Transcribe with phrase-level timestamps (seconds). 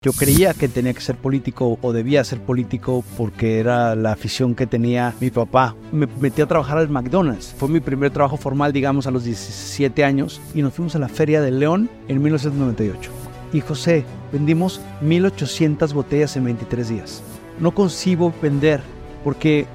[0.00, 4.54] Yo creía que tenía que ser político o debía ser político porque era la afición
[4.54, 5.74] que tenía mi papá.
[5.90, 7.52] Me metí a trabajar al McDonald's.
[7.58, 11.08] Fue mi primer trabajo formal, digamos, a los 17 años y nos fuimos a la
[11.08, 13.10] Feria de León en 1998.
[13.52, 17.24] Y José, vendimos 1800 botellas en 23 días.
[17.58, 18.80] No concibo vender
[19.24, 19.66] porque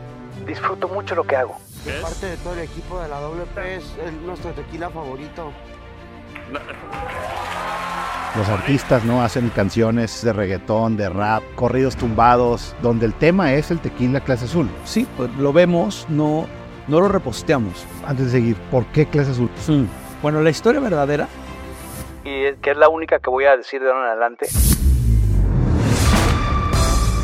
[0.47, 1.57] disfruto mucho lo que hago.
[2.01, 3.83] Parte de todo el equipo de la WP es
[4.25, 5.51] nuestro tequila favorito.
[8.35, 13.69] Los artistas no hacen canciones de reggaetón, de rap, corridos tumbados, donde el tema es
[13.69, 14.69] el tequila clase azul.
[14.85, 16.47] Sí, pues lo vemos, no,
[16.87, 17.85] no lo reposteamos.
[18.07, 19.51] Antes de seguir, ¿por qué clase azul?
[20.23, 21.27] Bueno, la historia verdadera,
[22.25, 24.47] y que es la única que voy a decir de ahora en adelante.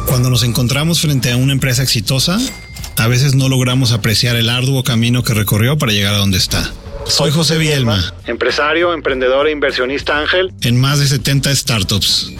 [0.05, 2.37] Cuando nos encontramos frente a una empresa exitosa,
[2.97, 6.71] a veces no logramos apreciar el arduo camino que recorrió para llegar a donde está.
[7.05, 12.31] Soy José Bielma, empresario, emprendedor e inversionista ángel en más de 70 startups.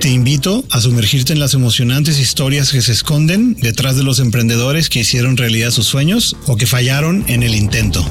[0.00, 4.88] Te invito a sumergirte en las emocionantes historias que se esconden detrás de los emprendedores
[4.88, 8.04] que hicieron realidad sus sueños o que fallaron en el intento.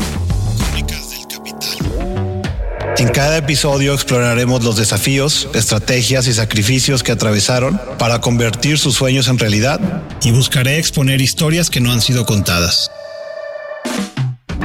[2.97, 9.27] En cada episodio exploraremos los desafíos, estrategias y sacrificios que atravesaron para convertir sus sueños
[9.27, 9.79] en realidad
[10.23, 12.89] y buscaré exponer historias que no han sido contadas.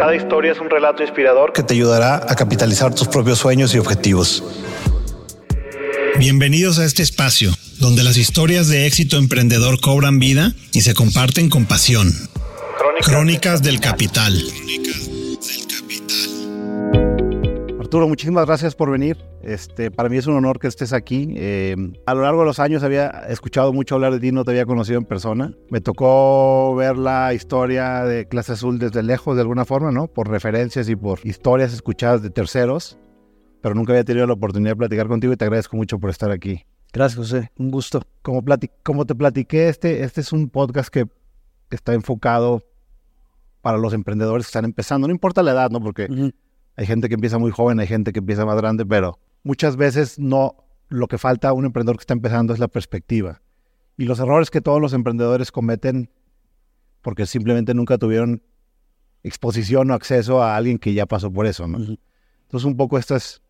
[0.00, 3.78] Cada historia es un relato inspirador que te ayudará a capitalizar tus propios sueños y
[3.78, 4.42] objetivos.
[6.18, 11.50] Bienvenidos a este espacio, donde las historias de éxito emprendedor cobran vida y se comparten
[11.50, 12.14] con pasión.
[13.02, 14.42] Crónicas, del Capital.
[17.90, 19.18] Arturo, muchísimas gracias por venir.
[19.42, 21.34] Este, para mí es un honor que estés aquí.
[21.36, 21.74] Eh,
[22.06, 24.64] a lo largo de los años había escuchado mucho hablar de ti, no te había
[24.64, 25.52] conocido en persona.
[25.70, 30.06] Me tocó ver la historia de Clase Azul desde lejos, de alguna forma, ¿no?
[30.06, 32.96] Por referencias y por historias escuchadas de terceros,
[33.60, 36.30] pero nunca había tenido la oportunidad de platicar contigo y te agradezco mucho por estar
[36.30, 36.64] aquí.
[36.92, 37.50] Gracias, José.
[37.58, 38.02] Un gusto.
[38.22, 38.44] Como,
[38.84, 41.06] como te platiqué, este, este es un podcast que
[41.70, 42.62] está enfocado
[43.62, 45.08] para los emprendedores que están empezando.
[45.08, 45.80] No importa la edad, ¿no?
[45.80, 46.06] Porque...
[46.80, 50.18] Hay gente que empieza muy joven, hay gente que empieza más grande, pero muchas veces
[50.18, 50.54] no,
[50.88, 53.42] lo que falta a un emprendedor que está empezando es la perspectiva.
[53.98, 56.08] Y los errores que todos los emprendedores cometen
[57.02, 58.42] porque simplemente nunca tuvieron
[59.22, 61.76] exposición o acceso a alguien que ya pasó por eso, ¿no?
[61.76, 63.42] Entonces un poco esta es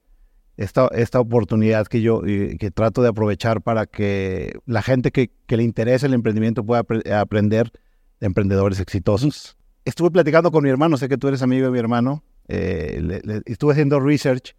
[0.56, 5.56] esta, esta oportunidad que yo que trato de aprovechar para que la gente que, que
[5.56, 6.84] le interese el emprendimiento pueda
[7.16, 7.70] aprender
[8.18, 9.56] de emprendedores exitosos.
[9.84, 13.72] Estuve platicando con mi hermano, sé que tú eres amigo de mi hermano, eh, estuve
[13.72, 14.54] haciendo research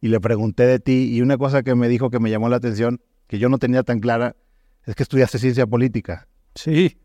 [0.00, 2.56] y le pregunté de ti y una cosa que me dijo que me llamó la
[2.56, 4.36] atención, que yo no tenía tan clara,
[4.84, 6.28] es que estudiaste ciencia política.
[6.54, 6.98] Sí.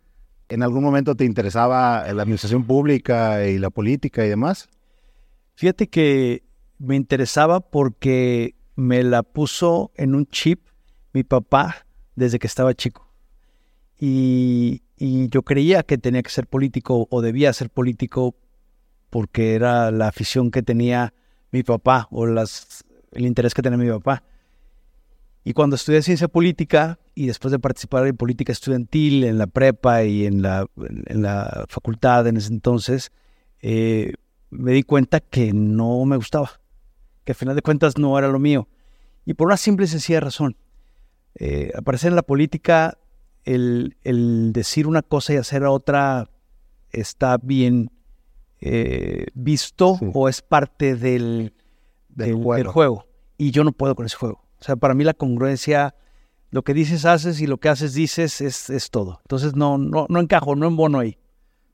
[0.50, 4.67] ¿En algún momento te interesaba la administración pública y la política y demás?
[5.56, 6.44] Fíjate que
[6.79, 10.67] me interesaba porque me la puso en un chip
[11.13, 11.85] mi papá
[12.16, 13.11] desde que estaba chico.
[14.00, 18.35] Y, y yo creía que tenía que ser político o debía ser político
[19.09, 21.13] porque era la afición que tenía
[21.51, 24.23] mi papá o las, el interés que tenía mi papá.
[25.44, 30.03] Y cuando estudié ciencia política y después de participar en política estudiantil en la prepa
[30.03, 33.12] y en la, en la facultad en ese entonces,
[33.62, 34.13] eh,
[34.50, 36.59] me di cuenta que no me gustaba,
[37.24, 38.68] que al final de cuentas no era lo mío.
[39.25, 40.57] Y por una simple y sencilla razón.
[41.35, 42.97] Eh, aparecer en la política,
[43.45, 46.29] el, el decir una cosa y hacer otra
[46.91, 47.89] está bien
[48.59, 51.53] eh, visto o es parte del,
[52.09, 52.35] del,
[52.68, 53.06] juego.
[53.38, 54.44] Y yo no puedo con ese juego.
[54.59, 55.95] O sea, para mí la congruencia,
[56.50, 59.19] lo que dices haces y lo que haces dices es, es todo.
[59.23, 61.18] Entonces no, no, no encajo, no embono ahí.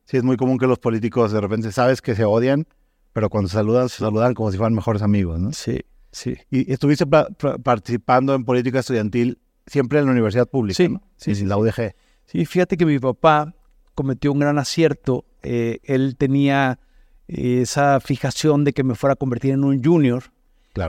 [0.05, 2.67] Sí, es muy común que los políticos de repente sabes que se odian,
[3.13, 5.53] pero cuando saludan, se saludan como si fueran mejores amigos, ¿no?
[5.53, 5.79] Sí,
[6.11, 6.35] sí.
[6.49, 11.01] Y estuviste participando en política estudiantil siempre en la universidad pública, sí, ¿no?
[11.15, 11.95] Sí, sí, la UDG.
[12.25, 13.55] Sí, fíjate que mi papá
[13.95, 16.79] cometió un gran acierto eh, él tenía
[17.27, 20.23] esa fijación de que me fuera a convertir en un junior.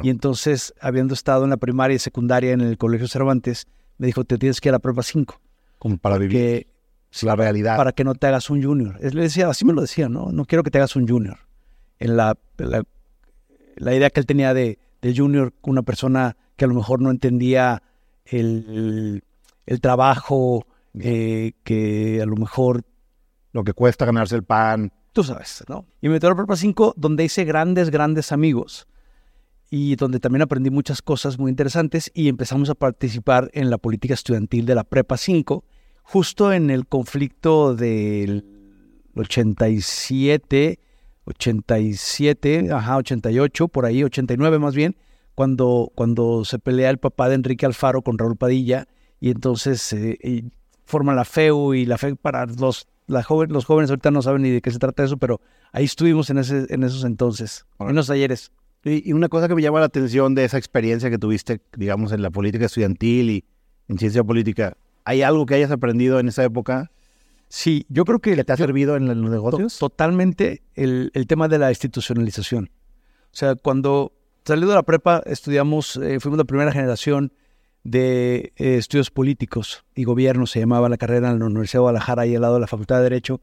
[0.03, 3.66] Y entonces, habiendo estado en la primaria y secundaria en el Colegio Cervantes,
[3.98, 5.38] me dijo, te tienes que ir a la prueba 5.
[5.78, 6.67] Como para vivir
[7.23, 7.76] la realidad.
[7.76, 8.96] Para que no te hagas un junior.
[9.00, 10.32] Él le decía, así me lo decía, ¿no?
[10.32, 11.38] No quiero que te hagas un junior.
[11.99, 16.75] En la, la, idea que él tenía de, de, junior, una persona que a lo
[16.75, 17.82] mejor no entendía
[18.25, 19.23] el,
[19.67, 20.67] el, trabajo,
[20.99, 22.84] eh, que a lo mejor
[23.54, 24.92] lo que cuesta ganarse el pan.
[25.12, 25.86] Tú sabes, ¿no?
[26.02, 28.88] Y me metí a la Prepa 5 donde hice grandes, grandes amigos
[29.70, 34.12] y donde también aprendí muchas cosas muy interesantes y empezamos a participar en la política
[34.12, 35.64] estudiantil de la Prepa 5,
[36.02, 38.44] justo en el conflicto del
[39.14, 40.80] 87,
[41.24, 44.96] 87, ajá, 88, por ahí, 89 más bien,
[45.36, 48.88] cuando, cuando se pelea el papá de Enrique Alfaro con Raúl Padilla
[49.20, 50.44] y entonces eh, y
[50.84, 54.42] forman la FEU y la FEU para los, la joven, los jóvenes ahorita no saben
[54.42, 55.40] ni de qué se trata eso, pero
[55.72, 58.50] ahí estuvimos en, ese, en esos entonces, en los talleres.
[58.84, 62.12] Y, y una cosa que me llama la atención de esa experiencia que tuviste, digamos,
[62.12, 63.44] en la política estudiantil y
[63.88, 66.90] en ciencia política, ¿hay algo que hayas aprendido en esa época
[67.48, 69.78] Sí, yo creo que que te ha servido en los to- negocios?
[69.78, 72.70] totalmente el, el tema de la institucionalización.
[73.32, 74.12] O sea, cuando
[74.44, 77.32] salí de la prepa, estudiamos, eh, fuimos la primera generación
[77.84, 82.22] de eh, estudios políticos y gobierno, se llamaba la carrera en la Universidad de Guadalajara,
[82.22, 83.40] ahí al lado de la Facultad de Derecho.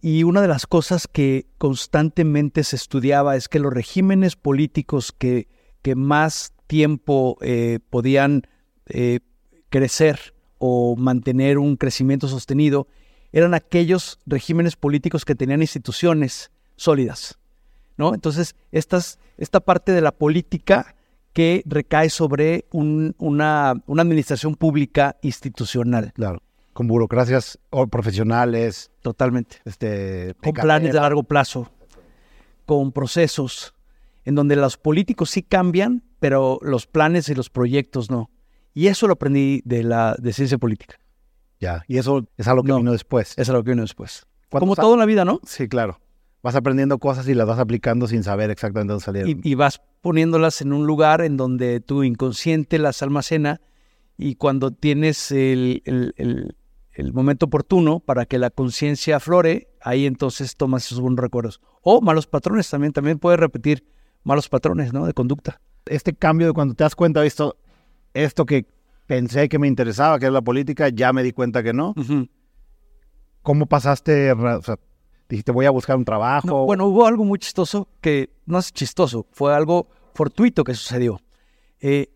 [0.00, 5.48] Y una de las cosas que constantemente se estudiaba es que los regímenes políticos que,
[5.80, 8.46] que más tiempo eh, podían
[8.86, 9.20] eh,
[9.70, 12.88] crecer o mantener un crecimiento sostenido
[13.32, 17.38] eran aquellos regímenes políticos que tenían instituciones sólidas.
[17.96, 18.14] ¿no?
[18.14, 20.94] Entonces, estas, esta parte de la política
[21.32, 26.42] que recae sobre un- una, una administración pública institucional, Claro.
[26.74, 29.58] Con burocracias o profesionales, totalmente.
[29.66, 31.70] este, con planes de largo plazo,
[32.64, 33.74] con procesos,
[34.24, 38.30] en donde los políticos sí cambian, pero los planes y los proyectos no.
[38.72, 40.96] Y eso lo aprendí de la de ciencia política.
[41.60, 41.82] Ya.
[41.88, 42.78] Y eso es algo que No.
[42.78, 43.34] vino después.
[43.36, 44.24] Es lo que vino después.
[44.48, 45.40] ¿Cuántos Como a- todo en la vida, ¿no?
[45.44, 45.98] Sí, claro.
[46.42, 49.30] Vas aprendiendo cosas y las vas aplicando sin saber exactamente dónde salieron.
[49.30, 53.60] Y, y vas poniéndolas en un lugar en donde tu inconsciente las almacena
[54.18, 56.56] y cuando tienes el, el- el-
[56.94, 61.60] el momento oportuno para que la conciencia aflore, ahí entonces tomas esos buenos recuerdos.
[61.80, 63.82] O malos patrones también, también puedes repetir
[64.24, 65.06] malos patrones, ¿no?
[65.06, 65.60] De conducta.
[65.86, 67.56] este cambio de cuando te das cuenta de esto,
[68.14, 68.66] esto que
[69.06, 71.94] pensé que me interesaba, que es la política, ya me di cuenta que no.
[73.42, 74.30] ¿Cómo pasaste?
[74.32, 74.76] O sea,
[75.34, 76.46] dijiste, voy a buscar un trabajo.
[76.46, 81.20] No, bueno, hubo algo muy chistoso que no es chistoso, fue algo fortuito que sucedió.
[81.80, 82.08] Eh,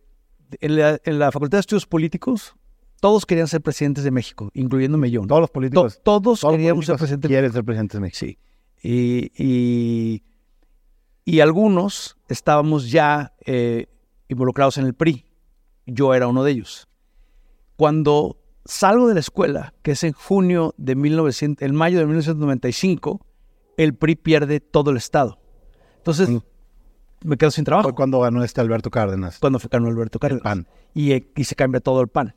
[0.60, 2.54] en, la, en la Facultad de Estudios Políticos,
[3.00, 5.22] todos querían ser presidentes de México, incluyéndome yo.
[5.22, 5.26] ¿no?
[5.26, 6.00] todos los To- políticos.
[6.02, 8.18] todos, todos queríamos ser presidentes ser presidentes de México.
[8.18, 8.38] Sí.
[8.82, 10.22] Y, y,
[11.24, 13.86] y algunos estábamos ya eh,
[14.28, 15.24] involucrados en el PRI.
[15.86, 16.88] Yo era uno de ellos.
[17.76, 23.20] Cuando salgo de la escuela, que es en junio de 1900, en mayo de 1995,
[23.76, 25.38] el PRI pierde todo el estado.
[25.98, 26.38] Entonces, Mm.
[27.24, 29.38] me quedo sin trabajo Fue cuando ganó este Alberto Cárdenas.
[29.38, 30.42] cuando fue ganó Alberto Cárdenas.
[30.42, 30.66] PAN.
[30.94, 32.34] Y, eh, y se cambia todo el PAN.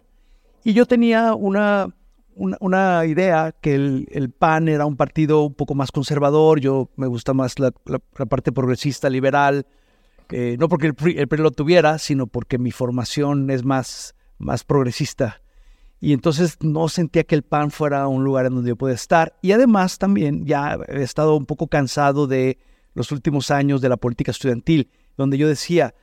[0.63, 1.87] Y yo tenía una,
[2.35, 6.89] una, una idea que el, el PAN era un partido un poco más conservador, yo
[6.95, 9.65] me gusta más la, la- la parte progresista, liberal,
[10.31, 14.15] eh, no porque el PRI, el PRI lo tuviera, sino porque mi formación es más,
[14.37, 15.41] más progresista.
[16.01, 19.37] Y entonces no sentía que el PAN fuera un lugar en donde yo podía estar.
[19.41, 22.57] Y además también ya he estado un poco cansado de
[22.93, 25.93] los últimos años de la política estudiantil, donde yo decía,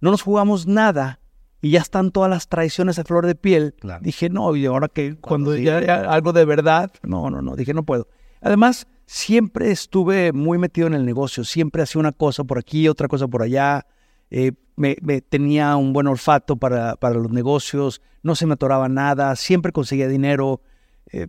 [0.00, 1.20] no nos jugamos nada
[1.62, 3.74] y ya están todas las traiciones a flor de piel.
[3.80, 4.02] Claro.
[4.04, 5.62] Dije, no, y ahora que cuando sí.
[5.62, 8.08] ya ya algo de verdad, no, no, no, dije, no puedo.
[8.40, 13.08] Además, siempre estuve muy metido en el negocio, siempre hacía una cosa por aquí, otra
[13.08, 13.86] cosa por allá.
[14.30, 18.88] Eh, me, me tenía un buen olfato para, para los negocios, no se me atoraba
[18.88, 20.60] nada, siempre conseguía dinero.
[21.12, 21.28] eh,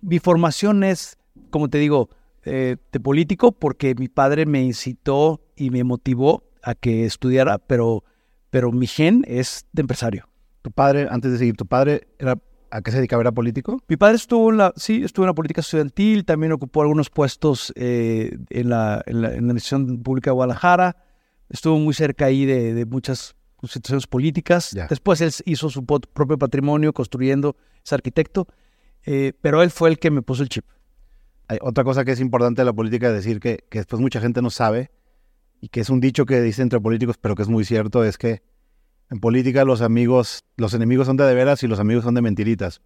[0.00, 1.16] mi formación es,
[1.50, 2.10] como te digo,
[2.44, 8.04] eh, de político porque mi padre me incitó y me motivó a que estudiara, pero,
[8.50, 10.28] pero mi gen es de empresario.
[10.60, 12.38] Tu padre, antes de seguir, tu padre era
[12.70, 13.22] ¿a qué se dedicaba?
[13.22, 13.80] ¿Era político?
[13.88, 17.72] Mi padre estuvo en la, sí, estuvo en la política estudiantil, también ocupó algunos puestos
[17.76, 20.96] eh, en, la, en, la, en la Administración Pública de Guadalajara,
[21.48, 23.34] estuvo muy cerca ahí de, de muchas
[23.64, 24.76] instituciones políticas.
[24.88, 28.46] Después él hizo su propio patrimonio construyendo, es arquitecto,
[29.04, 30.64] eh, pero él fue el que me puso el chip.
[31.48, 34.20] Hay otra cosa que es importante de la política es decir que, que después mucha
[34.20, 34.90] gente no sabe
[35.60, 38.16] y que es un dicho que dice entre políticos, pero que es muy cierto, es
[38.16, 38.42] que
[39.10, 42.22] en política los amigos, los enemigos son de de veras y los amigos son de
[42.22, 42.80] mentiritas.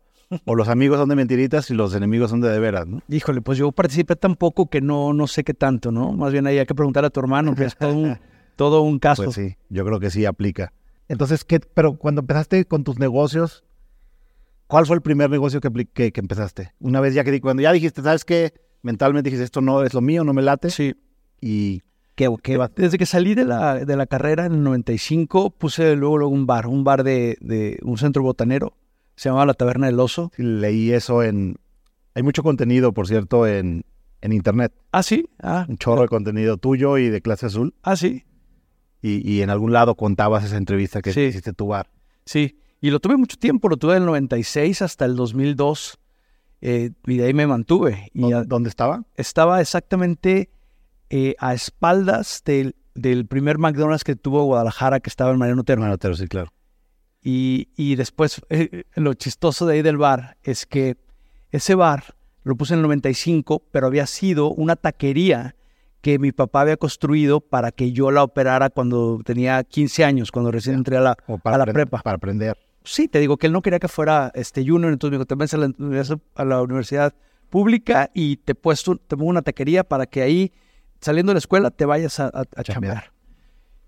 [0.44, 3.00] O los amigos son de mentiritas y los enemigos son de de veras, ¿no?
[3.08, 6.12] Híjole, pues yo participé tan poco que no, no sé qué tanto, ¿no?
[6.12, 8.18] Más bien ahí hay que preguntar a tu hermano, que es todo un,
[8.58, 9.22] todo un caso.
[9.24, 10.72] Pues sí, yo creo que sí aplica.
[11.08, 13.64] Entonces, ¿qué, pero cuando empezaste con tus negocios,
[14.66, 16.72] ¿cuál fue el primer negocio que, que, que empezaste?
[16.80, 18.52] Una vez ya que cuando ya dijiste, ¿sabes qué?
[18.82, 20.70] Mentalmente dijiste, esto no es lo mío, no me late.
[20.70, 20.94] Sí.
[21.40, 21.82] Y
[22.14, 25.96] ¿qué, qué va- Desde que salí de la, de la carrera en el 95, puse
[25.96, 28.74] luego, luego un bar, un bar de, de un centro botanero,
[29.16, 30.30] se llamaba La Taberna del Oso.
[30.36, 31.56] leí eso en...
[32.14, 33.84] Hay mucho contenido, por cierto, en,
[34.20, 34.72] en internet.
[34.90, 37.74] Ah, sí, ah, Un chorro de contenido tuyo y de clase azul.
[37.82, 38.24] ah, sí,
[39.00, 41.20] Y, y en algún lado contabas esa entrevista que Sí.
[41.22, 41.90] hiciste tu bar.
[42.24, 42.58] sí.
[42.80, 45.98] Y lo tuve mucho tiempo, lo tuve del 96 hasta el 2002,
[46.60, 48.08] eh, y de ahí me mantuve.
[48.14, 49.02] Y ¿Dó- a- ¿Dónde estaba?
[49.16, 50.48] estaba exactamente
[51.10, 55.80] eh, a espaldas de del primer McDonald's que tuvo Guadalajara, que estaba en Mariano Otero.
[55.80, 56.52] Mariano Otero, sí, claro.
[57.22, 60.96] Y, y después, eh, lo chistoso de ahí del bar es que
[61.50, 62.14] ese bar
[62.44, 65.56] lo puse en el 95, pero había sido una taquería
[66.00, 70.50] que mi papá había construido para que yo la operara cuando tenía 15 años, cuando
[70.50, 72.00] recién entré a la, a la prepa.
[72.02, 72.56] Para aprender.
[72.84, 75.34] Sí, te digo que él no quería que fuera este junior, entonces me dijo, te
[75.34, 77.14] vas a la, a la universidad
[77.50, 80.52] pública y te, puesto, te pongo una taquería para que ahí,
[81.00, 83.12] saliendo de la escuela, te vayas a, a, chambear.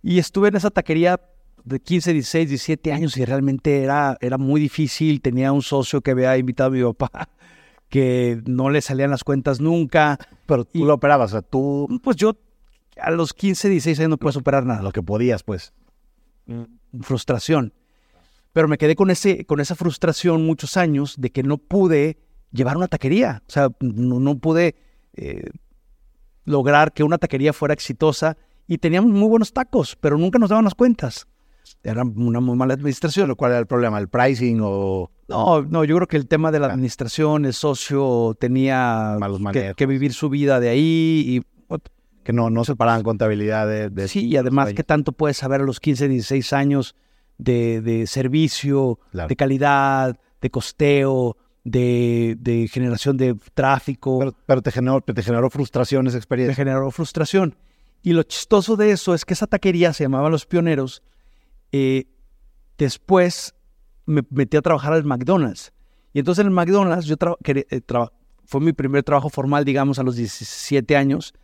[0.03, 1.21] Y estuve en esa taquería
[1.65, 5.21] de 15, 16, 17 años y realmente era, era muy difícil.
[5.21, 7.29] Tenía un socio que había invitado a mi papá
[7.91, 10.19] que no le salían las cuentas nunca.
[10.47, 12.01] Pero tú lo operabas, o sea, tú...
[12.03, 12.39] Pues yo
[12.97, 14.83] a los 15, 16 años no puedes operar nada.
[14.83, 15.75] Lo que podías, pues.
[16.47, 17.75] Mm, frustración.
[18.53, 22.19] Pero me quedé con, ese, con esa frustración muchos años de que no pude
[22.53, 23.43] llevar una taquería.
[23.47, 24.77] O sea, no, pude
[25.15, 25.51] eh,
[26.45, 30.65] lograr que una taquería fuera exitosa y teníamos muy buenos tacos, pero nunca nos daban
[30.65, 31.27] las cuentas.
[31.83, 33.35] Era una muy mala administración.
[33.35, 33.99] ¿Cuál era el problema?
[33.99, 35.11] ¿El pricing o...?
[35.31, 36.73] No, no, yo creo que el tema de la ah.
[36.73, 39.17] administración, el socio tenía
[39.77, 41.43] que, vivir su vida de ahí y...
[42.23, 44.09] Que no, no se paraban contabilidad de...
[44.09, 46.95] sí, y además que tanto puedes saber a los 15, 16 años
[47.39, 54.35] de, servicio, de calidad, de costeo, de, generación de tráfico.
[54.47, 56.53] Pero, te, generó, te generó frustración esa experiencia.
[56.53, 57.57] Me generó frustración.
[58.03, 61.03] Y lo chistoso de eso es que esa taquería se llamaba Los Pioneros.
[61.73, 62.07] Eh,
[62.79, 63.55] después
[64.11, 65.73] me metí a trabajar al McDonald's.
[66.13, 67.81] Y entonces en el McDonald's yo eh,
[68.45, 71.35] fue mi primer trabajo formal, digamos, a los 17 años.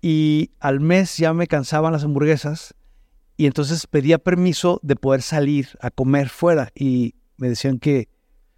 [0.00, 2.74] Y al mes ya me cansaban las hamburguesas.
[3.36, 6.70] Y entonces pedía permiso de poder salir a comer fuera.
[6.74, 8.08] Y me decían que,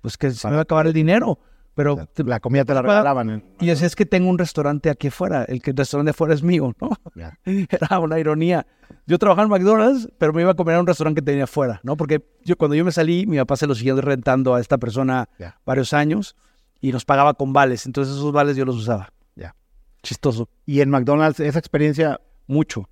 [0.01, 1.41] pues que se me iba a acabar el dinero.
[1.75, 3.45] Pero la comida te la regalaban.
[3.61, 6.43] Y decía, es que tengo un restaurante aquí afuera, el, que el restaurante afuera es
[6.43, 6.91] mío, ¿no?
[7.45, 8.67] Era una ironía.
[9.07, 11.81] Yo trabajaba en McDonald's, pero me iba a comer a un restaurante que tenía afuera,
[11.83, 11.97] ¿no?
[11.97, 15.29] Porque yo cuando yo me salí, mi papá se lo siguió rentando a esta persona
[15.65, 16.37] varios años
[16.81, 17.87] y nos pagaba con vales.
[17.87, 19.11] Entonces esos vales yo los usaba.
[19.35, 19.55] Ya.
[20.03, 20.51] Chistoso.
[20.67, 22.21] ¿Y en McDonald's esa experiencia?
[22.47, 22.89] Mucho.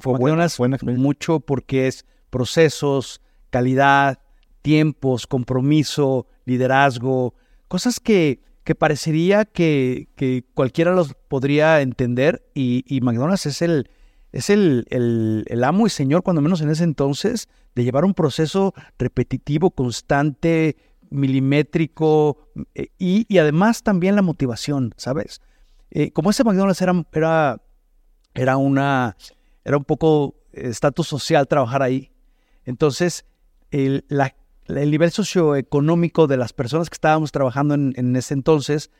[0.00, 3.20] Fue McDonald's buena, mucho porque es procesos,
[3.50, 4.20] calidad,
[4.62, 7.34] tiempos, compromiso, liderazgo,
[7.72, 13.88] cosas que, que parecería que, que, cualquiera los podría entender y, McDonald's es el,
[14.30, 18.74] es el, el, amo y señor, cuando menos en ese entonces, de llevar un proceso
[18.98, 20.76] repetitivo, constante,
[21.08, 25.40] milimétrico eh, y, y además también la motivación, ¿sabes?
[25.92, 27.62] Eh, como ese McDonald's era, era,
[28.34, 29.16] era, una,
[29.64, 32.12] era un poco estatus social trabajar ahí,
[32.66, 33.24] entonces
[33.70, 38.90] el, la, el nivel socioeconómico de las personas que estábamos trabajando en, ese entonces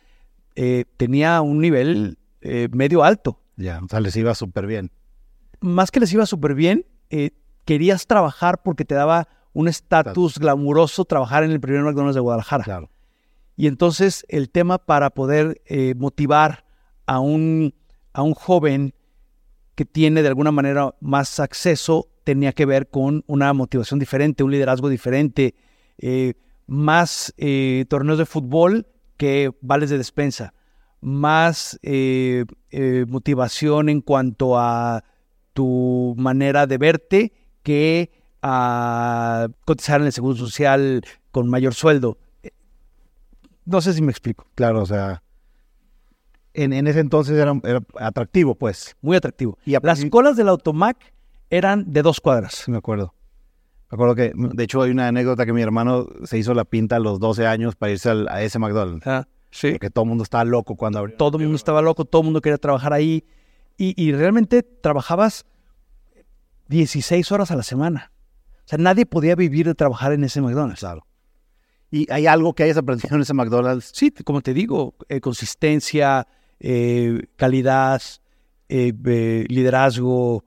[0.54, 3.38] eh, tenía un nivel eh, medio alto.
[3.57, 4.90] Ya, o sea, les iba súper bien.
[5.61, 7.31] Más que les iba súper bien, eh,
[7.64, 12.64] querías trabajar porque te daba un estatus glamuroso trabajar en el primer McDonald's de Guadalajara.
[12.64, 12.90] Claro.
[13.57, 15.61] Y entonces el tema para poder
[15.97, 16.64] motivar
[17.07, 17.75] a un,
[18.14, 18.95] a un joven
[19.75, 24.52] que tiene de alguna manera más acceso tenía que ver con una motivación diferente, un
[24.52, 25.55] liderazgo diferente,
[25.99, 26.35] eh,
[26.67, 28.87] más eh, torneos de fútbol
[29.17, 30.55] que vales de despensa,
[31.00, 32.45] más eh,
[33.09, 35.05] motivación en cuanto a
[35.52, 38.11] tu manera de verte que
[38.43, 42.19] a cotizar en el Seguro Social con mayor sueldo.
[43.64, 44.47] No sé si me explico.
[44.55, 45.23] Claro, o sea,
[46.55, 47.55] en, ese entonces era,
[47.99, 48.97] atractivo, pues.
[49.00, 49.59] Muy atractivo.
[49.64, 51.12] Y Las colas del Automac
[51.52, 52.66] eran de dos cuadras.
[52.66, 53.14] Me acuerdo.
[53.90, 56.97] Me acuerdo que, de hecho, hay una anécdota que mi hermano se hizo la pinta
[56.97, 59.06] a los 12 años para irse a ese McDonald's.
[59.06, 59.73] Ah, sí.
[59.73, 61.14] Porque todo el mundo estaba loco cuando abrió.
[61.18, 63.23] Todo el mundo estaba loco, todo el mundo quería trabajar ahí.
[63.76, 65.44] Y, realmente trabajabas
[66.68, 68.12] 16 horas a la semana.
[68.64, 70.80] O sea, nadie podía vivir de trabajar en ese McDonald's.
[70.80, 71.06] Claro.
[71.90, 73.90] ¿Y hay algo que hayas aprendido en ese McDonald's?
[73.92, 76.26] Sí, como te digo, eh, consistencia,
[76.61, 78.00] eh, calidad,
[78.71, 78.94] eh,
[79.49, 80.44] liderazgo,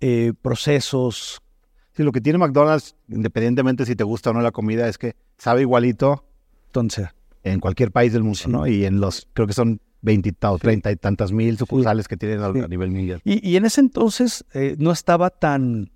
[0.00, 1.42] eh, procesos.
[1.92, 5.16] Sí, lo que tiene McDonald's, independientemente si te gusta o no la comida, es que
[5.36, 6.24] sabe igualito.
[6.66, 7.08] Entonces.
[7.44, 8.66] En cualquier país del mundo, ¿no?
[8.66, 12.42] Y en los, creo que son 20 o 30 y tantas mil sucursales que tienen
[12.42, 13.20] a, nivel mundial.
[13.24, 15.90] Y, en ese entonces eh, no estaba tan,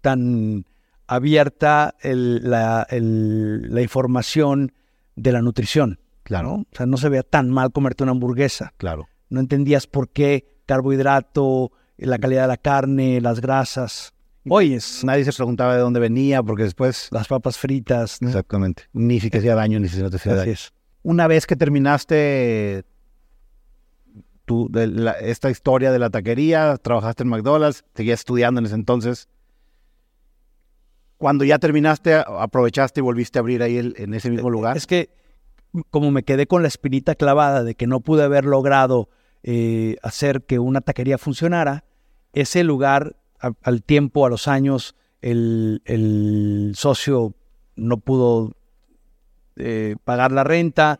[0.00, 0.64] tan
[1.06, 4.72] abierta la, la, información
[5.14, 6.00] de la nutrición.
[6.22, 6.54] Claro.
[6.54, 8.72] O sea, no se veía tan mal comerte una hamburguesa.
[8.76, 9.08] Claro.
[9.28, 14.12] No entendías por qué carbohidrato, la calidad de la carne, las grasas.
[14.48, 17.08] Oye, nadie se preguntaba de dónde venía porque después...
[17.10, 18.18] Las papas fritas.
[18.22, 18.84] Exactamente.
[18.92, 20.54] Ni si que hacía daño, ni si no te hacía daño.
[21.02, 22.84] Una vez que terminaste
[24.44, 28.74] tu, de la- esta historia de la taquería, trabajaste en McDonald's, seguías estudiando en ese
[28.76, 29.28] entonces.
[31.18, 34.76] Cuando ya terminaste, aprovechaste y volviste a abrir ahí el- en ese mismo lugar.
[34.76, 35.10] Es que
[35.90, 39.08] como me quedé con la espinita clavada de que no pude haber logrado
[39.48, 41.84] eh, hacer que una taquería funcionara,
[42.32, 47.36] ese lugar al tiempo, a los años, el, el socio
[47.76, 48.56] no pudo
[49.54, 50.98] eh, pagar la renta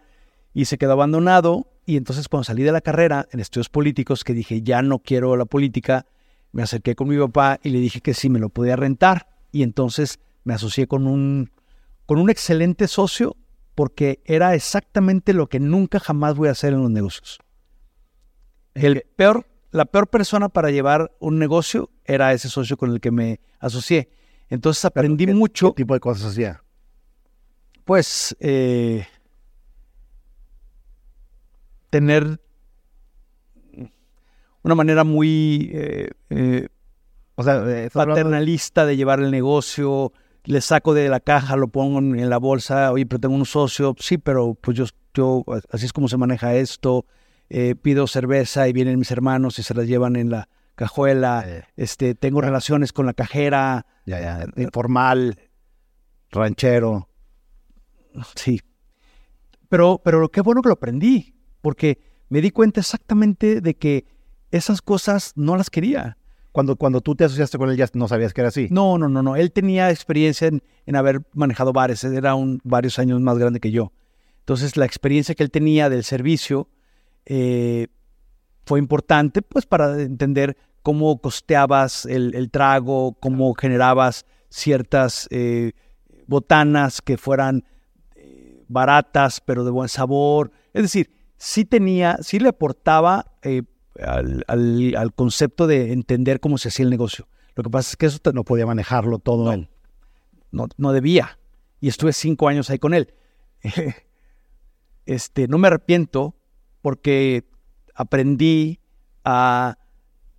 [0.54, 1.72] y se quedó abandonado.
[1.86, 5.36] Y entonces cuando salí de la carrera en estudios políticos, que dije, ya no quiero
[5.36, 6.06] la política,
[6.52, 9.26] me acerqué con mi papá y le dije que sí me lo podía rentar.
[9.50, 11.50] Y entonces me asocié con un,
[12.06, 13.36] con un excelente socio
[13.74, 17.40] porque era exactamente lo que nunca jamás voy a hacer en los negocios.
[18.76, 23.10] El peor, la peor persona para llevar un negocio era ese socio con el que
[23.10, 24.08] me asocié.
[24.48, 26.62] Entonces aprendí ¿Qué- mucho, ¿Qué tipo de cosas hacía?
[27.84, 29.06] pues, eh,
[31.90, 32.40] tener
[34.62, 36.68] una manera muy eh, eh,
[37.36, 40.12] O sea, eh, paternalista de llevar el negocio,
[40.44, 43.46] le saco de la caja, lo pongo en, en la bolsa, oye, pero tengo un
[43.46, 47.04] socio, sí, pero pues yo, yo así es como se maneja esto,
[47.48, 51.64] eh, pido cerveza y vienen mis hermanos y se las llevan en la cajuela, Eh.
[51.76, 55.38] este, tengo relaciones con la cajera, ya, ya, informal,
[56.30, 57.08] ranchero.
[58.34, 58.60] sí.
[59.68, 61.98] Pero, pero qué bueno que lo aprendí, porque
[62.28, 64.04] me di cuenta exactamente de que
[64.50, 66.18] esas cosas no las quería.
[66.52, 68.68] Cuando, cuando tú te asociaste con él ya no sabías que era así.
[68.70, 69.36] No, no, no, no.
[69.36, 72.02] Él tenía experiencia en, en haber manejado bares.
[72.04, 73.92] Él Era un, varios años más grande que yo.
[74.38, 76.68] Entonces, la experiencia que él tenía del servicio
[77.26, 77.88] eh,
[78.64, 85.72] fue importante, pues, para entender cómo costeabas el, el trago, cómo generabas ciertas eh,
[86.26, 87.64] botanas que fueran
[88.14, 90.50] eh, baratas, pero de buen sabor.
[90.72, 93.32] Es decir, sí tenía, sí le aportaba
[94.02, 97.28] al, al- al concepto de entender cómo se hacía el negocio.
[97.54, 99.68] Lo que pasa es que eso No podía manejarlo todo él.
[100.52, 101.38] no, no debía.
[101.80, 103.12] Y estuve cinco años ahí con él.
[105.06, 106.34] Este, no me arrepiento
[106.86, 107.42] porque
[107.96, 108.78] aprendí
[109.24, 109.76] a,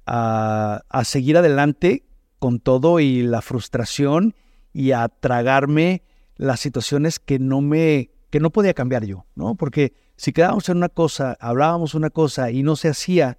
[0.05, 2.05] a, seguir adelante
[2.39, 4.33] con todo y la frustración
[4.71, 6.03] y a tragarme
[6.37, 9.55] las situaciones que no me que no podía cambiar yo, ¿no?
[9.55, 13.37] Porque si quedábamos en una cosa, hablábamos una cosa y no se hacía,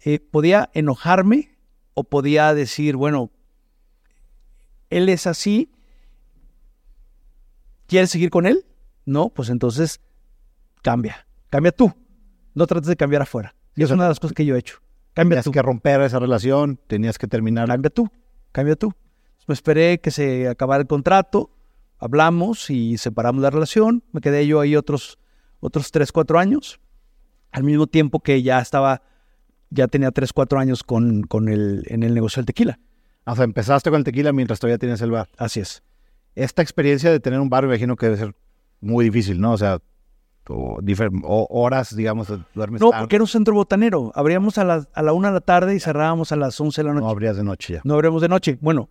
[0.00, 1.58] eh, podía enojarme
[1.92, 3.30] o podía decir, bueno,
[4.88, 5.70] él es así,
[7.86, 8.64] ¿quieres seguir con él?
[9.04, 10.00] No, pues entonces
[10.80, 11.92] cambia, cambia tú,
[12.56, 13.54] no trates de cambiar afuera.
[13.76, 14.78] Y es una de las cosas que yo he hecho.
[15.12, 17.68] Cambia Tenías tú, que romper esa relación, tenías que terminar.
[17.68, 18.08] cambia tú,
[18.50, 18.92] cambia tú.
[19.46, 21.50] Me esperé que se acabara el contrato,
[21.98, 24.02] hablamos y separamos la relación.
[24.12, 25.18] Me quedé yo ahí otros,
[25.60, 26.80] otros 3, 4 años.
[27.52, 29.02] Al mismo tiempo que ya estaba,
[29.68, 32.80] ya tenía 3, 4 años con, con el, en el negocio del tequila.
[33.26, 35.28] O sea, empezaste con el tequila mientras todavía tienes el bar.
[35.36, 35.82] Así es.
[36.34, 38.34] Esta experiencia de tener un bar me imagino que debe ser
[38.80, 39.52] muy difícil, ¿no?
[39.52, 39.78] O sea,
[40.54, 40.78] o
[41.22, 44.12] o horas, digamos, duermes No, tarde, porque era un centro botanero.
[44.14, 46.88] Abríamos a la, a la una de la tarde y cerrábamos a las 11 de
[46.88, 47.04] la noche.
[47.04, 47.80] no abrías de noche ya.
[47.84, 48.58] No abríamos de noche.
[48.60, 48.88] Bueno,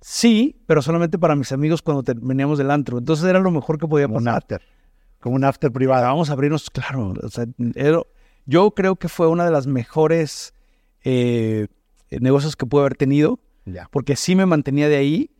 [0.00, 2.98] sí, pero solamente para mis amigos cuando veníamos del antro.
[2.98, 4.38] Entonces era lo mejor que podía Como un pasar.
[4.38, 4.62] after.
[5.20, 6.04] Como un after privado.
[6.04, 7.14] Vamos a abrirnos, claro.
[7.22, 8.02] o sea, era-
[8.44, 10.54] yo creo que fue una de las mejores
[11.04, 11.66] eh,
[12.10, 13.88] negocios que pude haber tenido, Ya.
[13.90, 15.30] porque sí me mantenía de ahí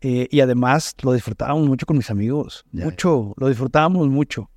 [0.00, 2.64] eh, y además lo disfrutábamos mucho con mis amigos.
[2.72, 4.50] Ya, mucho, lo disfrutábamos mucho.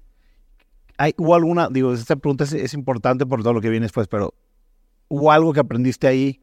[1.01, 4.07] ¿Hay, ¿Hubo alguna, digo, esta pregunta es, es importante por todo lo que viene después,
[4.09, 4.33] pero
[5.07, 6.41] ¿hubo algo que aprendiste ahí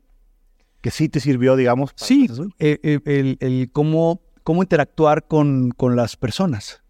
[0.80, 1.90] que sí te sirvió, digamos?
[1.94, 2.26] Sí,
[2.58, 6.82] eh, eh, el, el cómo, cómo interactuar con, con las personas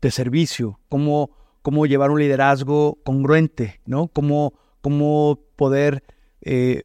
[0.00, 1.30] de servicio, cómo,
[1.62, 4.06] cómo llevar un liderazgo congruente, ¿no?
[4.06, 6.04] Cómo, cómo poder
[6.40, 6.84] eh,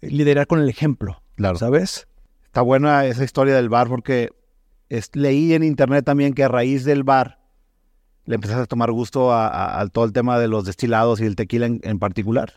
[0.00, 1.56] liderar con el ejemplo, Claro.
[1.58, 2.06] ¿sabes?
[2.44, 4.30] Está buena esa historia del bar porque
[4.88, 7.40] es- leí en internet también que a raíz del bar
[8.26, 11.24] le empezaste a tomar gusto a, a- a todo el tema de los destilados y
[11.24, 12.54] el tequila en, en particular.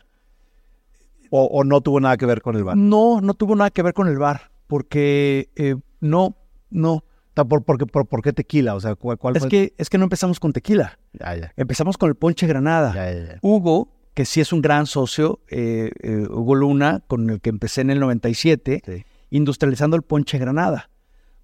[1.30, 2.76] O, o no tuvo nada que ver con el bar.
[2.76, 6.36] No, no tuvo nada que ver con el bar, porque eh, no,
[6.70, 7.04] no.
[7.34, 8.74] ¿Por, por, qué- por- por qué tequila?
[8.74, 9.48] O sea, ¿cuál, cuál Es fue?
[9.48, 12.92] que, es que no empezamos con tequila, Ya, ya, empezamos con el ponche granada.
[12.94, 13.38] ya, ya, ya.
[13.42, 17.82] Hugo, que sí es un gran socio, eh, eh, Hugo Luna, con el que empecé
[17.82, 19.04] en el 97, Sí.
[19.30, 20.90] industrializando el ponche granada.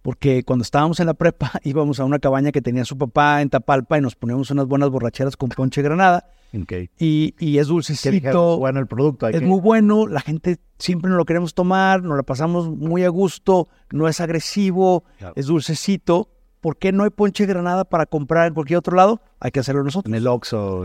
[0.05, 3.49] Porque cuando estábamos en la prepa íbamos a una cabaña que tenía su papá en
[3.49, 6.27] Tapalpa y nos poníamos unas buenas borracheras con ponche granada.
[6.55, 6.73] Ok.
[6.99, 8.59] Y, y es ¿Qué dulcecito, dijeron?
[8.59, 9.27] Bueno, el producto.
[9.29, 13.03] es que- muy bueno, la gente siempre nos lo queremos tomar, nos la pasamos muy
[13.03, 15.33] a gusto, no es agresivo, Claro.
[15.37, 16.29] es dulcecito.
[16.61, 19.23] ¿Por qué no hay ponche granada para comprar en cualquier otro lado?
[19.41, 20.11] Hay que hacerlo nosotros.
[20.13, 20.85] En el Oxxo.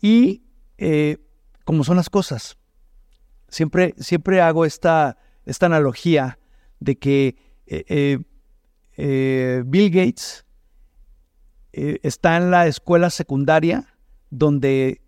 [0.00, 0.42] Y
[0.78, 1.18] eh,
[1.66, 2.56] como son las cosas.
[3.48, 6.38] Siempre, siempre hago esta, esta analogía
[6.80, 8.18] de que eh, eh,
[8.96, 10.44] eh, Bill Gates
[11.72, 13.96] está en la escuela secundaria
[14.30, 15.02] donde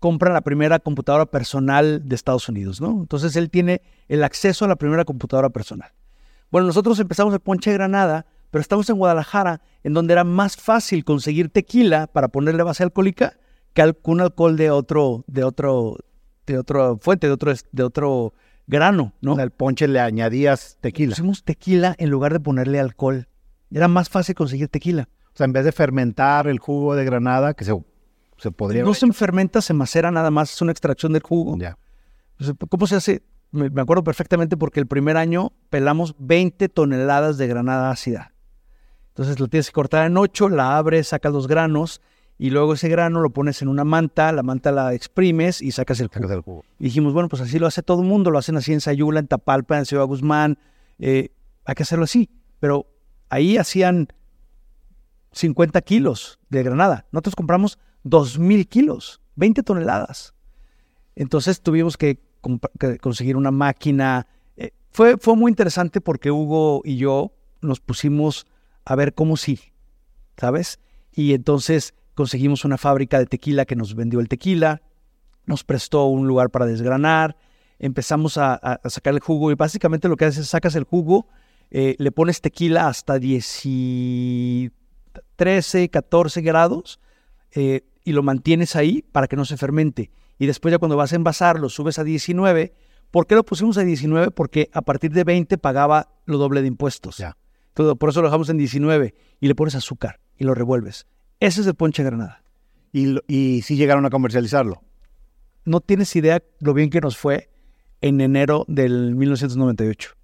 [0.00, 2.90] compra la primera computadora personal de Estados Unidos, ¿no?
[3.00, 5.92] Entonces él tiene el acceso a la primera computadora personal.
[6.50, 11.04] Bueno, nosotros empezamos el Ponche Granada, pero estamos en Guadalajara, en donde era más fácil
[11.04, 13.36] conseguir tequila para ponerle base alcohólica
[13.74, 15.96] que un alcohol de otro, de otro,
[16.46, 18.34] de otra fuente, de otro, de otro
[18.68, 19.36] grano, ¿no?
[19.36, 21.10] Al ponche le añadías tequila.
[21.10, 23.26] Pusimos tequila en lugar de ponerle alcohol.
[23.72, 25.08] Era más fácil conseguir tequila.
[25.34, 27.72] O sea, en vez de fermentar el jugo de granada, que se
[28.38, 28.84] se podría...
[28.84, 31.56] No se fermenta, se macera nada más, es una extracción del jugo.
[31.58, 31.76] Ya.
[32.68, 33.22] ¿Cómo se hace?
[33.50, 38.32] Me, acuerdo perfectamente porque el primer año pelamos 20 toneladas de granada ácida.
[39.08, 42.00] Entonces lo tienes que cortar en ocho, la abres, sacas los granos
[42.38, 45.98] y luego ese grano lo pones en una manta, la manta la exprimes y sacas
[45.98, 46.64] el jugo.
[46.78, 49.18] Y dijimos, bueno, pues así lo hace todo el mundo, lo hacen así en Sayula,
[49.18, 50.56] en Tapalpa, en Ciudad Guzmán,
[51.00, 51.30] eh,
[51.64, 52.30] hay que hacerlo así.
[52.60, 52.86] Pero
[53.28, 54.08] ahí hacían
[55.32, 57.06] 50 kilos de granada.
[57.10, 60.34] Nosotros compramos 2.000 kilos, 20 toneladas.
[61.16, 62.20] Entonces tuvimos que,
[63.00, 64.28] conseguir una máquina.
[64.56, 68.46] Eh, fue, fue muy interesante porque Hugo y yo nos pusimos
[68.84, 69.58] a ver cómo sí,
[70.36, 70.78] ¿sabes?
[71.12, 74.82] Y entonces conseguimos una fábrica de tequila que nos vendió el tequila,
[75.46, 77.36] nos prestó un lugar para desgranar,
[77.78, 81.28] empezamos a, sacar el jugo y básicamente lo que haces es sacas el jugo,
[81.70, 83.62] eh, le pones tequila hasta 10,
[85.36, 86.98] 13, 14 grados,
[87.52, 90.10] eh, y lo mantienes ahí para que no se fermente.
[90.40, 92.74] Y después ya cuando vas a envasar lo subes a 19.
[93.12, 94.32] ¿Por qué lo pusimos a 19?
[94.32, 97.18] Porque a partir de 20 pagaba lo doble de impuestos.
[97.18, 97.36] Ya.
[97.74, 101.06] por eso lo dejamos en 19 y le pones azúcar y lo revuelves.
[101.40, 102.42] Ese es el ponche granada.
[102.92, 104.82] ¿Y, y si llegaron a comercializarlo?
[105.64, 107.50] No tienes idea lo bien que nos fue
[108.00, 110.14] en enero del 1998.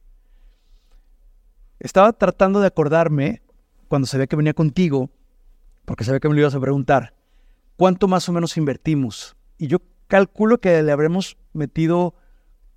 [1.81, 3.43] Estaba tratando de acordarme
[3.89, 5.11] cuando sabía que venía contigo,
[5.85, 7.15] porque sabía que me lo ibas a preguntar
[7.77, 9.37] cuánto más o menos invertimos.
[9.59, 12.15] Y yo calculo que le habremos metido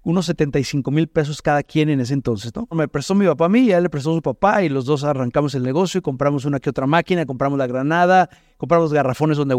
[0.08, 2.66] unos 75 mil pesos cada quien en ese entonces, ¿no?
[2.72, 4.86] Me prestó mi papá a mí, y a él le prestó su papá y los
[4.86, 9.36] dos arrancamos el negocio y compramos una que otra máquina, compramos la granada, compramos garrafones,
[9.36, 9.58] donde,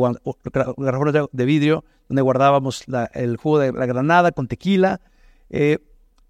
[0.78, 5.02] garrafones de, vidrio donde guardábamos el jugo de la granada con tequila
[5.50, 5.80] eh,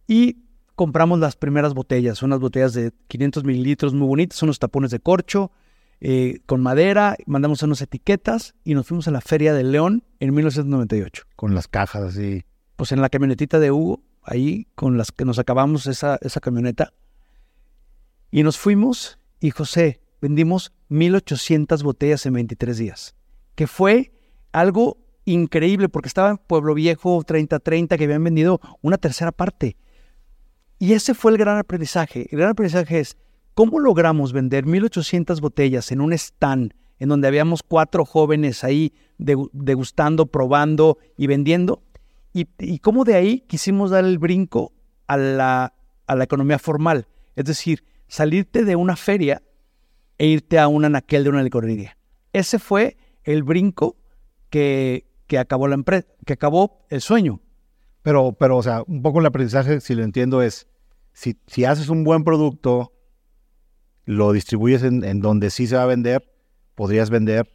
[0.09, 0.39] y
[0.75, 5.53] compramos las primeras botellas, unas botellas de 500 mililitros muy bonitas, unos tapones de corcho,
[6.01, 10.35] eh, con madera, mandamos unas etiquetas y nos fuimos a la Feria del León en
[10.35, 11.23] 1998.
[11.37, 12.43] Con las cajas así.
[12.75, 16.93] Pues en la camionetita de Hugo, ahí con las que nos acabamos esa, esa camioneta.
[18.31, 23.15] Y nos fuimos y José, vendimos 1800 botellas en 23 días,
[23.55, 24.13] que fue
[24.53, 29.77] algo increíble porque estaba en Pueblo Viejo 3030 que habían vendido una tercera parte.
[30.79, 32.29] Y ese fue el gran aprendizaje.
[32.31, 33.17] El gran aprendizaje es,
[33.59, 40.27] ¿Cómo logramos vender 1800 botellas en un stand en donde habíamos cuatro jóvenes ahí degustando,
[40.27, 41.83] probando y vendiendo?
[42.33, 44.73] Y, cómo de ahí quisimos dar el brinco
[45.07, 45.75] a la,
[46.07, 47.09] a la economía formal.
[47.35, 49.43] Es decir, salirte de una feria
[50.19, 51.97] e irte a un anaquel de una licorería.
[52.33, 53.97] Ese fue el brinco
[54.51, 57.41] que, que acabó la empresa, que acabó el sueño.
[58.03, 60.69] Pero, pero, o sea, un poco el aprendizaje, si lo entiendo, es
[61.13, 62.93] si, si haces un buen producto,
[64.05, 66.33] lo distribuyes en, donde sí se va a vender,
[66.75, 67.47] podrías vender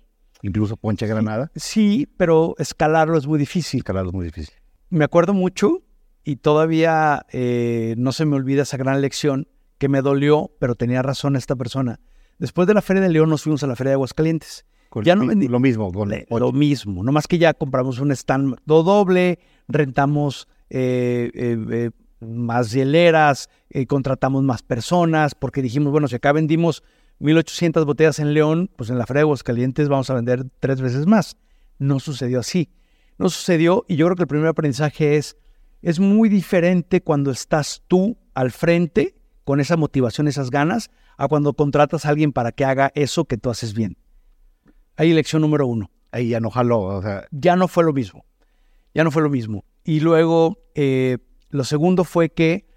[0.43, 1.49] incluso ponche granada.
[1.55, 3.79] Sí, pero escalarlo es muy difícil.
[3.79, 4.53] Escalarlo es muy difícil.
[4.93, 5.81] Me acuerdo mucho
[6.23, 9.47] y todavía eh, no se me olvida esa gran lección
[9.79, 11.99] que me dolió, pero tenía razón esta persona.
[12.37, 14.67] Después de la Feria de León nos fuimos a la Feria de Aguascalientes.
[15.03, 15.91] ya no vendí, lo mismo.
[15.91, 22.71] Con lo mismo, no más que ya compramos un stand doble, rentamos eh, eh, más
[22.71, 26.83] hieleras, eh, contratamos más personas, porque dijimos, bueno, si acá vendimos
[27.19, 31.07] 1.800 botellas en León, pues en la Feria de Calientes vamos a vender tres veces
[31.07, 31.35] más.
[31.79, 32.69] No sucedió así.
[33.17, 35.37] No sucedió y yo creo que el primer aprendizaje es,
[35.81, 41.53] es muy diferente cuando estás tú al frente con esa motivación, esas ganas, a cuando
[41.53, 43.97] contratas a alguien para que haga eso que tú haces bien.
[44.95, 45.91] Ahí lección número uno.
[46.11, 47.25] Ahí ya no jaló, o sea.
[47.31, 48.25] Ya no fue lo mismo.
[48.93, 49.65] Ya no fue lo mismo.
[49.83, 51.17] Y luego, eh,
[51.49, 52.67] lo segundo fue que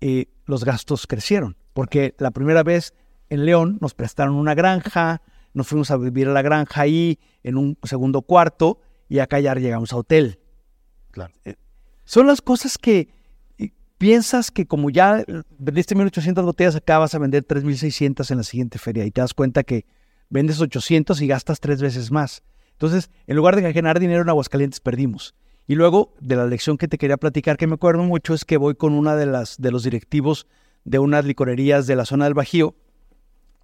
[0.00, 2.94] eh, los gastos crecieron, porque la primera vez
[3.28, 5.22] en León nos prestaron una granja,
[5.54, 9.54] nos fuimos a vivir a la granja ahí en un segundo cuarto y acá ya
[9.56, 10.38] llegamos a hotel.
[11.10, 11.34] Claro.
[11.44, 11.56] Eh,
[12.04, 13.08] son las cosas que
[13.58, 15.22] eh, piensas que como ya
[15.58, 19.34] vendiste 1800 botellas, acá vas a vender 3600 en la siguiente feria y te das
[19.34, 19.84] cuenta que
[20.30, 22.42] vendes 800 y gastas tres veces más.
[22.72, 25.34] Entonces, en lugar de ganar dinero en Aguascalientes, perdimos.
[25.66, 28.56] Y luego, de la lección que te quería platicar, que me acuerdo mucho, es que
[28.56, 30.46] voy con una de las de los directivos
[30.84, 32.76] de unas licorerías de la zona del Bajío.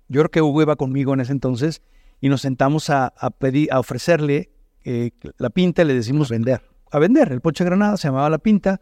[0.09, 1.83] Yo creo que Hugo iba conmigo en ese entonces
[2.21, 4.51] y nos sentamos a, pedir, a ofrecerle
[4.89, 6.63] eh, la pinta le decimos vender.
[6.93, 7.33] A vender.
[7.33, 8.81] El Ponche Granada se llamaba la pinta.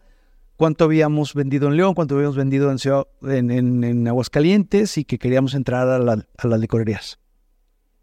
[0.56, 5.54] Cuánto habíamos vendido en León, cuánto habíamos vendido en, Ciudad, en, Aguascalientes y que queríamos
[5.54, 7.18] entrar a, las licorerías.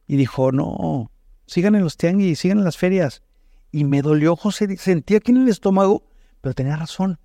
[0.07, 1.11] Y dijo, no,
[1.45, 3.21] sigan en los tianguis, sigan en las ferias
[3.71, 6.03] y me dolió, José, sentía aquí en el estómago,
[6.41, 7.19] pero tenía razón.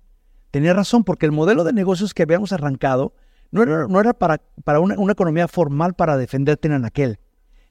[0.51, 3.13] Tenía razón, porque el modelo de negocios que habíamos arrancado
[3.51, 3.63] no
[3.99, 7.19] era, para, para una, economía formal para defenderte en aquel.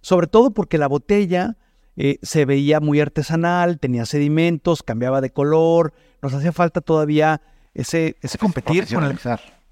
[0.01, 1.57] Sobre todo porque la botella
[1.97, 5.95] eh, se veía muy artesanal, tenía sedimentos, cambiaba de color.
[6.21, 7.41] Nos hacía falta todavía
[7.75, 9.19] ese, ese competir con,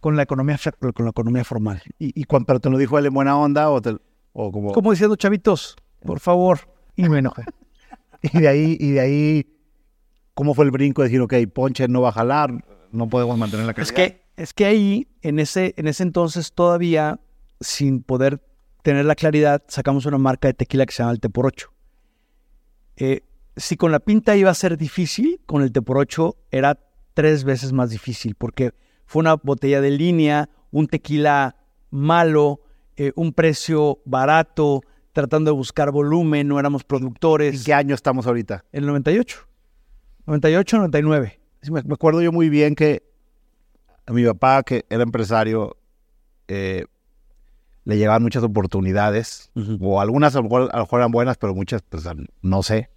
[0.01, 0.59] con, la economía,
[0.95, 1.83] con la economía formal.
[1.99, 3.81] ¿Y, y pero te lo dijo él en buena onda o,
[4.33, 4.73] o como...
[4.73, 6.61] Como diciendo, chavitos, por favor.
[6.97, 7.43] Y me enojé.
[8.23, 9.47] Y de ahí, y de ahí,
[10.35, 13.67] ¿cómo fue el brinco de decir, ok, Ponche no va a jalar, no podemos mantener
[13.67, 13.91] la calidad?
[13.91, 17.19] Es que, es que ahí, en ese, en ese entonces todavía,
[17.61, 18.41] sin poder
[18.85, 21.74] tener la claridad, sacamos una marca de tequila que se llama el T por 8.
[22.97, 23.23] Eh,
[23.57, 26.79] si con la pinta iba a ser difícil, con el T por 8 era
[27.15, 28.73] tres veces más difícil, porque
[29.07, 31.57] fue una botella de línea, un tequila
[31.91, 32.61] malo,
[32.97, 37.55] eh, un precio barato, tratando de buscar volumen, no éramos productores.
[37.55, 38.65] ¿En qué año estamos ahorita?
[38.73, 39.47] En el 98.
[40.27, 41.41] 98, 99.
[41.71, 43.03] me, acuerdo yo muy bien que
[44.07, 45.77] a mi papá, que era empresario,
[46.49, 46.85] eh,
[47.85, 52.05] le llegaban muchas oportunidades, o algunas a lo, mejor, eran buenas, pero muchas, pues
[52.41, 52.89] no sé,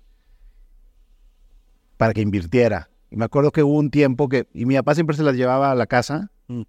[1.98, 2.90] para que invirtiera.
[3.10, 5.72] Y me acuerdo que hubo un tiempo que, y mi papá siempre se las llevaba
[5.72, 6.62] a la casa mm.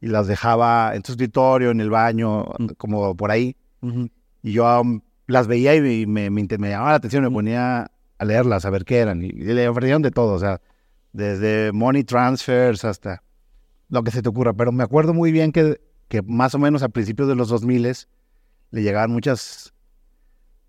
[0.00, 2.66] y las dejaba en su escritorio, en el baño, mm.
[2.76, 3.56] como por ahí.
[4.42, 4.82] Y yo
[5.26, 8.98] las veía y me, me, llamaba la atención, me ponía a leerlas, a ver qué
[8.98, 9.22] eran.
[9.22, 10.60] Y, le ofrecieron de todo, o sea,
[11.12, 13.22] desde money transfers hasta
[13.88, 14.52] lo que se te ocurra.
[14.52, 17.82] Pero me acuerdo muy bien que, que más o menos a principios de los 2000
[18.70, 19.72] le llegaban muchas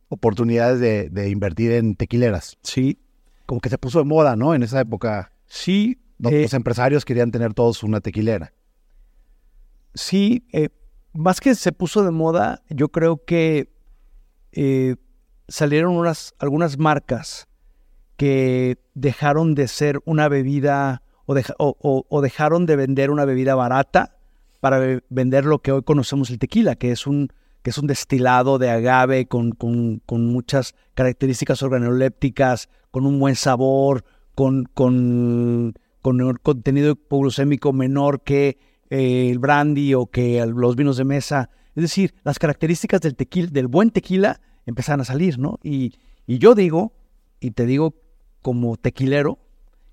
[0.10, 2.58] oportunidades de, invertir en tequileras.
[2.64, 3.00] Sí.
[3.46, 4.54] Como que se puso de moda, ¿no?
[4.54, 5.32] En esa época.
[5.46, 6.00] Sí.
[6.18, 8.54] Los, eh, empresarios querían tener todos una tequilera.
[9.94, 10.70] Sí, eh,
[11.14, 13.72] más que se puso de moda, yo creo que
[14.52, 14.96] eh,
[15.48, 17.48] salieron unas, algunas marcas
[18.18, 21.02] que dejaron de ser una bebida
[21.58, 24.19] o, dejaron de vender una bebida barata
[24.60, 28.58] para vender lo que hoy conocemos el tequila, que es un, que es un destilado
[28.58, 34.04] de agave con, con, muchas características organolépticas, con un buen sabor,
[34.36, 38.58] con, con, con contenido hipoglucémico menor que
[38.90, 41.50] eh, el brandy o que los vinos de mesa.
[41.76, 45.60] Es decir, las características del tequila, del buen tequila, empezaron a salir, ¿no?
[45.64, 45.94] Y,
[46.28, 46.94] yo digo,
[47.40, 47.96] y te digo
[48.42, 49.40] como tequilero,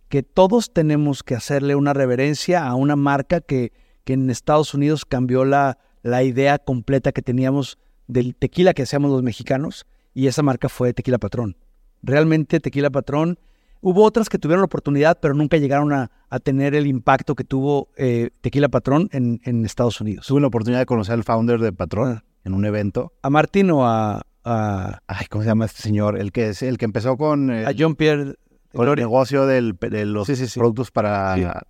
[0.09, 3.73] que todos tenemos que hacerle una reverencia a una marca que,
[4.07, 9.11] que en Estados Unidos cambió la, la idea completa que teníamos del tequila que hacíamos
[9.11, 11.57] los mexicanos, y esa marca fue Tequila Patrón.
[12.03, 13.39] Realmente Tequila Patrón
[13.83, 16.11] Hubo otras que tuvieron la oportunidad, pero nunca llegaron a,
[16.43, 20.27] tener el impacto que tuvo eh, Tequila Patrón en, Estados Unidos.
[20.27, 22.25] Tuve la oportunidad de conocer al founder de Patrón ah.
[22.45, 23.13] en un evento.
[23.23, 26.19] ¿A Martín o a, Ay, ¿cómo se llama este señor?
[26.19, 27.51] El que, es, el que empezó con...
[27.51, 28.35] a John Pierre...
[28.73, 31.63] Con el negocio de los productos para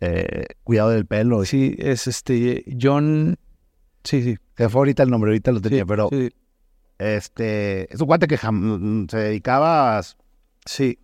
[0.00, 1.44] eh, cuidado del pelo.
[1.44, 3.36] Sí, es este John...
[4.04, 4.36] Sí, sí.
[4.56, 6.08] Se fue ahorita el nombre, ahorita lo tenía, pero...
[6.98, 7.92] Este...
[7.92, 10.02] Es un guante que se dedicaba a...
[10.64, 10.98] Sí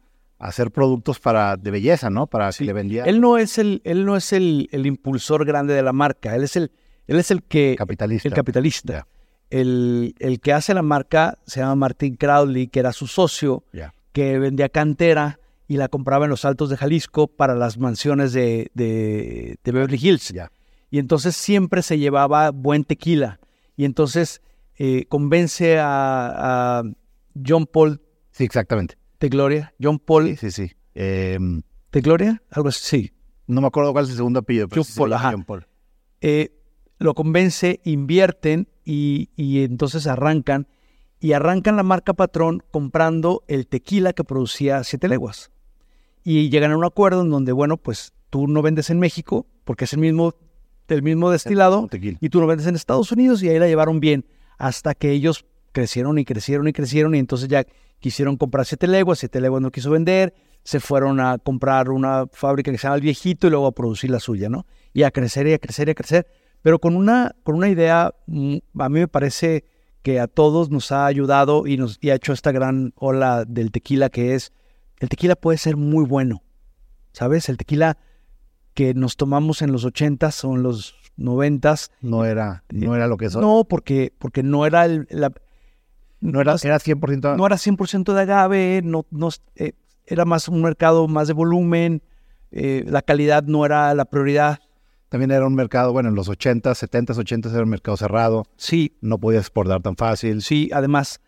[0.45, 2.27] hacer productos para de belleza, ¿no?
[2.27, 3.05] Para que le vendía.
[3.05, 6.35] Él no es el, él no es el, impulsor grande de la marca.
[6.35, 6.71] Él es el,
[7.07, 8.29] él es el que capitalista.
[8.29, 9.07] El capitalista.
[9.49, 13.65] El, el, que hace la marca se llama Martin Crowley, que era su socio,
[14.13, 18.71] que vendía cantera y la compraba en los Altos de Jalisco para las mansiones de,
[18.75, 20.33] de, Beverly Hills.
[20.91, 23.41] Y entonces siempre se llevaba buen tequila.
[23.77, 24.43] Y entonces
[24.77, 26.83] eh, convence a, a
[27.47, 28.01] John Paul.
[28.31, 30.37] Sí, exactamente de Gloria, John Paul.
[30.37, 30.71] Sí, sí.
[30.95, 32.43] Em, ¿De Gloria?
[32.51, 33.13] Algo así, sí.
[33.47, 35.67] No me acuerdo cuál es el segundo apellido, pero John, Paul,
[36.21, 36.51] eh,
[36.99, 40.69] lo convence, invierten y, entonces arrancan.
[41.21, 45.51] Y arrancan la marca Patrón comprando el tequila que producía Siete Leguas.
[46.25, 49.85] Y llegan a un acuerdo en donde, bueno, pues tú no vendes en México porque
[49.85, 50.35] es el mismo,
[50.89, 54.25] el mismo destilado y tú lo vendes en Estados Unidos y ahí la llevaron bien
[54.59, 57.65] hasta que ellos crecieron y crecieron y crecieron y entonces ya
[58.01, 62.73] quisieron comprar siete leguas, siete leguas no quiso vender, se fueron a comprar una fábrica
[62.73, 64.67] que se llama El Viejito y luego a producir la suya, ¿no?
[64.93, 66.27] Y a crecer y a crecer y a crecer,
[66.63, 69.65] pero con una, con una idea, mm, a mí me parece
[70.03, 73.71] que a todos nos ha ayudado y nos y ha hecho esta gran ola del
[73.71, 74.53] tequila que es
[75.05, 76.43] el tequila puede ser muy bueno,
[77.13, 77.49] ¿sabes?
[77.49, 77.99] El tequila
[78.75, 81.91] que nos tomamos en los 80s o en los 90s.
[82.01, 83.37] No era, no era lo que es.
[83.37, 85.33] No, porque, porque no era el, la,
[86.21, 87.37] no era, era 100%.
[87.37, 89.73] No era 100% de agave, no, no, eh,
[90.07, 92.03] era más un mercado más de volumen,
[92.51, 94.59] eh, la calidad no era la prioridad.
[95.11, 98.47] También era un mercado, bueno, en los 80, 70, 80 era un mercado cerrado.
[98.57, 98.97] Sí.
[99.01, 100.43] No podías exportar tan fácil.
[100.43, 101.21] Sí, además,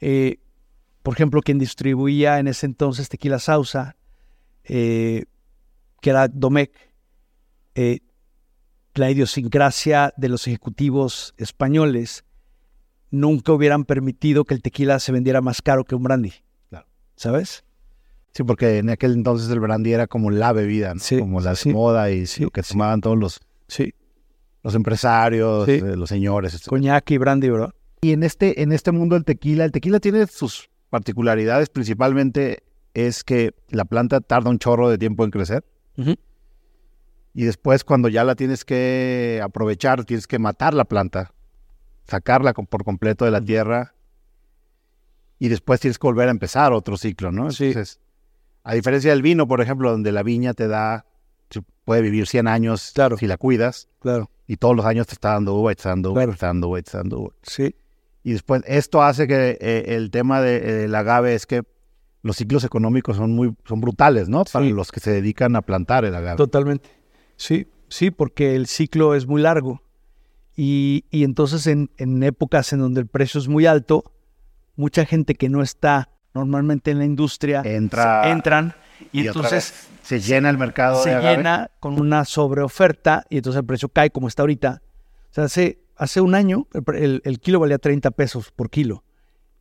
[0.00, 0.38] eh,
[1.04, 3.94] por ejemplo, quien distribuía en ese entonces Tequila Sausa,
[4.64, 5.26] que
[6.02, 6.72] era Domecq,
[8.94, 12.24] la idiosincrasia de los ejecutivos españoles
[13.10, 16.32] nunca hubieran permitido que el tequila se vendiera más caro que un brandy.
[16.70, 16.86] Claro.
[17.16, 17.64] ¿Sabes?
[18.32, 21.00] Sí, porque en aquel entonces el brandy era como la bebida, ¿no?
[21.00, 21.70] Sí, como la sí.
[21.72, 23.92] moda y Sí, lo que tomaban todos los, Sí.
[24.62, 26.54] los empresarios, eh, los señores.
[26.54, 26.66] etc.
[26.68, 27.72] Coñac y brandy, bro.
[28.00, 32.62] Y en este, en este mundo del tequila, el tequila tiene sus particularidades, principalmente
[32.94, 35.64] es que la planta tarda un chorro de tiempo en crecer
[37.34, 41.32] y después cuando ya la tienes que aprovechar, tienes que matar la planta,
[42.06, 43.94] sacarla por completo de la tierra
[45.40, 47.50] y después tienes que volver a empezar otro ciclo, ¿no?
[47.50, 47.66] Sí.
[47.66, 47.98] Entonces,
[48.62, 51.06] a diferencia del vino, por ejemplo, donde la viña te da,
[51.84, 53.16] puede vivir 100 años Claro.
[53.16, 54.30] si la cuidas Claro.
[54.46, 56.30] y todos los años te está dando uva, y te está dando uva, Claro.
[56.30, 57.30] te está dando uva, te está dando uva.
[57.42, 57.74] Sí.
[58.24, 61.62] Y después, esto hace que eh, el tema de- eh, del agave es que
[62.22, 64.44] los ciclos económicos son muy son brutales, ¿no?
[64.44, 64.72] Para Sí.
[64.72, 66.36] los que se dedican a plantar el agave.
[66.38, 66.88] Totalmente.
[67.36, 69.82] Sí, sí, porque el ciclo es muy largo.
[70.56, 74.12] Y, y entonces en, en épocas en donde el precio es muy alto,
[74.76, 78.74] mucha gente que no está normalmente en la industria Entra se- entran
[79.12, 81.36] y, entonces se llena el mercado de se agave.
[81.36, 84.80] llena con una sobreoferta y entonces el precio cae como está ahorita.
[85.30, 89.04] O sea, hace, hace un año el, kilo valía 30 pesos por kilo.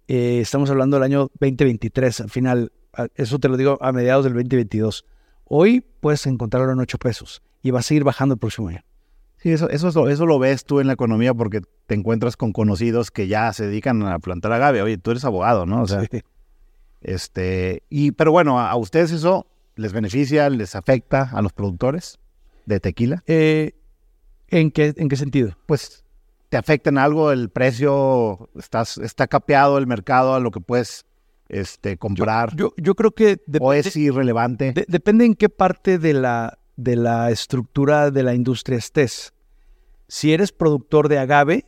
[0.08, 2.72] Eh, estamos hablando del año 2023, al final,
[3.15, 5.06] eso te lo digo a mediados del 2022.
[5.46, 8.84] Hoy puedes encontrarlo en 8 pesos y va a seguir bajando el próximo año.
[9.38, 12.38] Sí, eso, eso, es lo, eso lo ves tú en la economía porque te encuentras
[12.38, 14.82] con conocidos que ya se dedican a plantar agave.
[14.82, 15.82] Oye, tú eres abogado, ¿no?
[15.82, 16.22] O sea, Sí.
[17.02, 22.19] este, y, pero bueno, a, a ustedes eso les beneficia, les afecta a los productores
[22.65, 23.24] de tequila.
[23.28, 23.74] Eh,
[24.48, 25.58] ¿en, qué, ¿En qué sentido?
[25.65, 26.03] Pues
[26.54, 31.04] te afecta en algo el precio, estás, está capeado el mercado a lo que puedes
[31.50, 34.72] este, comprar, Yo, yo creo que o es irrelevante.
[34.72, 39.34] de- depende en qué parte de la, de la estructura de la industria estés.
[40.08, 41.66] Si eres productor de agave,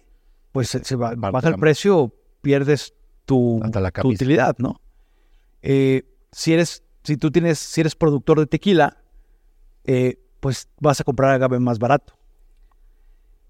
[0.51, 2.93] pues se, se va- baja el precio, pierdes
[3.25, 4.81] tu, la tu utilidad, ¿no?
[5.63, 9.01] Eh, si eres, si tú tienes, si eres productor de tequila,
[9.83, 12.13] eh, pues vas a comprar agave más barato.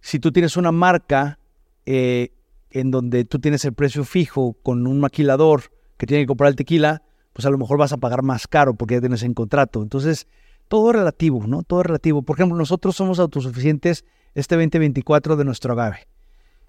[0.06, 1.40] Si tú tienes una marca
[1.88, 2.30] eh,
[2.70, 5.64] en donde tú tienes el precio fijo con un maquilador
[5.98, 7.02] que tiene que comprar el tequila,
[7.34, 9.82] pues a lo mejor vas a pagar más caro porque ya tienes en contrato.
[9.82, 10.28] Entonces,
[10.68, 11.64] todo es relativo, ¿no?
[11.64, 12.22] Todo es relativo.
[12.22, 16.08] Por ejemplo, nosotros somos autosuficientes este 2024 de nuestro agave.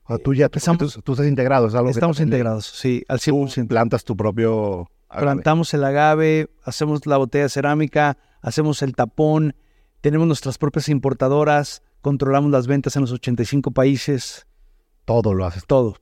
[0.06, 3.18] O tú ya tú, Empezamos- tú- tú estás integrado, es algo Estamos integrados, sí, al
[3.18, 3.68] Tú 100%.
[3.68, 5.26] plantas tu propio agave.
[5.26, 9.54] Plantamos el agave, hacemos la botella de cerámica, hacemos el tapón,
[10.00, 14.46] tenemos nuestras propias importadoras, controlamos las ventas en los 85 países,
[15.04, 15.64] Todo lo haces.
[15.66, 15.96] todo.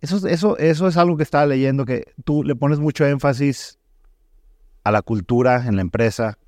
[0.00, 3.78] Eso, es- eso, eso es algo que estaba leyendo, que tú le pones mucho énfasis
[4.82, 6.38] a la cultura en la empresa,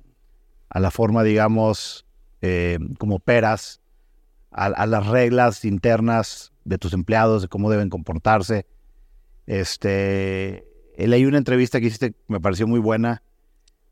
[0.69, 2.05] a la forma, digamos,
[2.41, 3.81] eh, como operas,
[4.51, 8.65] a, las reglas internas de tus empleados, de cómo deben comportarse.
[9.45, 10.65] Este,
[10.97, 13.23] eh, leí una entrevista que hiciste, me pareció muy buena.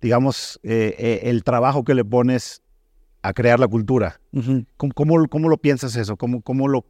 [0.02, 2.62] Digamos, eh, el trabajo que le pones
[3.28, 4.20] a crear la cultura.
[4.78, 6.16] ¿Cómo, cómo, cómo lo piensas eso?
[6.16, 6.86] ¿Cómo, cómo, lo,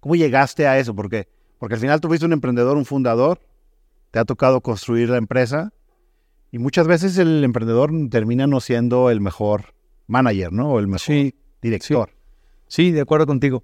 [0.00, 0.96] ¿Cómo llegaste a eso?
[0.96, 3.40] Porque, porque al final tú fuiste un emprendedor, un fundador,
[4.10, 5.72] te ha tocado construir la empresa
[6.50, 9.74] y muchas veces el emprendedor termina no siendo el mejor
[10.08, 10.72] manager, ¿no?
[10.72, 12.10] O el mejor Sí, director.
[12.66, 13.62] Sí, de acuerdo contigo.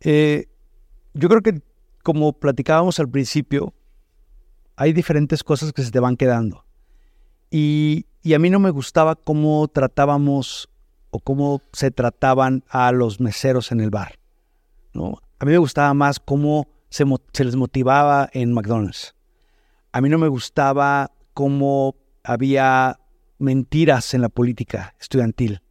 [0.00, 0.46] Eh,
[1.14, 1.62] yo creo que
[2.02, 3.72] como platicábamos al principio,
[4.74, 6.64] hay diferentes cosas que se te van quedando.
[7.52, 10.68] Y, y a mí no me gustaba cómo tratábamos
[11.10, 14.18] o cómo se trataban a los meseros en el bar.
[14.92, 15.20] ¿no?
[15.38, 19.14] A mí me gustaba más cómo se, se les motivaba en McDonald's.
[19.92, 23.00] A mí no me gustaba cómo había
[23.38, 25.62] mentiras en la política estudiantil.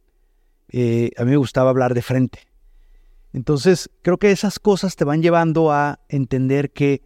[0.68, 2.40] Eh, a mí me gustaba hablar de frente.
[3.32, 7.02] Entonces, creo que esas cosas te van llevando a entender que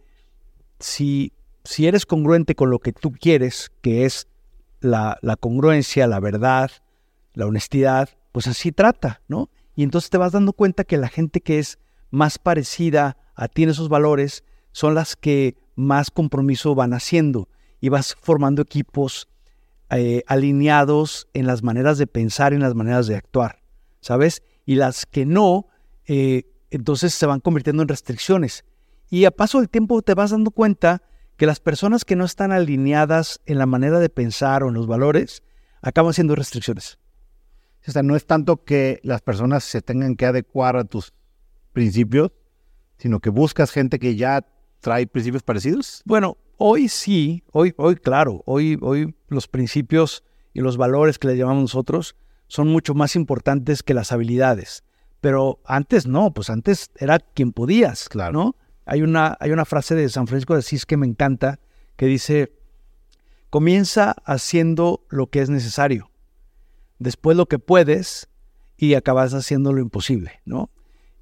[0.79, 4.27] si, si eres congruente con lo que tú quieres, que es
[4.79, 6.71] la, congruencia, la verdad,
[7.33, 9.49] la honestidad, pues así trata, ¿no?
[9.75, 13.63] Y entonces te vas dando cuenta que la gente que es más parecida a ti
[13.63, 17.49] en esos valores son las que más compromiso van haciendo.
[17.81, 19.27] y vas formando equipos
[19.91, 23.61] eh, alineados en las maneras de pensar y en las maneras de actuar,
[23.99, 24.41] ¿sabes?
[24.65, 25.67] Y las que no,
[26.07, 28.65] eh, entonces se van convirtiendo en restricciones.
[29.09, 31.03] Y a paso del tiempo te vas dando cuenta
[31.37, 34.87] que las personas que no están alineadas en la manera de pensar o en los
[34.87, 35.43] valores
[35.81, 36.97] acaban siendo restricciones.
[37.87, 41.13] O sea, no es tanto que las personas se tengan que adecuar a tus
[41.73, 42.31] principios,
[42.97, 44.45] sino que buscas gente que ya
[44.79, 46.01] trae principios parecidos.
[46.05, 50.23] Bueno, hoy sí, hoy, hoy claro, hoy, hoy los principios
[50.53, 52.15] y los valores que le llamamos nosotros
[52.47, 54.83] son mucho más importantes que las habilidades.
[55.21, 58.33] Pero antes no, pues antes era quien podías, Claro.
[58.33, 58.55] ¿no?
[58.85, 61.59] Hay una, hay una frase de San Francisco de Asís que me encanta,
[61.95, 62.53] que dice,
[63.49, 66.11] comienza haciendo lo que es necesario,
[66.99, 68.29] después lo que puedes
[68.77, 70.69] y acabas haciendo lo imposible, ¿no?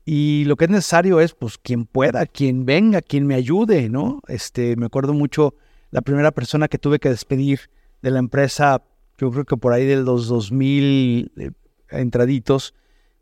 [0.06, 4.22] Y lo que es necesario es, pues, quien pueda, quien venga, quien me ayude, ¿no?
[4.28, 5.56] Este, me acuerdo mucho
[5.92, 7.70] la primera persona que tuve que despedir
[8.02, 8.84] de la empresa,
[9.18, 11.52] yo creo que por ahí de los 2000 eh,
[11.90, 12.74] entraditos,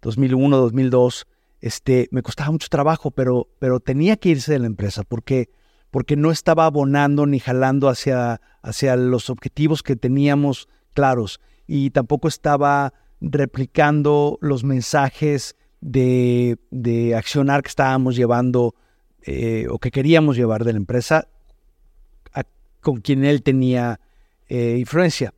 [0.01, 1.27] 2001, 2002,
[1.61, 5.49] este, me costaba mucho trabajo, pero, pero tenía que irse de la empresa porque,
[5.91, 12.27] porque no estaba abonando ni jalando hacia, hacia los objetivos que teníamos claros y tampoco
[12.27, 18.75] estaba replicando los mensajes de, de accionar que estábamos llevando
[19.23, 21.27] eh, o que queríamos llevar de la empresa
[22.33, 22.43] a-
[22.81, 23.99] con quien él tenía
[24.49, 25.33] eh, influencia.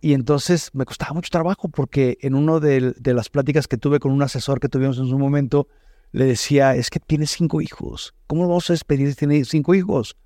[0.00, 4.12] Y entonces me costaba mucho trabajo porque en una de, las pláticas que tuve con
[4.12, 5.68] un asesor que tuvimos en su momento,
[6.12, 8.14] le decía, es que tiene cinco hijos.
[8.26, 10.16] ¿Cómo vamos a despedir si tiene cinco hijos?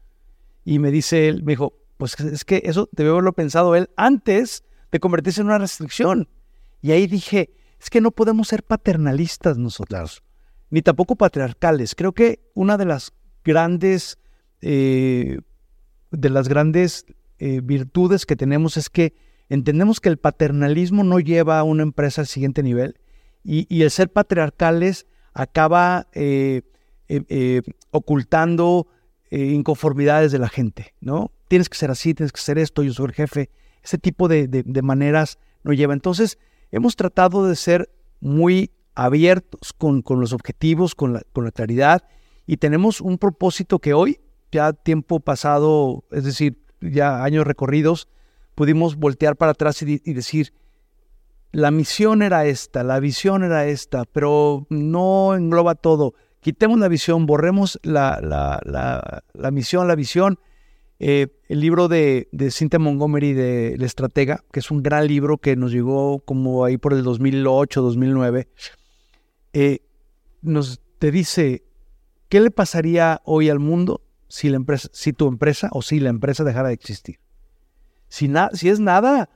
[0.64, 4.62] Y me dice él, me dijo, pues es que eso debe haberlo pensado él antes
[4.92, 6.28] de convertirse en una restricción.
[6.80, 7.50] Y ahí dije,
[7.80, 10.22] es que no podemos ser paternalistas nosotros,
[10.70, 11.94] ni tampoco patriarcales.
[11.94, 13.12] Creo que una de las
[13.42, 14.18] grandes,
[14.60, 15.40] eh,
[16.12, 17.06] de las grandes
[17.38, 19.14] eh, virtudes que tenemos es que
[19.48, 22.98] entendemos que el paternalismo no lleva a una empresa al siguiente nivel
[23.42, 26.62] y, el ser patriarcales acaba eh,
[27.08, 28.86] eh, eh, ocultando
[29.30, 31.30] eh, inconformidades de la gente, ¿no?
[31.48, 33.50] Tienes que ser así, tienes que ser esto, yo soy el jefe.
[33.82, 35.92] Ese tipo de maneras no lleva.
[35.92, 36.38] Entonces,
[36.70, 37.90] hemos tratado de ser
[38.20, 42.04] muy abiertos con, con los objetivos, con la, con la claridad,
[42.46, 44.20] y tenemos un propósito que hoy,
[44.52, 48.08] ya tiempo pasado, es decir, ya años recorridos,
[48.54, 50.52] pudimos voltear para atrás y, decir,
[51.52, 56.14] la misión era esta, la visión era esta, pero no engloba todo.
[56.40, 58.60] Quitemos la visión, borremos la, la,
[59.32, 60.38] la, misión, la visión.
[61.00, 65.38] Eh, el libro de, de Cynthia Montgomery de La Estratega, que es un gran libro
[65.38, 68.48] que nos llegó como ahí por el 2008, 2009,
[69.54, 69.78] eh,
[70.42, 71.64] nos te dice,
[72.28, 76.10] ¿qué le pasaría hoy al mundo si, la empresa, si tu empresa o si la
[76.10, 77.18] empresa dejara de existir?
[78.14, 79.28] Si, na- si es nada,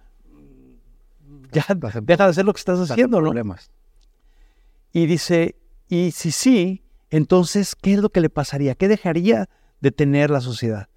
[1.51, 1.65] ya
[2.01, 3.25] deja de hacer lo que estás haciendo, ¿no?
[3.31, 3.73] Problemas.
[4.93, 5.57] Y dice,
[5.89, 8.77] y si sí, entonces, ¿qué es lo que le pasaría?
[8.77, 9.49] ¿Qué dejaría
[9.81, 10.89] de tener la sociedad?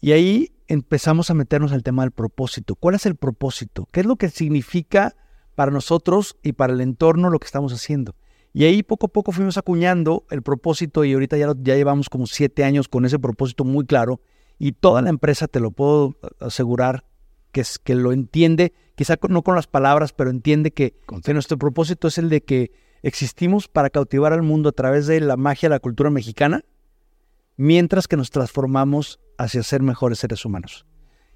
[0.00, 2.74] Y ahí empezamos a meternos al tema del propósito.
[2.74, 3.86] ¿Cuál es el propósito?
[3.92, 5.14] ¿Qué es lo que significa
[5.54, 8.16] para nosotros y para el entorno lo que estamos haciendo?
[8.52, 12.08] Y ahí poco a poco fuimos acuñando el propósito y ahorita ya, lo- ya llevamos
[12.08, 14.20] como siete años con ese propósito muy claro
[14.58, 17.04] y toda la empresa, te lo puedo asegurar,
[17.52, 20.94] que, es, que lo entiende, quizá con- no con las palabras, pero entiende que,
[21.24, 22.72] que nuestro propósito es el de que
[23.02, 26.64] existimos para cautivar al mundo a través de la magia de la cultura mexicana,
[27.56, 30.86] mientras que nos transformamos hacia ser mejores seres humanos.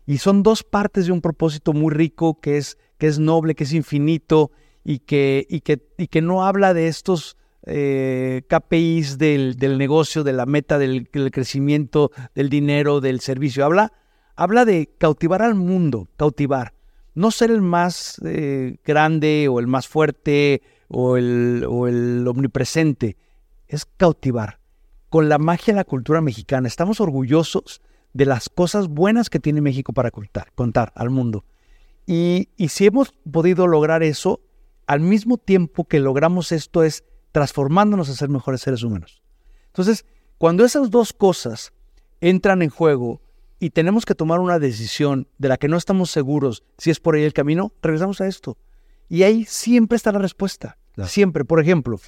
[0.07, 3.65] Y son dos partes de un propósito muy rico que es, que es noble, que
[3.65, 4.53] es infinito
[4.85, 7.37] y que, y que, y que no habla de estos
[7.67, 13.65] eh, KPIs del, del negocio, de la meta del, del crecimiento, del dinero, del servicio.
[13.65, 13.93] Habla,
[14.37, 16.75] habla de cautivar al mundo, cautivar.
[17.15, 21.65] No ser el más eh, grande o el más fuerte o el,
[22.29, 23.17] omnipresente,
[23.67, 24.61] es cautivar.
[25.09, 27.81] Con la magia de la cultura mexicana, estamos orgullosos
[28.13, 31.45] de las cosas buenas que tiene México para contar, contar al mundo.
[32.07, 34.41] Y, y si hemos podido lograr eso,
[34.87, 39.23] al mismo tiempo que logramos esto es transformándonos a ser mejores seres humanos.
[39.69, 40.05] Entonces,
[40.39, 41.73] cuando esas dos cosas
[42.21, 43.21] entran en juego
[43.59, 47.15] y tenemos que tomar una decisión de la que no estamos seguros si es por
[47.15, 48.59] ahí el camino, regresamos a esto.
[49.09, 50.79] Y ahí siempre está la respuesta.
[50.95, 51.09] Claro.
[51.09, 51.45] Siempre.
[51.45, 51.99] Por ejemplo,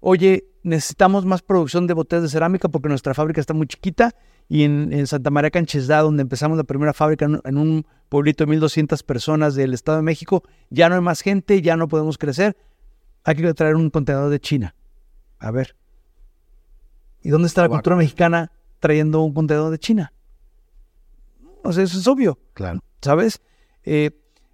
[0.00, 4.14] oye, necesitamos más producción de botellas de cerámica porque nuestra fábrica está muy chiquita
[4.48, 8.44] y en, en Santa María Canchesda, donde empezamos la primera fábrica en, en un pueblito
[8.44, 12.18] de 1.200 personas del Estado de México, ya no hay más gente, ya no podemos
[12.18, 12.56] crecer,
[13.22, 14.74] hay que traer un contenedor de China.
[15.38, 15.76] A ver.
[17.22, 18.50] ¿Y dónde está la cultura mexicana
[18.80, 20.12] trayendo un contenedor de China?
[21.64, 22.38] O sea, eso es obvio.
[22.54, 22.80] Claro.
[23.02, 23.40] ¿Sabes?
[23.84, 24.10] Eh,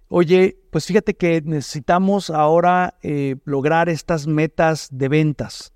[0.09, 5.73] oye, pues fíjate que necesitamos ahora eh, lograr estas metas de ventas.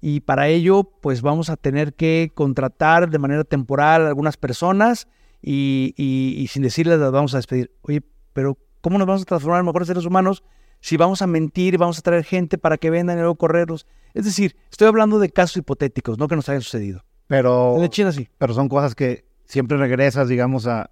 [0.00, 5.08] Y para ello, pues vamos a tener que contratar de manera temporal a algunas personas
[5.40, 7.70] y, y- y sin decirles las vamos a despedir.
[7.82, 10.42] Oye, pero ¿cómo nos vamos a transformar en mejores seres humanos
[10.80, 13.86] si vamos a mentir, vamos a traer gente para que vendan y luego correrlos?
[14.12, 17.02] Es decir, estoy hablando de casos hipotéticos, no que nos hayan sucedido.
[17.26, 18.28] Pero, En China sí.
[18.36, 19.24] pero son cosas que
[19.54, 20.90] siempre regresas, digamos, a,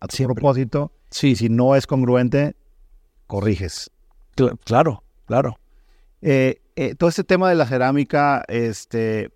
[0.00, 0.34] a tu Siempre.
[0.34, 0.92] propósito.
[1.10, 2.56] Sí, Y si no es congruente,
[3.28, 3.90] corriges.
[4.36, 5.58] Cl- claro, claro.
[6.20, 9.30] Eh, eh, todo este tema de la cerámica, este,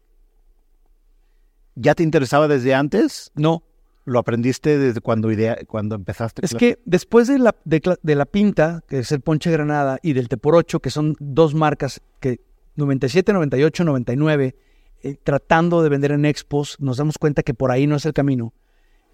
[1.77, 3.31] ¿ya te interesaba desde antes?
[3.35, 3.63] No,
[4.07, 6.45] ¿Lo aprendiste desde cuando, idea, cuando empezaste?
[6.45, 10.29] Es que después de la, de, la pinta, que es el ponche granada, y del
[10.29, 12.41] te por ocho, que son dos marcas que
[12.77, 14.57] 97, 98, 99,
[15.03, 18.13] eh, tratando de vender en expos, nos damos cuenta que por ahí no es el
[18.13, 18.53] camino.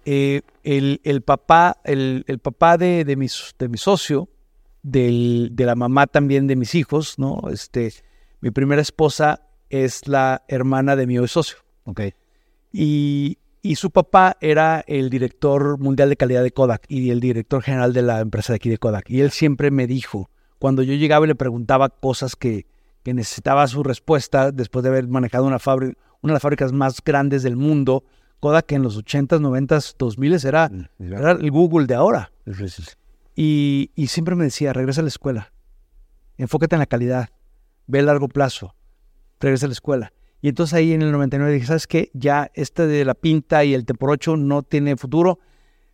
[0.05, 4.29] Eh, el, el papá, el, el papá de, de, mi, s- de mi socio,
[4.83, 7.41] del- de la mamá también de mis hijos, ¿no?
[7.51, 7.93] Este,
[8.39, 12.01] mi primera esposa es la hermana de mi hoy socio Ok.
[12.73, 17.61] y, y su papá era el director mundial de calidad de Kodak y el director
[17.61, 19.09] general de la empresa de aquí de Kodak.
[19.09, 20.29] Y él siempre me dijo,
[20.59, 22.65] cuando yo llegaba y le preguntaba cosas que,
[23.03, 27.01] que necesitaba su respuesta después de haber manejado una, fábrica, una de las fábricas más
[27.05, 28.03] grandes del mundo,
[28.41, 30.69] Kodak en los 80s, 90s, 2000s era,
[30.99, 32.31] era el Google de ahora.
[33.35, 35.53] Y, y siempre me decía, regresa a la escuela,
[36.37, 37.29] enfócate en la calidad,
[37.87, 38.75] ve a largo plazo,
[39.39, 40.11] regresa a la escuela.
[40.41, 42.09] Y entonces ahí en el 99 dije, ¿sabes qué?
[42.13, 45.39] Ya este de la pinta y el te por ocho no tiene futuro,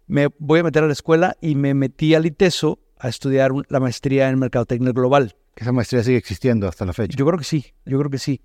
[0.08, 3.82] me voy a meter a la escuela y me metí al ITESO a estudiar la
[3.82, 5.36] maestría en Mercadotecnia Global.
[5.54, 7.18] Que esa maestría sigue existiendo hasta la fecha.
[7.18, 8.40] Yo creo que sí, yo creo que sí.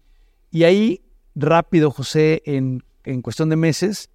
[0.50, 1.02] Y ahí,
[1.36, 4.10] rápido, José, en, en cuestión de meses,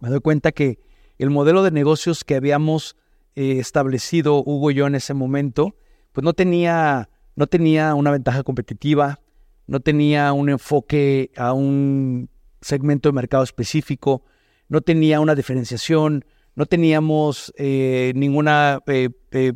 [0.00, 0.78] me doy cuenta que
[1.18, 2.96] el modelo de negocios que habíamos
[3.34, 5.76] eh, establecido Hugo y yo en ese momento,
[6.12, 9.20] pues no tenía, no tenía una ventaja competitiva,
[9.66, 12.28] no tenía un enfoque a un
[12.60, 14.24] segmento de mercado específico,
[14.68, 19.52] no tenía una diferenciación, no teníamos eh, ninguna, eh,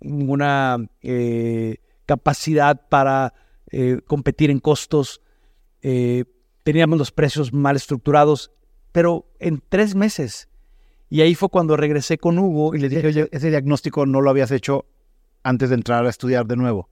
[0.00, 0.78] ninguna
[2.06, 3.34] capacidad para
[4.06, 5.20] competir en costos,
[6.72, 8.50] teníamos los precios mal estructurados,
[8.92, 10.48] pero en tres meses.
[11.08, 14.28] Y ahí fue cuando regresé con Hugo y le dije, oye, Ese, diagnóstico no lo
[14.28, 14.84] habías hecho
[15.42, 16.90] antes de entrar a estudiar de nuevo.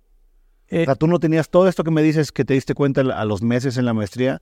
[0.68, 3.02] eh, O sea, tú no tenías todo esto que me dices que te diste cuenta
[3.02, 4.40] a los meses en la maestría.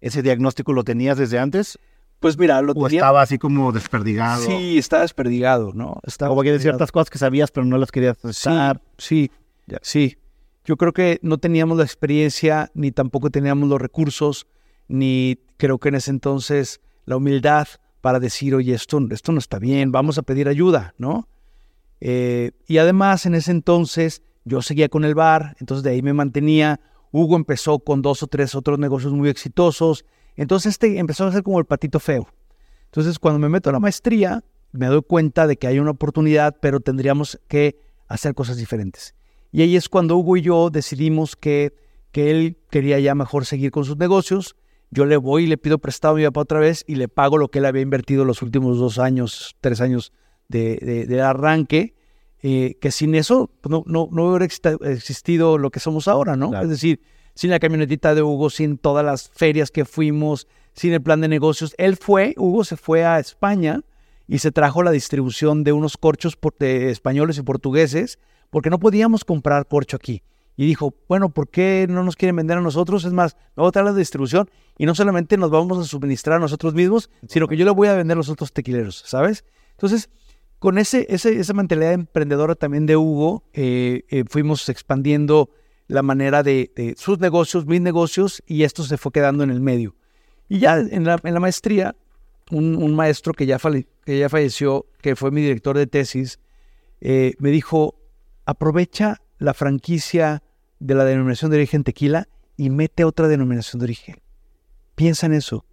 [0.00, 1.76] ¿Ese diagnóstico lo tenías desde antes?
[2.20, 3.00] pues mira, lo ¿O tenía...
[3.00, 4.44] estaba así como desperdigado?
[4.44, 5.98] Sí, estaba desperdigado, ¿no?
[6.06, 8.80] Estaba Como que ciertas cosas que sabías, pero no las querías Sí, usar.
[8.96, 9.28] sí,
[9.66, 9.78] Ya.
[9.82, 10.16] sí.
[10.64, 14.46] Yo creo que no teníamos la experiencia, ni tampoco teníamos los recursos,
[14.88, 17.66] ni creo que en ese entonces la humildad
[18.00, 21.28] para decir, oye, esto, esto no está bien, vamos a pedir ayuda, ¿no?
[22.00, 26.12] Eh, y además, en ese entonces, yo seguía con el bar, entonces de ahí me
[26.12, 26.80] mantenía.
[27.12, 30.04] Hugo empezó con dos o tres otros negocios muy exitosos.
[30.34, 32.26] Entonces, este empezó a ser como el patito feo.
[32.86, 34.42] Entonces, cuando me meto a la maestría,
[34.72, 39.14] me doy cuenta de que hay una oportunidad, pero tendríamos que hacer cosas diferentes.
[39.52, 41.74] Y ahí es cuando Hugo y yo decidimos que,
[42.10, 44.56] que él quería ya mejor seguir con sus negocios.
[44.90, 47.38] Yo le voy y le pido prestado a mi papá otra vez y le pago
[47.38, 50.12] lo que él había invertido los últimos dos años, tres años
[50.48, 51.94] de, de- de arranque.
[52.42, 56.50] eh, que sin eso pues, no, no, no hubiera existido lo que somos ahora, ¿no?
[56.50, 56.64] Claro.
[56.64, 57.00] Es decir,
[57.34, 61.28] sin la camionetita de Hugo, sin todas las ferias que fuimos, sin el plan de
[61.28, 61.74] negocios.
[61.78, 63.82] Él fue, Hugo se fue a España
[64.26, 68.18] y se trajo la distribución de unos corchos por- de españoles y portugueses
[68.52, 70.22] porque no podíamos comprar corcho aquí.
[70.58, 73.06] Y dijo, bueno, ¿por qué no nos quieren vender a nosotros?
[73.06, 76.36] Es más, me voy a traer la distribución y no solamente nos vamos a suministrar
[76.36, 79.46] a nosotros mismos, sino que yo le voy a vender a los otros tequileros, ¿sabes?
[79.70, 80.10] Entonces,
[80.58, 85.48] con ese, ese, esa mentalidad emprendedora también de Hugo, eh, eh, fuimos expandiendo
[85.88, 89.96] la manera de, sus negocios, mis negocios, y esto se fue quedando en el medio.
[90.50, 91.96] Y ya en la, maestría,
[92.50, 96.38] un, un maestro que ya, fale- que ya falleció, que fue mi director de tesis,
[97.00, 97.94] eh, me dijo,
[98.44, 100.42] aprovecha la franquicia
[100.78, 104.16] de la denominación de origen tequila y mete otra denominación de origen.
[104.94, 105.64] Piensa en eso.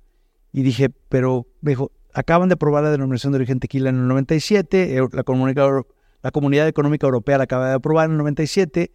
[0.52, 4.08] Y dije, pero me dijo, acaban de aprobar la denominación de origen tequila en el
[4.08, 5.84] 97, eh, la, comunica-
[6.24, 8.92] la Comunidad Económica Europea la acaba de aprobar en el 97.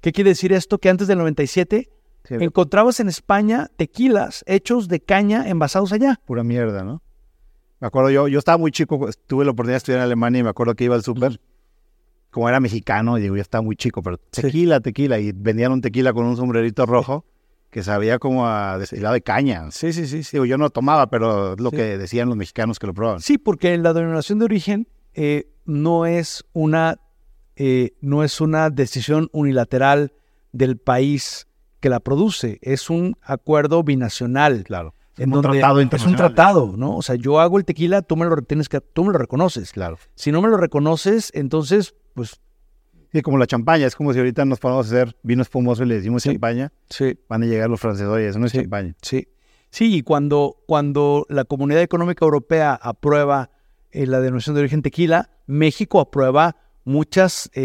[0.00, 0.78] ¿Qué quiere decir esto?
[0.78, 1.88] Que antes del 97
[2.28, 6.20] Sí, encontrabas en España tequilas hechos de caña envasados allá.
[6.24, 7.00] pura mierda, ¿no?
[7.78, 10.42] Me acuerdo yo, yo estaba muy chico, tuve la oportunidad de estudiar en Alemania y
[10.42, 11.40] me acuerdo que iba al súper,
[12.36, 14.42] como era mexicano, y digo, yo estaba muy chico, pero Sí.
[14.42, 17.24] tequila, tequila, y vendían un tequila con un sombrerito rojo,
[17.70, 19.70] que sabía como a destilado de caña.
[19.70, 20.22] Sí, sí, sí.
[20.22, 20.32] sí.
[20.36, 21.76] Digo, yo no tomaba, pero es lo Sí.
[21.76, 23.20] que decían los mexicanos que lo probaban.
[23.22, 26.98] Sí, porque la denominación de origen eh, no es una
[27.58, 30.12] eh, no es una decisión unilateral
[30.52, 31.46] del país
[31.80, 34.62] que la produce, es un acuerdo binacional.
[34.64, 34.92] Claro.
[35.16, 36.94] en un donde- tratado es un tratado, ¿no?
[36.98, 39.72] O sea, yo hago el tequila, tú me lo tienes que, tú me lo reconoces.
[39.72, 39.96] Claro.
[40.14, 42.40] Si no me lo reconoces, entonces, pues,
[43.12, 43.86] Sí, como la champaña.
[43.86, 46.30] Es como si ahorita nos ponemos a hacer vino espumoso y le decimos Sí.
[46.30, 46.72] champaña.
[46.90, 48.58] sí, Van a llegar los franceses, oye, eso no es Sí.
[48.58, 48.94] champaña.
[49.00, 49.28] Sí,
[49.70, 53.50] sí, y cuando, cuando la Comunidad Económica Europea aprueba
[53.92, 57.62] eh, la denominación de origen tequila, México aprueba muchas eh,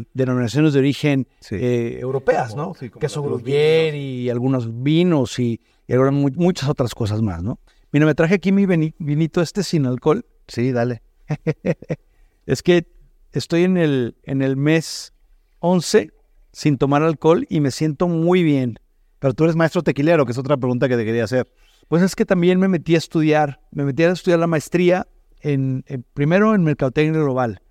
[0.00, 1.56] eh, denominaciones de origen Sí.
[1.60, 2.74] eh, europeas, ¿no?
[2.74, 7.22] Sí, como Queso los Gruyère y algunos vinos y, y ahora mu- muchas otras cosas
[7.22, 7.60] más, ¿no?
[7.92, 10.24] Mira, me traje aquí mi vini- vinito este sin alcohol.
[10.48, 11.02] Sí, dale.
[12.46, 12.86] Es que
[13.32, 15.12] estoy en el, en el mes
[15.60, 16.10] 11
[16.52, 18.78] sin tomar alcohol y me siento muy bien.
[19.18, 21.46] Pero tú eres maestro tequilero, que es otra pregunta que te quería hacer.
[21.88, 25.06] Pues es que también me metí a estudiar, me metí a estudiar la maestría
[25.40, 27.62] en, primero en mercadotecnia global,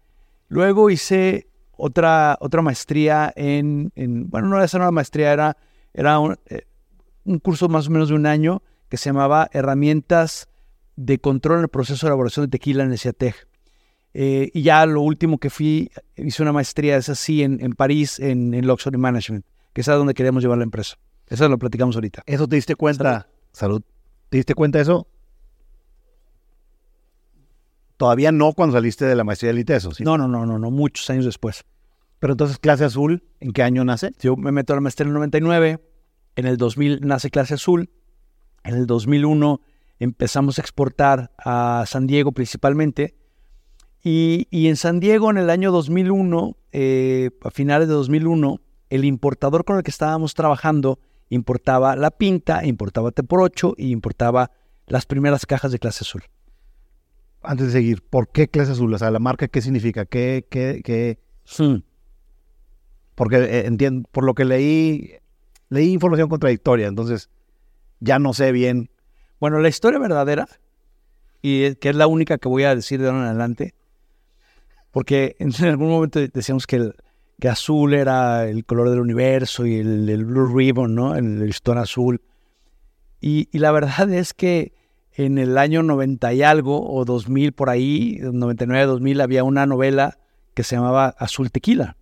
[0.48, 1.48] luego hice
[1.82, 5.56] otra otra maestría en, en- bueno no era una maestría era
[5.94, 6.66] era un, eh,
[7.24, 10.50] un curso más o menos de un año que se llamaba herramientas
[10.96, 13.36] de control en el proceso de elaboración de tequila en el CIATEG.
[14.14, 18.20] Eh, y ya lo último que fui, hice una maestría, es así, en, en París,
[18.20, 20.98] en, en Luxury Management, que es a donde queríamos llevar la empresa.
[21.28, 22.24] Eso lo platicamos ahorita.
[22.26, 23.28] ¿Eso te diste cuenta?
[23.52, 23.84] Salud.
[24.30, 25.08] ¿Te diste cuenta de eso?
[27.98, 30.04] Todavía no cuando saliste de la maestría del ITESO, ¿sí?
[30.04, 31.66] No, no, no, no, no, muchos años después.
[32.20, 34.12] Pero entonces, clase azul, ¿en qué año nace?
[34.20, 35.82] Yo me meto a la maestría en el 99,
[36.36, 37.90] en el 2000 nace Clase Azul,
[38.64, 39.62] en el 2001
[40.00, 43.16] empezamos a exportar a San Diego principalmente,
[44.04, 49.06] y, y en San Diego en el año 2001, eh, a finales de 2001, el
[49.06, 54.52] importador con el que estábamos trabajando importaba la pinta, importaba T por 8 y importaba
[54.88, 56.24] las primeras cajas de Clase Azul.
[57.42, 58.94] Antes de seguir, ¿por qué clase azul?
[58.94, 60.06] O sea, la marca, ¿qué significa?
[60.06, 61.20] ¿Qué, qué, qué?
[61.58, 61.84] Hmm.
[63.16, 65.14] Porque eh, entiendo, por lo que leí,
[65.70, 67.30] leí información contradictoria, entonces
[68.02, 68.90] ya no sé bien.
[69.40, 70.48] Bueno, la historia verdadera,
[71.42, 73.74] y que es la única que voy a decir de ahora en adelante,
[74.92, 76.96] porque en, algún momento decíamos que, el,
[77.40, 81.16] que azul era el color del universo y el, el Blue Ribbon, ¿no?
[81.16, 82.22] El, listón azul.
[83.22, 84.74] Y, y la verdad es que
[85.14, 90.18] en el año 90 y algo, o 2000 por ahí, 99, 2000, había una novela
[90.54, 91.98] que se llamaba Azul Tequila.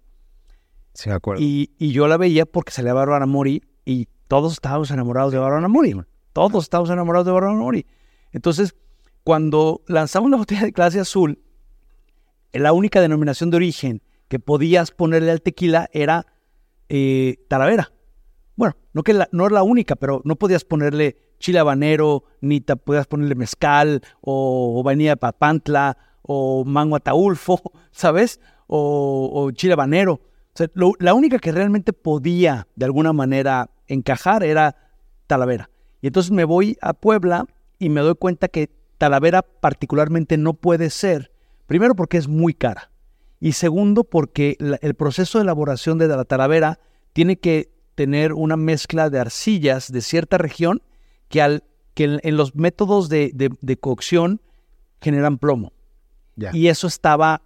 [0.93, 1.41] Sí, me acuerdo.
[1.41, 5.67] Y, y yo la veía porque salía Bárbara Mori y todos estábamos enamorados de Bárbara
[5.67, 5.95] Mori.
[6.33, 7.85] Todos estábamos enamorados de Bárbara Mori.
[8.31, 8.75] Entonces,
[9.23, 11.39] cuando lanzamos la botella de clase azul,
[12.53, 16.25] la única denominación de origen que podías ponerle al tequila era
[16.89, 17.91] eh, Talavera.
[18.55, 22.59] Bueno, no que la- no es la única, pero no podías ponerle chile habanero, ni
[22.61, 28.39] podías ponerle mezcal, o, o vainilla de papantla, o mango ataulfo, ¿sabes?
[28.67, 30.13] O, o chile habanero.
[30.13, 30.67] O sea,
[30.99, 34.75] la única que realmente podía de alguna manera encajar era
[35.27, 35.69] Talavera.
[36.01, 37.45] Y entonces me voy a Puebla
[37.79, 41.31] y me doy cuenta que Talavera particularmente no puede ser,
[41.67, 42.91] primero porque es muy cara
[43.39, 46.79] y segundo porque la- el proceso de elaboración de la Talavera
[47.13, 50.81] tiene que tener una mezcla de arcillas de cierta región
[51.29, 51.63] que, al,
[51.93, 54.41] que en, en los métodos de, de- de cocción
[55.01, 55.73] generan plomo.
[56.53, 57.41] Y eso estaba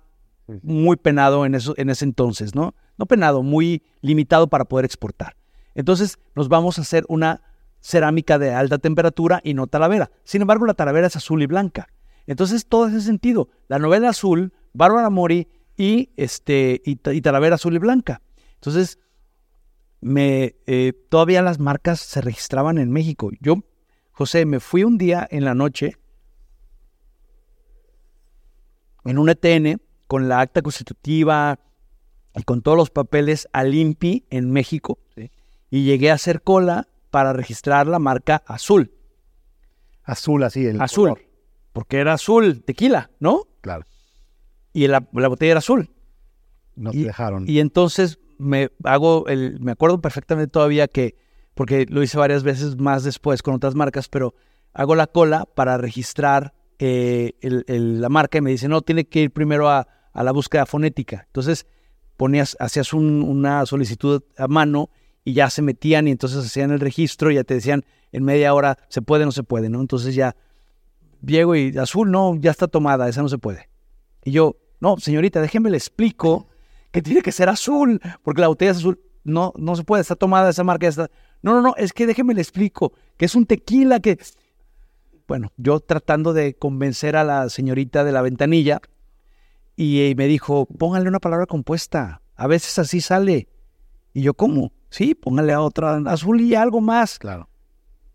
[0.63, 2.75] muy penado en, eso, en ese entonces, ¿no?
[2.97, 5.35] No penado, muy limitado para poder exportar.
[5.75, 7.41] Entonces nos vamos a hacer una
[7.79, 10.11] cerámica de alta temperatura y no talavera.
[10.25, 11.87] Sin embargo, la talavera es azul y blanca.
[12.27, 13.49] Entonces, todo ese sentido.
[13.67, 15.47] La novela azul, Bárbara Mori
[15.77, 18.21] y, este, y, y talavera azul y blanca.
[18.55, 18.99] Entonces,
[20.01, 23.29] me, eh, todavía las marcas se registraban en México.
[23.39, 23.63] Yo,
[24.11, 25.97] José, me fui un día en la noche
[29.05, 31.59] en un ETN con la acta constitutiva
[32.35, 35.31] y con todos los papeles al INPI en México Sí.
[35.69, 38.93] y llegué a hacer cola para registrar la marca azul.
[40.03, 41.09] Azul, así, el azul.
[41.09, 41.30] color.
[41.73, 43.43] Porque era azul, tequila, ¿no?
[43.61, 43.85] Claro.
[44.73, 45.89] Y la, la botella era azul.
[46.75, 47.47] No te Y- dejaron.
[47.49, 51.15] Y entonces me hago el, me acuerdo perfectamente todavía que,
[51.53, 54.33] porque lo hice varias veces más después con otras marcas, pero
[54.73, 59.05] hago la cola para registrar eh, el- el- la marca y me dice, no, tiene
[59.05, 61.23] que ir primero a, a la búsqueda fonética.
[61.27, 61.67] Entonces
[62.17, 64.89] ponías, hacías un- una solicitud a mano
[65.23, 68.53] y ya se metían y entonces hacían el registro y ya te decían en media
[68.55, 69.79] hora, se puede, no se puede, ¿no?
[69.79, 70.35] Entonces ya
[71.25, 73.69] llego y azul, no, ya está tomada, esa no se puede.
[74.23, 76.47] Y yo, no, señorita, déjeme le explico
[76.91, 78.99] que tiene que ser azul, porque la botella es azul.
[79.23, 80.85] No, no se puede, está tomada esa marca.
[80.85, 81.11] ya está.
[81.41, 84.19] No, no, no, es que déjeme le explico, que es un tequila que...
[85.27, 88.81] Bueno, yo tratando de convencer a la señorita de la ventanilla
[89.75, 93.47] y, eh, me dijo, póngale una palabra compuesta, a veces así sale.
[94.13, 94.73] Y yo, ¿cómo?
[94.89, 97.17] Sí, póngale a otra azul y algo más.
[97.17, 97.49] Claro.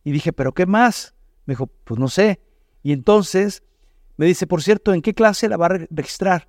[0.05, 1.15] Y dije, ¿pero qué más?
[1.47, 2.41] Me dijo, pues no sé.
[2.87, 3.65] Y entonces
[4.17, 6.49] me dice, por cierto, ¿en qué clase la va a re- registrar?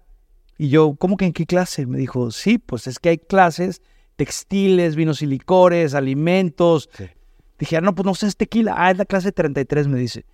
[0.55, 1.87] Y yo, ¿cómo que en qué clase?
[1.87, 3.81] Me dijo, sí, pues es que hay clases,
[4.17, 6.89] textiles, vinos y licores, alimentos.
[6.95, 7.05] Sí.
[7.57, 8.75] Dije, ah, no, pues no sé, es tequila.
[8.77, 10.27] Ah, es la clase 33, me dice.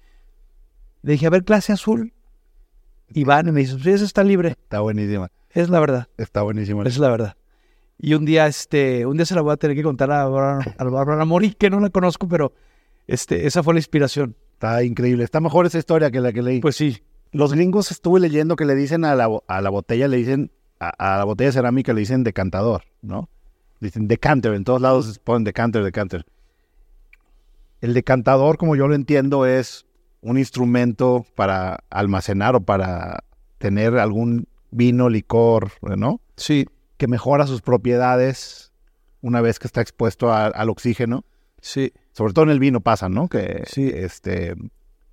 [1.04, 2.12] Le dije, a ver, clase azul.
[3.14, 4.50] Y van y me dice, sí, esa está libre.
[4.50, 5.32] Está buenísima.
[5.52, 6.84] Es la verdad, Está buenísima.
[6.84, 7.38] es la verdad.
[7.98, 10.84] Y un día, este, un día se la voy a tener que contar a a
[10.84, 12.52] Bárbara Mori, que no la conozco, pero
[13.08, 14.36] este, esa fue la inspiración.
[14.64, 15.26] Está increíble.
[15.26, 16.62] Está mejor esa historia que la que leí.
[16.62, 17.04] Pues sí,
[17.34, 20.90] Los gringos estuve leyendo que le dicen a la, a la botella, le dicen, a,
[21.16, 23.28] a la botella de cerámica le dicen decantador, ¿no?
[23.82, 26.26] Dicen decanter, en todos lados ponen decanter, decanter.
[27.82, 29.86] El decantador, como yo lo entiendo, es
[30.22, 33.26] un instrumento para almacenar o para
[33.58, 36.22] tener algún vino, licor, ¿no?
[36.38, 36.66] sí,
[36.98, 38.72] Que mejora sus propiedades
[39.22, 41.26] una vez que está expuesto a- al oxígeno.
[41.60, 41.92] sí.
[42.14, 43.28] Sobre todo en el vino pasa, ¿no?
[43.28, 43.92] Que Sí.
[43.94, 44.56] este,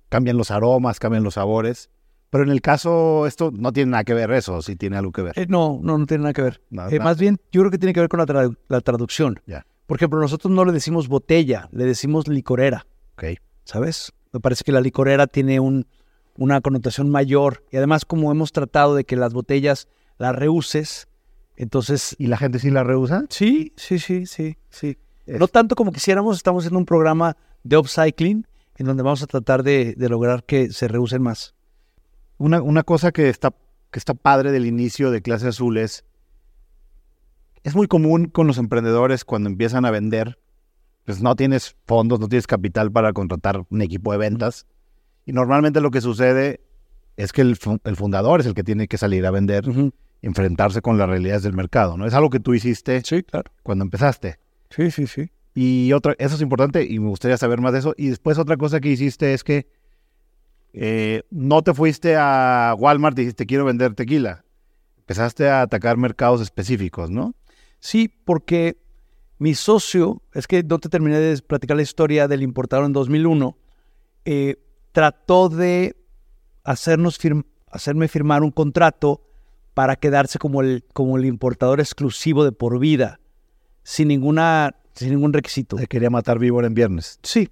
[0.09, 1.89] cambian los aromas, cambian los sabores.
[2.29, 5.21] Pero en el caso, esto no tiene nada que ver eso, sí tiene algo que
[5.21, 5.37] ver.
[5.37, 6.61] Eh, no, no, no tiene nada que ver.
[6.69, 6.99] No, Eh.
[6.99, 9.41] Más bien, yo creo que tiene que ver con la, la traducción.
[9.45, 9.65] Ya.
[9.85, 12.85] Por ejemplo, nosotros no le decimos botella, le decimos licorera,
[13.15, 13.23] Ok.
[13.65, 14.13] ¿sabes?
[14.31, 15.85] Me parece que la licorera tiene un,
[16.37, 17.65] una connotación mayor.
[17.69, 21.09] Y además, como hemos tratado de que las botellas las reuses,
[21.57, 22.15] entonces...
[22.17, 23.25] ¿Y la gente sí la rehúsa?
[23.29, 24.97] Sí, sí, sí, sí, sí.
[25.27, 28.47] No tanto como quisiéramos, estamos haciendo un programa de upcycling
[28.77, 31.53] en donde vamos a tratar de, de lograr que se reusen más.
[32.37, 33.53] Una, una cosa que está,
[33.91, 36.03] que está padre del inicio de Clase Azul es,
[37.63, 40.39] es muy común con los emprendedores cuando empiezan a vender,
[41.05, 44.65] pues no tienes fondos, no tienes capital para contratar un equipo de ventas.
[45.25, 46.61] Y normalmente lo que sucede
[47.17, 49.65] es que el fundador es el que tiene que salir a vender,
[50.21, 52.05] enfrentarse con las realidades del mercado, ¿no?
[52.07, 53.51] Es algo que tú hiciste Sí, claro.
[53.63, 54.39] cuando empezaste.
[54.71, 55.29] Sí, sí, sí.
[55.53, 57.93] Y otra, eso es importante y me gustaría saber más de eso.
[57.97, 59.67] Y después otra cosa que hiciste es que
[60.73, 64.43] eh, no te fuiste a Walmart y dijiste quiero vender tequila.
[64.97, 67.35] Empezaste a atacar mercados específicos, ¿no?
[67.79, 68.77] Sí, porque
[69.39, 73.57] mi socio, es que no te terminé de platicar la historia del importador en 2001,
[74.23, 74.55] eh,
[74.91, 75.97] trató de
[76.63, 77.17] hacernos
[77.71, 79.23] hacerme firmar un contrato
[79.73, 83.20] para quedarse como el, como el importador exclusivo de por vida,
[83.83, 85.75] sin, ninguna, sin ningún requisito.
[85.75, 87.19] Te quería matar víbora en viernes.
[87.23, 87.49] Sí.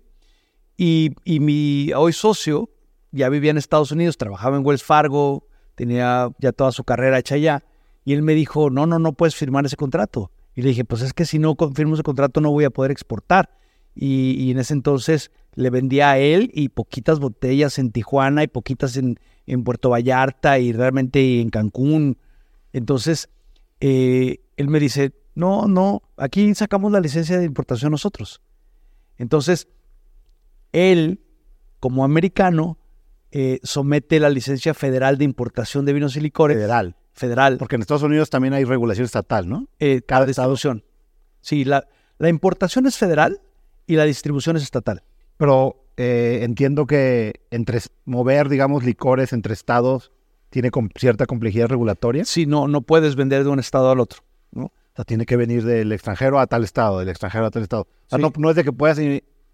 [0.77, 2.69] Y, y mi hoy socio
[3.11, 7.35] ya vivía en Estados Unidos, trabajaba en Wells Fargo, tenía ya toda su carrera hecha
[7.35, 7.63] allá.
[8.05, 10.31] Y él me dijo, no, no, no puedes firmar ese contrato.
[10.55, 12.91] Y le dije, pues es que si no confirmo ese contrato no voy a poder
[12.91, 13.49] exportar.
[13.95, 18.47] Y, y en ese entonces le vendía a él y poquitas botellas en Tijuana y
[18.47, 22.17] poquitas en, en Puerto Vallarta y realmente en Cancún.
[22.71, 23.29] Entonces,
[23.79, 28.41] eh, él me dice, no, no, aquí sacamos la licencia de importación nosotros.
[29.17, 29.67] Entonces,
[30.71, 31.21] él,
[31.79, 32.77] como americano,
[33.31, 36.57] eh, somete la licencia federal de importación de vinos y licores.
[36.57, 36.95] Federal.
[37.13, 37.57] Federal.
[37.57, 39.67] Porque en Estados Unidos también hay regulación estatal, ¿no?
[39.79, 40.83] eh, cada distribución.
[41.41, 41.87] Sí, la,
[42.17, 43.41] la importación es federal
[43.87, 45.03] y la distribución es estatal.
[45.37, 50.11] Pero eh, entiendo que entre mover, digamos, licores entre estados
[50.49, 52.25] tiene com- cierta complejidad regulatoria.
[52.25, 54.21] Sí, no, no puedes vender de un estado al otro.
[54.55, 57.83] O sea, tiene que venir del extranjero a tal estado, del extranjero a tal estado.
[57.83, 58.21] O sea, Sí.
[58.23, 58.99] no, no es de que puedas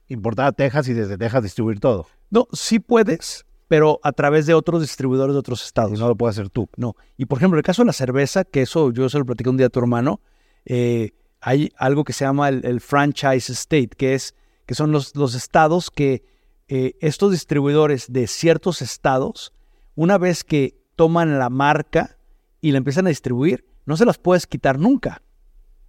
[0.07, 2.07] importar a Texas y desde Texas distribuir todo.
[2.29, 5.91] No, sí puedes, pero a través de otros distribuidores de otros estados.
[5.97, 6.69] Y no lo puedes hacer tú.
[6.77, 6.95] No.
[7.17, 9.57] Y por ejemplo, el caso de la cerveza, que eso yo se lo platiqué un
[9.57, 10.21] día a tu hermano,
[10.65, 14.33] eh, hay algo que se llama el, el franchise state, que es
[14.65, 16.23] que son los, los estados que
[16.67, 19.53] eh, estos distribuidores de ciertos estados,
[19.93, 22.17] una vez que toman la marca
[22.61, 25.21] y la empiezan a distribuir, no se las puedes quitar nunca.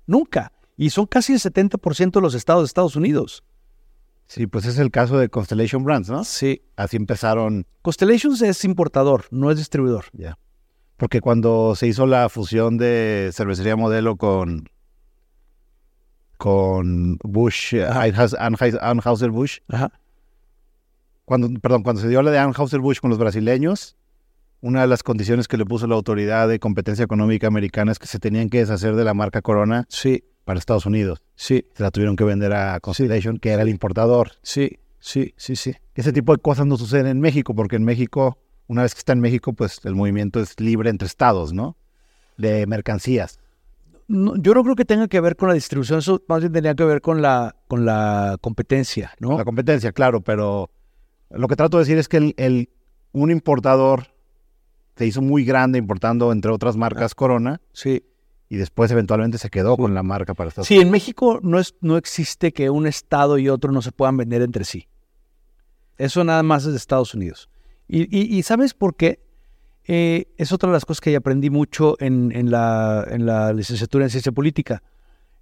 [0.07, 0.53] Nunca.
[0.77, 3.45] Y son casi el 70% de los estados de Estados Unidos.
[4.27, 6.25] Sí, pues es el caso de Constellation Brands, ¿no?
[6.25, 6.63] Sí.
[6.77, 10.07] Así empezaron Constellations es importador, no es distribuidor.
[10.13, 10.39] ya.
[10.97, 14.69] Porque cuando se hizo la fusión de cervecería modelo con
[16.37, 19.91] con Bush, Anheuser- Anheuser- Anheuser-Busch, Ajá.
[21.25, 23.97] cuando, perdón, cuando se dio la de Anheuser-Busch con los brasileños,
[24.61, 28.07] una de las condiciones que le puso la autoridad de competencia económica americana es que
[28.07, 31.23] se tenían que deshacer de la marca Corona Sí, para Estados Unidos.
[31.35, 34.33] sí, Se la tuvieron que vender a Constellation, que era el importador.
[34.43, 35.75] sí, sí, sí, sí.
[35.95, 39.13] Ese tipo de cosas no suceden en México, porque en México, una vez que está
[39.13, 41.77] en México, pues el movimiento es libre entre estados, ¿no?
[42.37, 43.39] De mercancías.
[44.09, 46.75] no, yo no creo que tenga que ver con la distribución, eso más bien tenía
[46.75, 49.37] que ver con la, con la competencia, ¿no?
[49.39, 50.71] La competencia, claro, pero
[51.31, 52.69] lo que trato de decir es que el, el-
[53.13, 54.09] un importador
[54.97, 58.05] se hizo muy grande importando, entre otras marcas, Corona, Sí.
[58.49, 61.75] y después eventualmente se quedó con la marca para Estados Sí, en México no, es,
[61.81, 64.89] no existe que un estado y otro no se puedan vender entre sí.
[65.99, 67.49] Eso nada más es de Estados Unidos.
[67.89, 69.21] Y, y- y ¿sabes por qué?
[69.89, 74.05] Eh, es otra de las cosas que aprendí mucho en, en la, en la licenciatura
[74.05, 74.83] en ciencia política.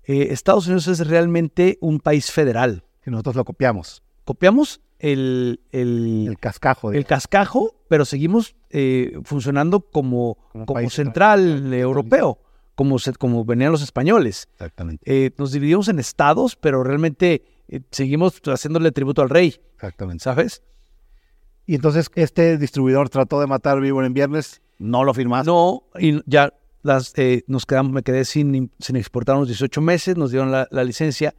[0.05, 2.85] Eh, Estados Unidos es realmente un país federal.
[3.07, 4.03] Y nosotros lo copiamos.
[4.25, 6.93] Copiamos el, el, El cascajo.
[6.93, 12.39] el cascajo, pero seguimos eh, funcionando como, Como central europeo,
[12.75, 14.49] como, como venían los españoles.
[14.53, 15.03] Exactamente.
[15.05, 20.25] Eh, nos dividimos en estados, pero realmente eh, seguimos haciéndole tributo al rey, Exactamente.
[20.25, 20.63] ¿sabes?
[21.67, 25.51] Y entonces este distribuidor trató de matar vivo en viernes, no lo firmaste.
[25.51, 30.17] No, y ya las, eh, nos quedamos, me quedé sin, sin exportar unos 18 meses,
[30.17, 31.35] nos dieron la, la licencia.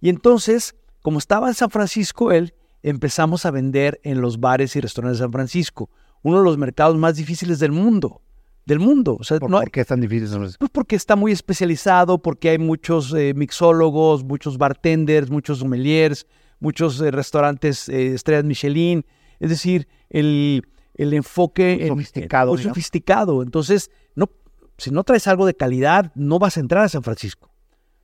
[0.00, 2.54] Y entonces, como estaba en San Francisco, él,
[2.90, 5.90] empezamos a vender en los bares y restaurantes de San Francisco,
[6.22, 8.22] uno de los mercados más difíciles del mundo.
[8.64, 9.16] Del mundo.
[9.20, 10.28] O sea, ¿Por, no por hay- qué es tan difícil?
[10.28, 10.58] San Francisco?
[10.60, 16.26] Pues porque está muy especializado, porque hay muchos eh, mixólogos, muchos bartenders, muchos sommeliers,
[16.60, 19.04] muchos eh, restaurantes eh, estrellas Michelin.
[19.40, 20.62] Es decir, el,
[20.94, 23.42] el enfoque Muy en- sofisticado, muy sofisticado.
[23.42, 24.30] Entonces, no,
[24.78, 27.50] si no traes algo de calidad, no vas a entrar a San Francisco.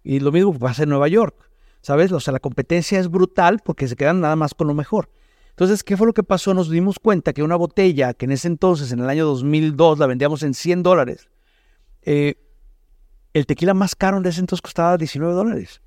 [0.04, 1.34] Y lo mismo pasa en Nueva York.
[1.82, 2.10] ¿Sabes?
[2.12, 5.10] O sea, la competencia es brutal porque se quedan nada más con lo mejor.
[5.50, 6.54] Entonces, ¿qué fue lo que pasó?
[6.54, 10.06] Nos dimos cuenta que una botella que en ese entonces, en el año 2002, la
[10.06, 11.28] vendíamos en 100 dólares,
[12.02, 12.36] eh,
[13.34, 15.80] el tequila más caro en ese entonces costaba 19 dólares.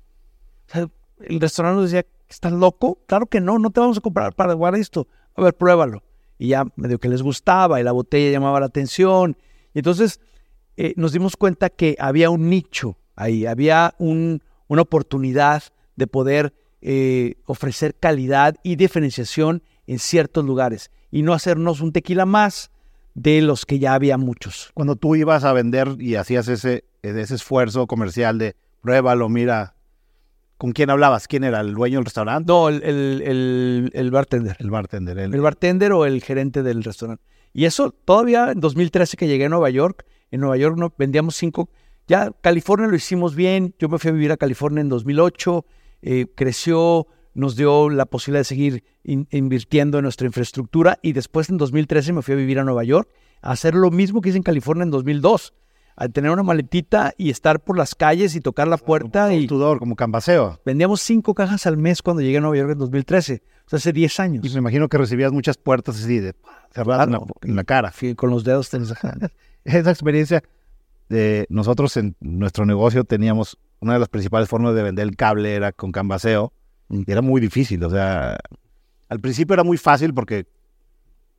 [0.68, 0.88] O sea,
[1.20, 2.98] el restaurante nos decía, ¿estás loco?
[3.06, 5.06] Claro que no, no te vamos a comprar para guardar esto.
[5.34, 6.02] A ver, pruébalo.
[6.38, 9.36] Y ya medio que les gustaba y la botella llamaba la atención.
[9.74, 10.20] Y entonces
[10.76, 15.62] eh, nos dimos cuenta que había un nicho ahí, había un- una oportunidad
[15.96, 22.26] de poder eh, ofrecer calidad y diferenciación en ciertos lugares y no hacernos un tequila
[22.26, 22.70] más
[23.14, 24.70] de los que ya había muchos.
[24.74, 29.74] Cuando tú ibas a vender y hacías ese, ese esfuerzo comercial de pruébalo, mira,
[30.58, 31.26] ¿con quién hablabas?
[31.28, 31.60] ¿Quién era?
[31.60, 32.46] ¿El dueño del restaurante?
[32.52, 34.56] No, el, el- el- el bartender.
[34.58, 35.18] El bartender.
[35.18, 37.22] el- El bartender o el gerente del restaurante.
[37.54, 41.36] Y eso todavía en 2013 que llegué a Nueva York, en Nueva York no, vendíamos
[41.36, 41.70] cinco.
[42.08, 43.74] Ya California lo hicimos bien.
[43.78, 45.64] Yo me fui a vivir a California en 2008.
[46.02, 50.98] Eh, creció, nos dio la posibilidad de seguir in- invirtiendo en nuestra infraestructura.
[51.02, 53.08] Y después en 2013 me fui a vivir a Nueva York
[53.42, 55.54] a hacer lo mismo que hice en California en 2002.
[55.98, 59.32] A tener una maletita y estar por las calles y tocar la puerta.
[59.32, 60.60] Y Tudor, como cambaseo.
[60.66, 63.42] vendíamos cinco cajas al mes cuando llegué a Nueva York en 2013.
[63.64, 64.44] O sea, hace 10 años.
[64.44, 66.34] Y me imagino que recibías muchas puertas así de
[66.72, 67.34] cerradas en la- Claro.
[67.42, 67.92] en la cara.
[68.14, 68.70] Con los dedos
[69.64, 70.42] esa experiencia
[71.48, 75.72] nosotros en nuestro negocio teníamos una de las principales formas de vender el cable era
[75.72, 76.52] con cambaseo
[76.88, 78.38] y era muy difícil, o sea,
[79.08, 80.46] al principio era muy fácil porque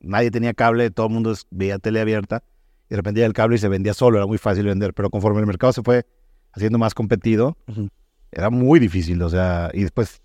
[0.00, 2.42] nadie tenía cable, todo el mundo veía tele abierta
[2.86, 5.10] y de repente ya el cable y se vendía solo, era muy fácil vender, pero
[5.10, 6.06] conforme el mercado se fue
[6.52, 7.56] haciendo más competido,
[8.32, 10.22] era muy difícil, o sea, y después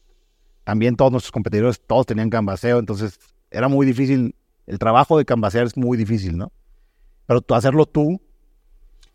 [0.63, 3.19] también todos nuestros competidores, todos tenían cambaseo, entonces
[3.51, 4.35] era muy difícil,
[4.67, 6.51] el trabajo de cambasear es muy difícil, ¿no?
[7.25, 8.21] Pero hacerlo tú,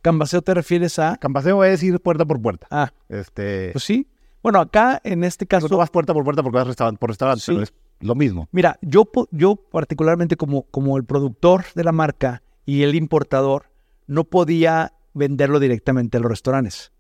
[0.03, 1.17] Cambaseo te refieres a.
[1.17, 2.67] Cambaseo es ir puerta por puerta.
[2.71, 4.07] Ah, Este, pues sí.
[4.43, 7.11] Bueno, acá en este no tú caso, vas puerta por puerta porque vas restaurante por
[7.11, 7.53] restaurante, Sí.
[7.53, 8.49] pero es lo mismo.
[8.53, 13.67] mira, yo, yo particularmente como, como el productor de la marca y el importador,
[14.07, 16.93] no podía venderlo directamente a los restaurantes.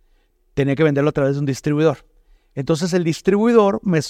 [0.55, 1.99] Tenía que venderlo a través de un distribuidor.
[2.57, 4.01] Entonces el distribuidor me-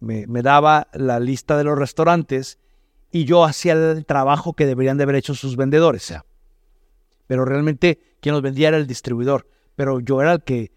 [0.00, 2.58] me- me daba la lista de los restaurantes
[3.12, 6.14] y yo hacía el trabajo que deberían de haber hecho sus vendedores.
[7.26, 9.46] Pero realmente quien los vendía era el distribuidor.
[9.76, 10.72] Pero yo era el que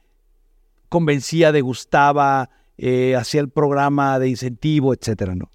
[0.90, 5.52] convencía, degustaba, eh, hacía el programa de incentivo, etcétera, ¿no?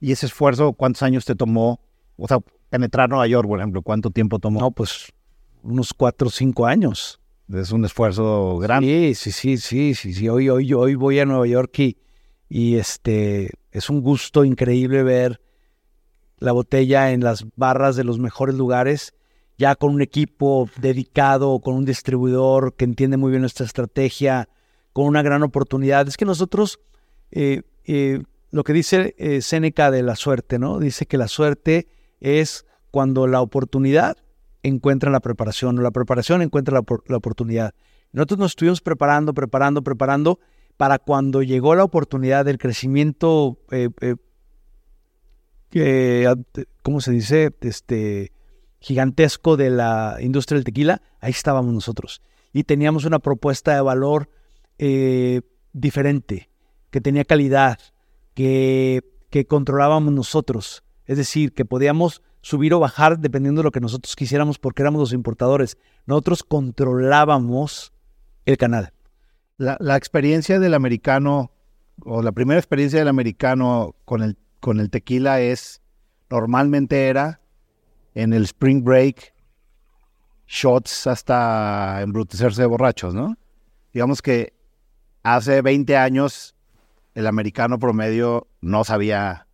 [0.00, 1.80] Y ese esfuerzo, ¿cuántos años te tomó?
[2.16, 2.38] O sea,
[2.70, 4.60] penetrar Nueva York, por ejemplo, ¿cuánto tiempo tomó?
[4.60, 5.12] No, pues
[5.62, 7.20] unos cuatro o cinco años.
[7.52, 9.14] Es un esfuerzo grande.
[9.14, 10.28] Sí, sí, sí, sí, sí.
[10.28, 11.98] Hoy, hoy, hoy voy a Nueva York y,
[12.48, 15.40] y este es un gusto increíble ver
[16.38, 19.14] la botella en las barras de los mejores lugares,
[19.58, 24.48] ya con un equipo dedicado, con un distribuidor que entiende muy bien nuestra estrategia,
[24.92, 26.08] con una gran oportunidad.
[26.08, 26.80] Es que nosotros,
[27.30, 30.78] eh, eh, lo que dice eh, Séneca de la suerte, ¿no?
[30.78, 31.86] Dice que la suerte
[32.20, 34.16] es cuando la oportunidad
[34.62, 37.74] encuentra la preparación, o la preparación encuentra la, opor- la oportunidad.
[38.12, 40.38] Nosotros nos estuvimos preparando, preparando, preparando
[40.76, 44.16] para cuando llegó la oportunidad del crecimiento, eh, eh,
[45.72, 46.26] eh,
[46.82, 47.54] ¿cómo se dice?
[47.60, 48.31] Este
[48.82, 52.20] gigantesco de la industria del tequila, ahí estábamos nosotros.
[52.54, 54.28] y teníamos una propuesta de valor
[54.78, 55.40] eh,
[55.72, 56.50] diferente,
[56.90, 57.78] que tenía calidad,
[58.34, 60.84] que, que controlábamos nosotros.
[61.06, 65.00] Es decir, que podíamos subir o bajar dependiendo de lo que nosotros quisiéramos porque éramos
[65.00, 65.78] los importadores.
[66.04, 67.94] Nosotros controlábamos
[68.44, 68.92] el canal.
[69.56, 71.52] La, la experiencia del americano,
[72.04, 75.80] o la primera experiencia del americano con el, con el tequila es,
[76.28, 77.41] normalmente era
[78.14, 79.32] en el spring break,
[80.46, 83.36] shots hasta embrutecerse de borrachos, ¿no?
[83.92, 84.52] Digamos que
[85.22, 86.54] hace 20 años
[87.14, 89.46] el americano promedio no sabía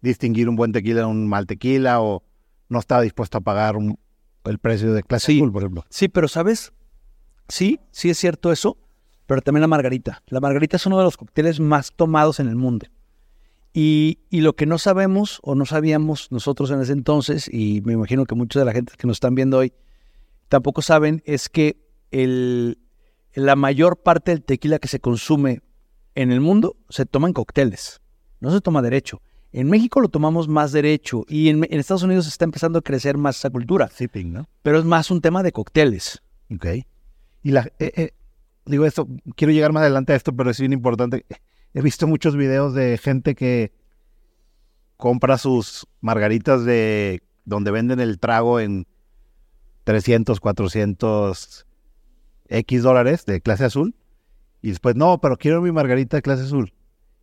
[0.00, 2.22] distinguir un buen tequila de un mal tequila o
[2.68, 3.98] no estaba dispuesto a pagar un-
[4.44, 5.38] el precio de clase Sí.
[5.38, 5.84] azul, por ejemplo.
[5.90, 6.72] Sí, pero ¿sabes?
[7.48, 8.76] Sí, sí es cierto eso,
[9.26, 10.22] pero también la margarita.
[10.28, 12.86] La margarita es uno de los cócteles más tomados en el mundo.
[13.80, 17.92] Y, y lo que no sabemos o no sabíamos nosotros en ese entonces, y me
[17.92, 19.72] imagino que mucha de la gente que nos están viendo hoy
[20.48, 22.80] tampoco saben, es que el,
[23.34, 25.60] la mayor parte del tequila que se consume
[26.16, 28.00] en el mundo se toma en cócteles,
[28.40, 29.22] no se toma derecho.
[29.52, 33.16] En México lo tomamos más derecho y en, en Estados Unidos está empezando a crecer
[33.16, 34.48] más esa cultura, Sipping, ¿no?
[34.62, 36.20] pero es más un tema de cócteles.
[36.52, 36.66] Ok.
[37.44, 38.10] Y la, eh, eh,
[38.66, 39.06] digo esto,
[39.36, 41.26] quiero llegar más adelante a esto, pero es bien importante.
[41.74, 43.72] He visto muchos videos de gente que
[44.96, 48.86] compra sus margaritas de donde venden el trago en
[49.84, 51.66] 300, 400
[52.48, 53.94] X dólares de clase azul.
[54.60, 56.72] Y después, no, pero quiero mi margarita de clase azul.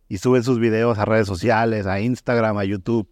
[0.08, 3.08] Y suben sus videos a redes sociales, a Instagram, a YouTube.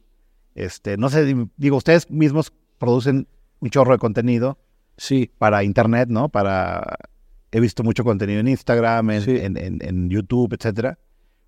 [0.55, 3.27] Este, no sé, di- digo, ustedes mismos producen
[3.61, 4.59] un chorro de contenido
[4.97, 6.29] Sí, para internet, ¿no?
[6.29, 6.97] Para
[7.51, 9.37] he visto mucho contenido en Instagram, en, Sí.
[9.39, 11.01] en- en- en YouTube, etcétera.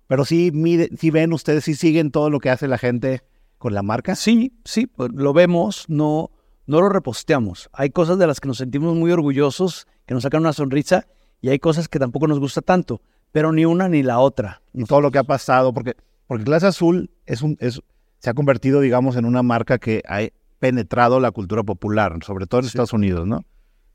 [0.07, 3.21] Pero sí, mide, sí ven ustedes, sí siguen todo lo que hace la gente
[3.57, 4.15] con la marca.
[4.15, 6.31] sí, sí, pues, lo vemos, no,
[6.65, 7.69] no lo reposteamos.
[7.73, 11.07] Hay cosas de las que nos sentimos muy orgullosos, que nos sacan una sonrisa,
[11.41, 13.01] y hay cosas que tampoco nos gusta tanto,
[13.31, 14.61] pero ni una ni la otra.
[14.73, 15.95] y todo lo que ha pasado, porque,
[16.27, 17.81] porque Clase Azul es un, es,
[18.19, 20.21] se ha convertido, digamos, en una marca que ha
[20.59, 23.43] penetrado la cultura popular, sobre todo en Estados Unidos, ¿no?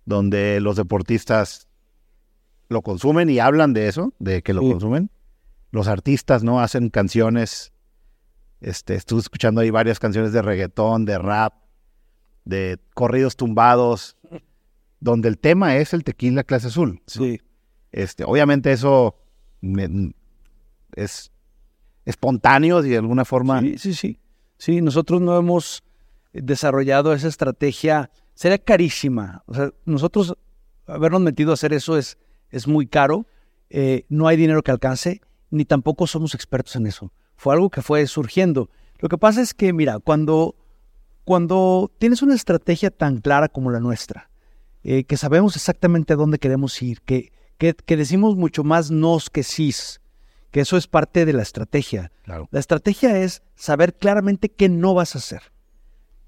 [0.04, 1.68] Donde los deportistas
[2.68, 4.70] lo consumen y hablan de eso, de que lo Sí.
[4.72, 5.10] consumen.
[5.72, 6.60] Los artistas, ¿no?
[6.60, 7.72] Hacen canciones.
[8.60, 11.54] Este, estuve escuchando ahí varias canciones de reggaetón, de rap,
[12.44, 14.16] de corridos tumbados,
[15.00, 17.02] donde el tema es el tequila clase azul.
[17.08, 17.40] Sí,
[17.90, 19.16] Este, obviamente eso
[19.60, 20.14] me-
[20.94, 21.32] es
[22.04, 23.60] espontáneo y de alguna forma.
[23.60, 24.18] sí, sí, sí.
[24.58, 25.82] Sí, nosotros no hemos
[26.32, 28.10] desarrollado esa estrategia.
[28.34, 29.42] Sería carísima.
[29.46, 30.36] O sea, nosotros
[30.86, 32.16] habernos metido a hacer eso es,
[32.50, 33.26] es muy caro.
[33.70, 35.20] Eh, no hay dinero que alcance,
[35.52, 37.12] ni tampoco somos expertos en eso.
[37.36, 38.70] Fue algo que fue surgiendo.
[38.98, 40.56] Lo que pasa es que, mira, cuando,
[41.24, 44.30] cuando tienes una estrategia tan clara como la nuestra,
[44.82, 49.28] eh, que sabemos exactamente a dónde queremos ir, que, que, que decimos mucho más nos
[49.28, 50.00] que sís,
[50.50, 52.10] que eso es parte de la estrategia.
[52.24, 52.48] Claro.
[52.50, 55.42] La estrategia es saber claramente qué no vas a hacer.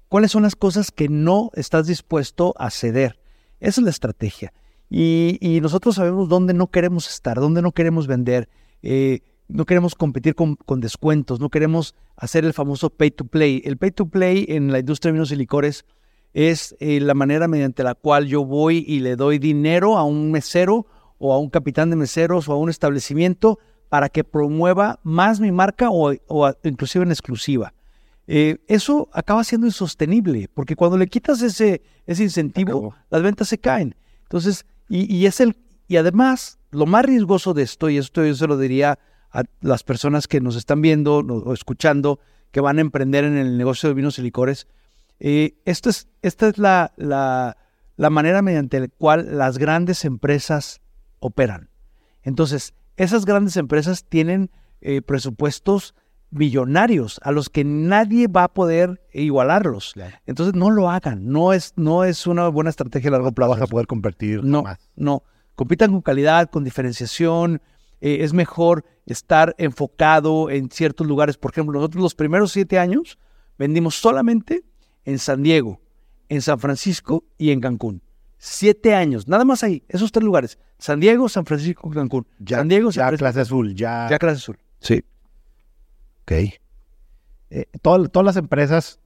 [0.07, 3.19] ¿Cuáles son las cosas que no estás dispuesto a ceder?
[3.59, 4.53] Esa es la estrategia.
[4.89, 8.47] Y, y nosotros sabemos dónde no queremos estar, dónde no queremos vender,
[8.85, 13.61] eh, no queremos competir con, con descuentos, no queremos hacer el famoso pay to play.
[13.65, 15.85] El pay to play en la industria de vinos y licores
[16.33, 20.31] es eh, la manera mediante la cual yo voy y le doy dinero a un
[20.31, 20.85] mesero
[21.17, 23.59] o a un capitán de meseros o a un establecimiento
[23.89, 27.73] para que promueva más mi marca o, o a- inclusive en exclusiva.
[28.27, 32.95] Eh, eso acaba siendo insostenible, porque cuando le quitas ese, ese incentivo, Acabó.
[33.11, 33.95] las ventas se caen.
[34.23, 35.55] Entonces, y, y es el,
[35.87, 38.99] y además, lo más riesgoso de esto, y esto yo se lo diría
[39.31, 42.19] a las personas que nos están viendo o escuchando,
[42.51, 44.67] que van a emprender en el negocio de vinos y licores,
[45.19, 47.57] eh, esto es, esta es la, la,
[47.97, 50.81] la manera mediante la cual las grandes empresas
[51.19, 51.69] operan.
[52.23, 54.49] Entonces, esas grandes empresas tienen
[54.81, 55.95] eh, presupuestos
[56.31, 59.93] millonarios a los que nadie va a poder igualarlos.
[60.25, 61.27] Entonces, no lo hagan.
[61.29, 63.51] No es, no es una buena estrategia a largo No plazo.
[63.51, 64.79] vas a poder competir No, jamás.
[64.95, 65.23] no.
[65.55, 67.61] Compitan con calidad, con diferenciación.
[68.01, 71.37] eh, es mejor estar enfocado en ciertos lugares.
[71.37, 73.17] Por ejemplo, nosotros los primeros siete años
[73.57, 74.63] vendimos solamente
[75.05, 75.79] en San Diego,
[76.29, 78.01] en San Francisco y en Cancún.
[78.37, 80.59] Siete años, nada más ahí, esos tres lugares.
[80.77, 82.27] San Diego, San Francisco, Cancún.
[82.37, 84.07] Ya, San Diego, San ya Francisco, clase azul, ya.
[84.09, 84.57] ya clase azul.
[84.79, 85.03] Sí.
[86.23, 86.31] Ok.
[87.51, 88.99] Eh, todo- todas las empresas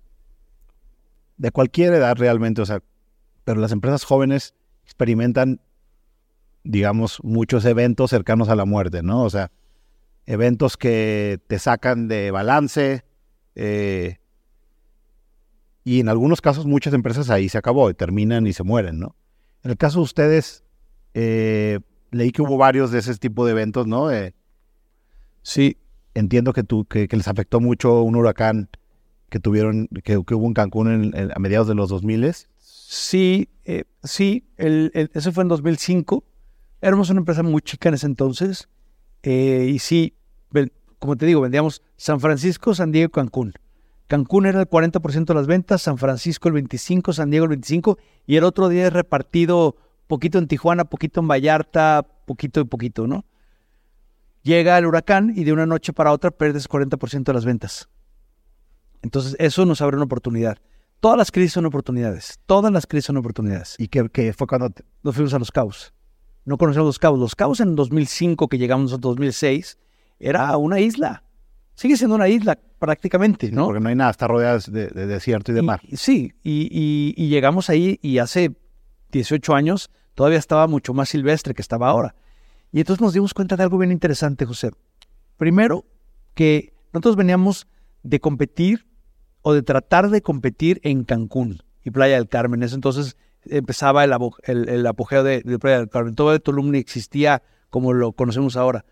[1.37, 2.81] de cualquier edad realmente, o sea,
[3.45, 5.61] pero las empresas jóvenes experimentan,
[6.63, 9.23] digamos, muchos eventos cercanos a la muerte, ¿no?
[9.23, 9.51] O sea,
[10.25, 13.03] eventos que te sacan de balance,
[13.55, 14.17] eh,
[15.83, 19.15] y en algunos casos muchas empresas ahí se acabó, y terminan y se mueren, ¿no?
[19.63, 20.63] En el caso de ustedes,
[21.15, 21.79] Eh,
[22.11, 24.11] leí que hubo varios de ese tipo de eventos, ¿no?
[24.11, 24.35] Eh,
[25.41, 25.77] Sí,
[26.13, 28.69] entiendo que, tú, que, que les afectó mucho un huracán
[29.29, 33.49] que tuvieron, que, que hubo en Cancún en- en- a mediados de los 2000 Sí,
[33.65, 36.23] eh, sí, el, el- ese fue en 2005.
[36.81, 38.69] Éramos una empresa muy chica en ese entonces.
[39.23, 40.15] eh, y sí,
[40.99, 43.53] como te digo, vendíamos San Francisco, San Diego y Cancún.
[44.07, 47.97] Cancún era el 40% de las ventas, San Francisco el 25%, San Diego el 25%,
[48.25, 49.77] y el otro día es repartido
[50.07, 53.25] poquito en Tijuana, poquito en Vallarta, poquito y poquito, ¿no?
[54.41, 57.89] Llega el huracán y de una noche para otra pierdes 40% de las ventas.
[59.01, 60.57] Entonces, eso nos abre una oportunidad.
[60.99, 62.39] Todas las crisis son oportunidades.
[62.45, 63.75] Todas las crisis son oportunidades.
[63.77, 64.73] y que, que fue cuando
[65.03, 65.93] Nos fuimos a Los Cabos.
[66.49, 67.19] No conocemos Los Cabos.
[67.19, 69.77] Los Cabos en 2005, que llegamos en 2006,
[70.19, 71.23] era una isla.
[71.75, 73.65] Sigue siendo una isla prácticamente, ¿no?
[73.65, 75.79] porque no hay nada, está rodeada de, de desierto y de Y- mar.
[75.93, 78.55] sí, y, y- y llegamos ahí y hace
[79.11, 82.15] 18 años todavía estaba mucho más silvestre que estaba ahora.
[82.71, 84.71] Y entonces nos dimos cuenta de algo bien interesante, José.
[85.37, 85.85] Primero,
[86.33, 87.67] que nosotros veníamos
[88.01, 88.87] de competir
[89.43, 92.61] o de tratar de competir en Cancún y Playa del Carmen.
[92.61, 94.13] En ese entonces empezaba el,
[94.43, 96.15] el- el apogeo de, de Playa del Carmen.
[96.15, 98.85] Todo de Tulum existía como lo conocemos ahora.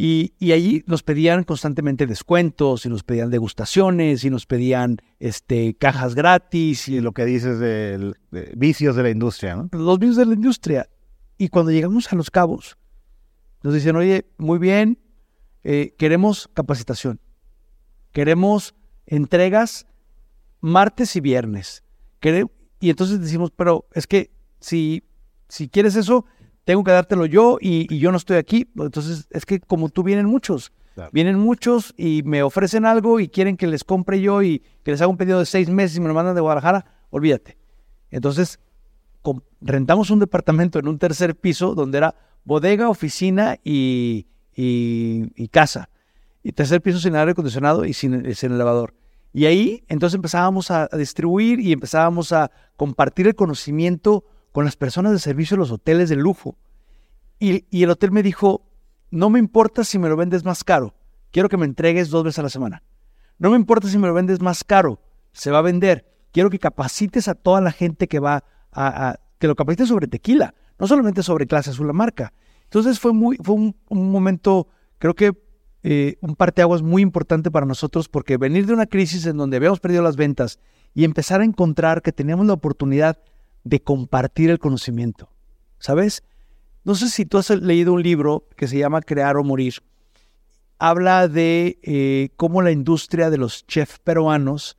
[0.00, 5.74] Y, y allí nos pedían constantemente descuentos y nos pedían degustaciones y nos pedían este,
[5.74, 9.68] cajas gratis y Y lo que dices de, de vicios de la industria, ¿no?
[9.72, 10.88] los vicios de la industria.
[11.36, 12.78] Y cuando llegamos a Los Cabos,
[13.64, 15.00] nos dicen, oye, muy bien,
[15.64, 17.20] eh, queremos capacitación,
[18.12, 18.74] queremos
[19.06, 19.84] entregas
[20.60, 21.82] martes y viernes.
[22.20, 22.48] Quere-
[22.80, 25.02] y entonces decimos, pero es que si,
[25.48, 26.24] si quieres eso,
[26.64, 28.68] tengo que dártelo yo y, y yo no estoy aquí.
[28.78, 31.10] Entonces es que como tú vienen muchos, Claro.
[31.12, 35.00] vienen muchos y me ofrecen algo y quieren que les compre yo y que les
[35.00, 37.56] haga un pedido de seis meses y me lo mandan de Guadalajara, olvídate.
[38.10, 38.58] Entonces
[39.60, 42.14] rentamos un departamento en un tercer piso donde era
[42.44, 44.26] bodega, oficina y,
[44.56, 45.88] y- y casa.
[46.42, 48.94] Y tercer piso sin aire acondicionado y sin, sin elevador.
[49.38, 55.12] Y ahí entonces empezábamos a, distribuir y empezábamos a compartir el conocimiento con las personas
[55.12, 56.58] de servicio de los hoteles de lujo.
[57.38, 58.66] Y, el hotel me dijo,
[59.12, 60.96] no me importa si me lo vendes más caro,
[61.30, 62.82] quiero que me entregues dos veces a la semana.
[63.38, 66.04] No me importa si me lo vendes más caro, se va a vender.
[66.32, 70.52] Quiero que capacites a toda la gente que va a, que lo capacites sobre tequila,
[70.80, 72.32] no solamente sobre clase azul la marca.
[72.64, 73.76] Entonces fue muy, fue un
[74.10, 74.66] momento,
[74.98, 75.32] creo que
[75.82, 79.80] eh, un parteaguas muy importante para nosotros porque venir de una crisis en donde habíamos
[79.80, 80.58] perdido las ventas
[80.94, 83.18] y empezar a encontrar que teníamos la oportunidad
[83.64, 85.30] de compartir el conocimiento,
[85.78, 86.22] ¿sabes?
[86.84, 89.74] No sé si tú has leído un libro que se llama Crear o Morir.
[90.78, 94.78] Habla de eh, cómo la industria de los chefs peruanos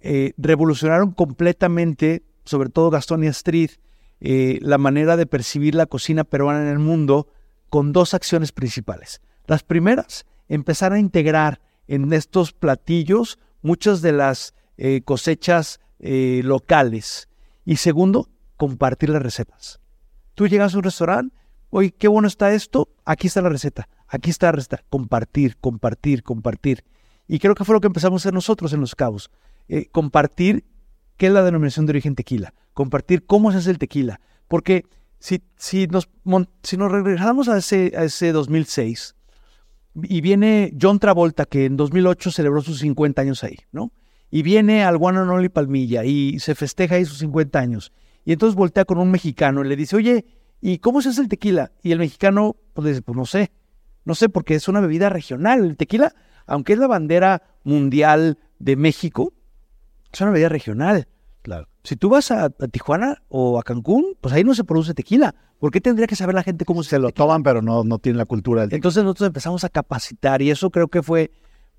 [0.00, 3.70] eh, revolucionaron completamente, sobre todo Gastón y Astrid,
[4.20, 7.28] eh, la manera de percibir la cocina peruana en el mundo
[7.70, 9.20] con dos acciones principales.
[9.46, 17.28] Las primeras, empezar a integrar en estos platillos muchas de las eh, cosechas eh, locales.
[17.64, 19.80] Y segundo, compartir las recetas.
[20.34, 21.36] Tú llegas a un restaurante,
[21.70, 24.82] oye, qué bueno está esto, aquí está la receta, aquí está la receta.
[24.88, 26.84] Compartir, compartir, compartir.
[27.28, 29.30] Y creo que fue lo que empezamos a hacer nosotros en Los Cabos.
[29.68, 30.64] Eh, compartir
[31.16, 34.20] qué es la denominación de origen tequila, compartir cómo se hace el tequila.
[34.48, 34.84] Porque
[35.18, 36.08] si, si, nos,
[36.62, 39.15] si nos regresamos a ese, a ese 2006
[40.02, 43.92] y viene John Travolta, que en 2008 celebró sus 50 años ahí, ¿no?
[44.30, 47.92] Y viene al One and Palmilla y se festeja ahí sus 50 años.
[48.24, 50.26] Y entonces voltea con un mexicano y le dice, oye,
[50.60, 51.72] ¿y cómo se hace el tequila?
[51.82, 53.52] Y el mexicano pues le dice, pues no sé,
[54.04, 55.64] no sé, porque es una bebida regional.
[55.64, 56.14] El tequila,
[56.46, 59.32] aunque es la bandera mundial de México,
[60.12, 61.08] es una bebida regional.
[61.42, 61.68] Claro.
[61.86, 65.34] Si tú vas a, a Tijuana o a Cancún, pues ahí no se produce tequila.
[65.58, 67.98] ¿Por qué tendría que saber la gente cómo se, Se lo toman, pero no, no
[67.98, 68.78] tienen la cultura del tequila.
[68.78, 71.30] Entonces nosotros empezamos a capacitar y eso creo que fue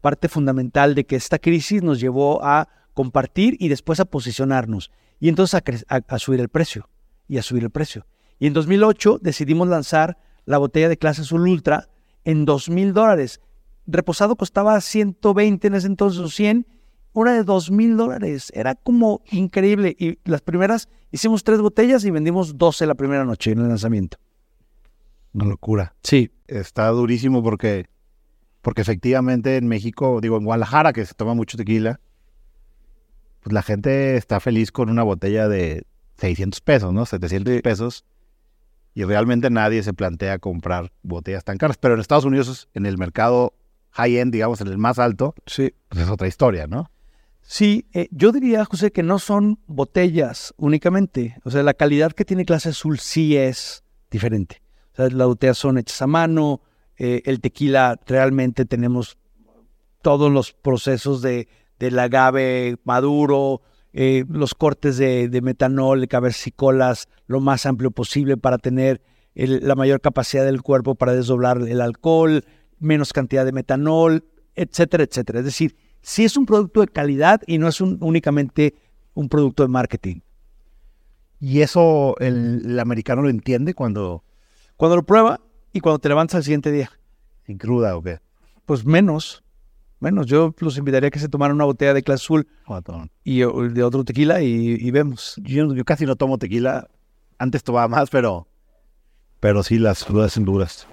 [0.02, 5.30] parte fundamental de que esta crisis nos llevó a compartir y después a posicionarnos y
[5.30, 5.56] entonces
[5.90, 6.90] a, a- a subir el precio
[7.28, 8.06] y a subir el precio.
[8.40, 11.90] Y en 2008 decidimos lanzar la botella de clase azul ultra
[12.24, 13.42] en dos mil dólares.
[13.86, 16.66] Reposado costaba 120 en ese entonces o 100,
[17.18, 18.52] una de dos mil dólares.
[18.54, 19.96] Era como increíble.
[19.98, 24.18] Y las primeras, hicimos tres botellas y vendimos 12 la primera noche en el lanzamiento.
[25.34, 25.96] Una locura.
[26.04, 27.90] Sí, Está durísimo porque,
[28.62, 32.00] porque efectivamente en México, digo, en Guadalajara, que se toma mucho tequila,
[33.42, 35.86] pues la gente está feliz con una botella de
[36.20, 37.06] 600 pesos, ¿no?
[37.06, 38.06] 700 pesos.
[38.94, 41.78] Y realmente nadie se plantea comprar botellas tan caras.
[41.78, 43.54] Pero en Estados Unidos, en el mercado
[43.92, 45.74] high-end, digamos, en el más alto, sí.
[45.90, 46.92] pues es otra historia, ¿no?
[47.50, 51.38] Sí, eh, yo diría, José, que no son botellas únicamente.
[51.46, 54.62] O sea, la calidad que tiene clase azul sí es diferente.
[54.92, 56.60] O sea, las botellas son hechas a mano,
[56.98, 59.18] eh, el tequila realmente tenemos
[60.02, 61.48] todos los procesos de,
[61.80, 63.62] del agave maduro,
[63.94, 69.02] eh, los cortes de, metanol, de caversicolas, lo más amplio posible para tener
[69.36, 72.44] el- la mayor capacidad del cuerpo para desdoblar el alcohol,
[72.78, 74.26] menos cantidad de metanol,
[74.56, 75.40] etcétera, etcétera.
[75.40, 75.78] Es decir,
[76.08, 78.74] sí es un producto de calidad y no es un- únicamente
[79.14, 80.22] un producto de marketing.
[81.40, 84.24] Y eso el, el americano lo entiende cuando
[84.78, 85.42] Cuando lo prueba
[85.74, 86.90] y cuando te levantas al siguiente día,
[87.46, 88.20] sin cruda o qué.
[88.66, 89.44] pues menos,
[90.00, 90.28] menos.
[90.28, 92.48] Yo los invitaría a que se tomaran una botella de clase azul
[93.24, 95.36] y de otro tequila y, y vemos.
[95.44, 96.88] Yo, yo casi no tomo tequila.
[97.38, 98.48] Antes tomaba más, pero,
[99.40, 100.88] pero sí las crudas son duras.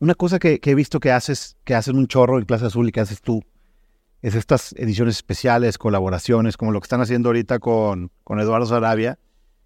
[0.00, 2.88] Una cosa que, que he visto que haces, que hacen un chorro en clase azul
[2.88, 3.42] y que haces tú,
[4.28, 9.18] es estas ediciones especiales, colaboraciones, como lo que están haciendo ahorita con, con Eduardo Sarabia,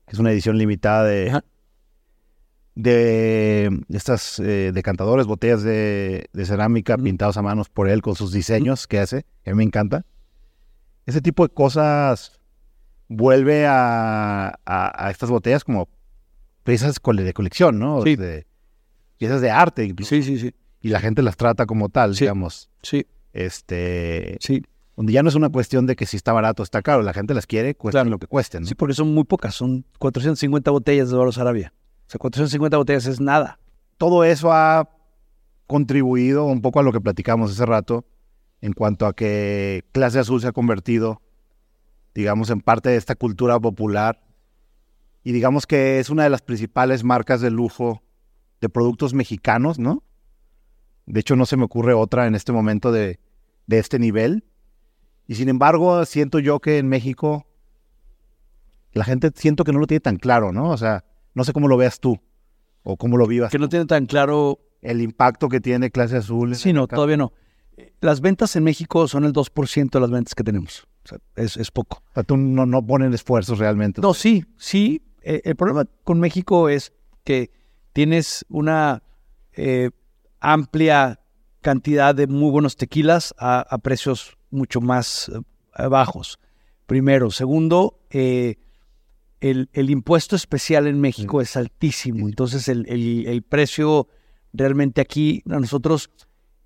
[0.07, 1.41] que es una edición limitada de,
[2.75, 7.05] de estas eh, decantadores, botellas de, de cerámica Ujú.
[7.05, 10.05] pintados a manos por él con sus diseños que hace, que a mí me encanta.
[11.07, 12.39] Ese tipo de cosas
[13.09, 15.89] vuelve a, a- a estas botellas como
[16.65, 18.03] piezas de colección, ¿no?
[18.03, 18.17] Sí.
[18.17, 18.47] De-
[19.17, 20.11] piezas de arte incluso.
[20.11, 20.55] Sí, sí, sí.
[20.83, 22.25] Y la gente las trata como tal, Sí.
[22.25, 22.71] digamos.
[22.83, 24.63] Sí, Este, sí.
[24.97, 27.13] donde ya no es una cuestión de que si está barato o está caro, la
[27.13, 28.11] gente las quiere, cuesten Claro.
[28.11, 28.63] lo que cuesten.
[28.63, 28.67] ¿no?
[28.69, 31.73] Sí, porque son muy pocas, son 450 botellas de Oro Sarabia.
[32.07, 33.59] O sea, 450 botellas es nada.
[33.99, 34.89] Todo eso ha
[35.67, 38.05] contribuido un poco a lo que platicamos hace rato
[38.61, 41.23] en cuanto a que Clase Azul se ha convertido,
[42.15, 44.21] digamos, en parte de esta cultura popular
[45.23, 48.03] y digamos que es una de las principales marcas de lujo
[48.61, 50.03] de productos mexicanos, ¿no?
[51.11, 53.19] De hecho, no se me ocurre otra en este momento de,
[53.67, 54.45] de este nivel.
[55.27, 57.47] Y sin embargo, siento yo que en México
[58.93, 60.71] la gente siento que no lo tiene tan claro, ¿no?
[60.71, 61.05] O sea,
[61.35, 62.19] no sé cómo lo veas tú
[62.83, 64.59] o cómo lo vivas Que no tiene tan claro.
[64.83, 66.55] el impacto que tiene clase azul.
[66.57, 66.99] Sí, no, mercado.
[66.99, 67.33] todavía no.
[68.01, 70.87] Las ventas en México son el 2% de las ventas que tenemos.
[71.05, 72.03] O sea, es, es poco.
[72.11, 74.01] O sea, tú no, no ponen esfuerzos realmente.
[74.01, 75.03] No, sí, sí.
[75.23, 76.93] Eh, el problema con México es
[77.25, 77.51] que
[77.93, 79.03] tienes una
[79.53, 79.91] eh,
[80.41, 81.21] amplia
[81.61, 85.31] cantidad de muy buenos tequilas a, a precios mucho más
[85.79, 86.39] eh, bajos.
[86.87, 87.31] Primero.
[87.31, 88.57] Segundo, eh,
[89.41, 92.29] el, el impuesto especial en México es altísimo.
[92.29, 94.09] Entonces, el, el- el precio
[94.53, 96.11] realmente aquí, a nosotros,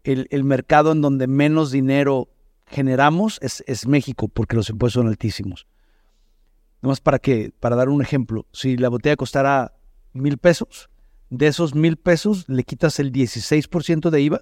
[0.05, 2.31] el, el mercado en donde menos dinero
[2.67, 5.67] generamos es, es México, porque los impuestos son altísimos.
[6.81, 9.75] Nomás para que, para dar un ejemplo, si la botella costara
[10.13, 10.89] mil pesos,
[11.37, 14.41] de esos mil pesos le quitas el 16% de IVA,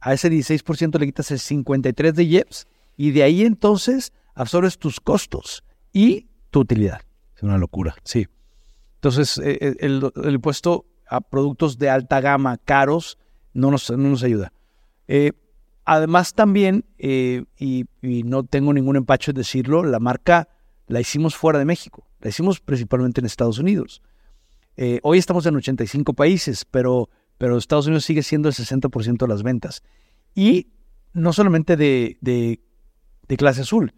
[0.00, 2.66] a ese 16% le quitas el 53% de IEPS,
[2.96, 7.00] y de ahí entonces absorbes tus costos y tu utilidad.
[7.36, 7.94] Es una locura.
[8.04, 8.26] Sí.
[8.96, 13.18] Entonces, eh, eh, el, el impuesto a productos de alta gama caros
[13.52, 14.52] no nos, no nos ayuda.
[15.06, 15.32] Eh,
[15.84, 20.48] además, también, eh, y, y no tengo ningún empacho en decirlo, la marca
[20.86, 22.06] la hicimos fuera de México.
[22.20, 24.02] La hicimos principalmente en Estados Unidos.
[24.80, 29.28] Eh, hoy estamos en 85 países, pero, pero Estados Unidos sigue siendo el 60% de
[29.28, 29.82] las ventas.
[30.36, 30.68] Y
[31.12, 32.60] no solamente de, de-
[33.26, 33.92] de clase azul.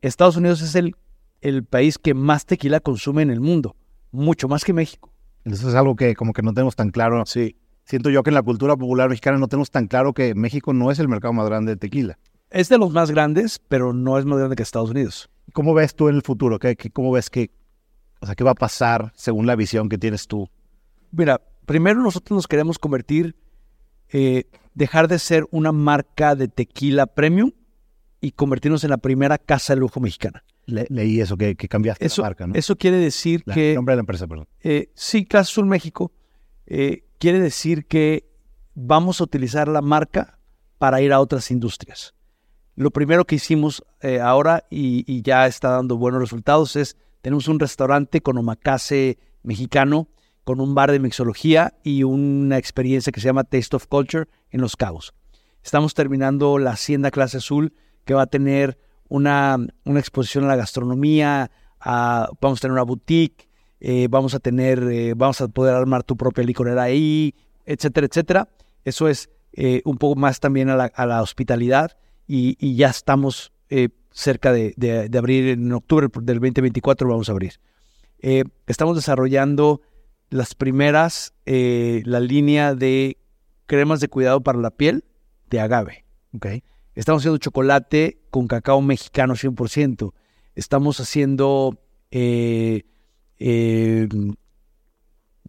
[0.00, 0.96] Estados Unidos es el,
[1.42, 3.76] el país que más tequila consume en el mundo,
[4.12, 5.12] mucho más que México.
[5.44, 7.22] Eso es algo que como que no tenemos tan claro.
[7.26, 7.56] Sí.
[7.84, 10.90] Siento yo que en la cultura popular mexicana no tenemos tan claro que México no
[10.90, 12.18] es el mercado más grande de tequila.
[12.48, 15.28] Es de los más grandes, pero no es más grande que Estados Unidos.
[15.52, 16.58] ¿Cómo ves tú en el futuro?
[16.58, 17.50] ¿Qué, qué- cómo ves que,
[18.22, 20.48] o sea, qué va a pasar según la visión que tienes tú?
[21.10, 23.36] Mira, primero nosotros nos queremos convertir,
[24.10, 24.44] eh,
[24.74, 27.50] dejar de ser una marca de tequila premium
[28.20, 30.44] y convertirnos en la primera casa de lujo mexicana.
[30.66, 32.54] Le- leí eso, que, que cambiaste Eso, la marca, ¿no?
[32.54, 33.70] eso quiere decir La- que...
[33.70, 34.46] el nombre de la empresa, perdón.
[34.62, 36.12] Eh, sí, Clase Azul México
[36.66, 38.30] eh, quiere decir que
[38.74, 40.38] vamos a utilizar la marca
[40.78, 42.14] para ir a otras industrias.
[42.76, 47.48] Lo primero que hicimos eh, ahora y, y ya está dando buenos resultados es, tenemos
[47.48, 50.08] un restaurante con omakase mexicano,
[50.44, 54.60] con un bar de mixología y una experiencia que se llama Taste of Culture en
[54.60, 55.14] Los Cabos.
[55.62, 57.74] Estamos terminando la Hacienda Clase Azul,
[58.04, 58.76] que va a tener
[59.08, 64.82] una, una exposición a la gastronomía, vamos a tener una boutique, eh, vamos a tener,
[64.90, 68.48] eh, vamos a poder armar tu propia licorera ahí, etcétera, etcétera.
[68.84, 71.96] Eso es eh, un poco más también a la, hospitalidad
[72.26, 77.32] y ya estamos eh, cerca de, de- de abrir en octubre del 2024 vamos a
[77.32, 77.54] abrir.
[78.20, 79.80] Eh, estamos desarrollando
[80.30, 83.16] las primeras, eh, la línea de
[83.66, 85.04] cremas de cuidado para la piel
[85.50, 86.04] de agave.
[86.34, 86.46] Ok.
[86.94, 90.12] Estamos haciendo chocolate con cacao mexicano 100%.
[90.54, 91.78] Estamos haciendo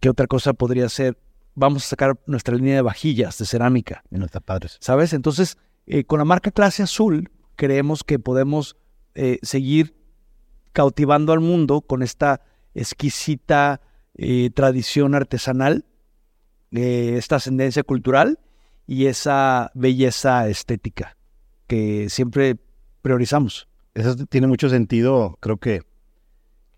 [0.03, 1.17] ¿Qué otra cosa podría ser?
[1.55, 4.03] Vamos a sacar nuestra línea de vajillas de cerámica.
[4.09, 4.69] Y no está padre.
[4.79, 5.13] ¿Sabes?
[5.13, 8.75] Entonces, eh, con la marca Clase Azul, creemos que podemos
[9.15, 9.95] eh, seguir
[10.73, 12.41] cautivando al mundo con esta
[12.73, 13.81] exquisita
[14.15, 15.85] eh, tradición artesanal,
[16.71, 18.39] eh, esta ascendencia cultural
[18.87, 21.15] y esa belleza estética
[21.67, 22.57] que siempre
[23.01, 23.67] priorizamos.
[23.93, 25.37] Eso tiene mucho sentido.
[25.39, 25.83] Creo que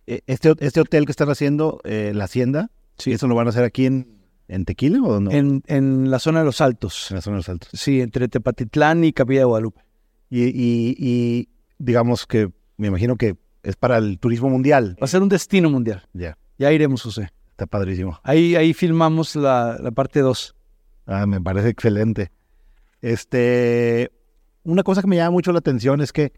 [0.08, 3.12] eh, este, este hotel que están haciendo, la Hacienda, Sí.
[3.12, 5.32] ¿eso lo van a hacer aquí en, en Tequila o no?
[5.32, 7.12] En, en la zona de los Altos.
[7.12, 7.70] En la zona de los altos.
[7.74, 9.82] Sí, entre Tepatitlán y Capilla de Guadalupe.
[10.30, 14.98] Y, y- y digamos que me imagino que es para el turismo mundial.
[15.02, 16.08] Va a ser un destino mundial.
[16.14, 17.30] Ya, Ya iremos, José.
[17.52, 18.20] está padrísimo.
[18.24, 20.56] Ahí, ahí filmamos la, la parte 2.
[21.08, 22.32] Ah, me parece excelente.
[23.02, 24.12] Este,
[24.64, 26.34] una cosa que me llama mucho la atención es que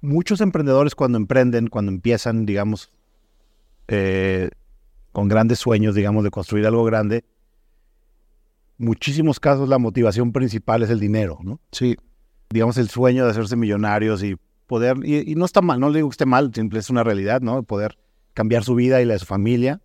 [0.00, 2.90] muchos emprendedores cuando emprenden, cuando empiezan, digamos,
[3.88, 4.50] eh,
[5.12, 7.24] con grandes sueños, digamos, de construir algo grande,
[8.78, 11.60] muchísimos casos la motivación principal es el dinero, ¿no?
[11.72, 11.96] Sí.
[12.50, 14.36] Digamos, el sueño de hacerse millonarios y
[14.66, 17.02] poder, y, y no está mal, no le digo que esté mal, simple es una
[17.04, 17.62] realidad, ¿no?
[17.62, 17.98] Poder
[18.34, 19.80] cambiar su vida y la de su familia.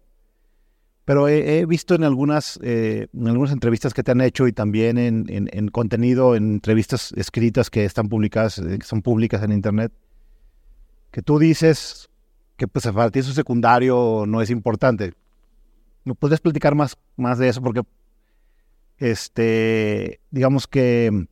[1.05, 4.53] Pero he, he visto en algunas, eh, en algunas entrevistas que te han hecho y
[4.53, 9.41] también en, en- en contenido, en entrevistas escritas que están publicadas, eh, que son públicas
[9.43, 9.91] en internet,
[11.11, 12.09] que tú dices
[12.55, 15.13] que pues para ti eso secundario no es importante.
[16.05, 17.61] ¿Me podrías platicar más, más de eso?
[17.61, 17.81] Porque,
[18.97, 21.27] este, digamos que,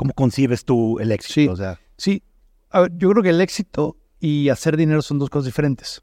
[0.00, 1.34] ¿cómo concibes tú el éxito?
[1.34, 1.48] Sí.
[1.48, 2.22] O sea, Sí,
[2.70, 6.00] a ver, yo creo que el éxito y hacer dinero son dos cosas diferentes.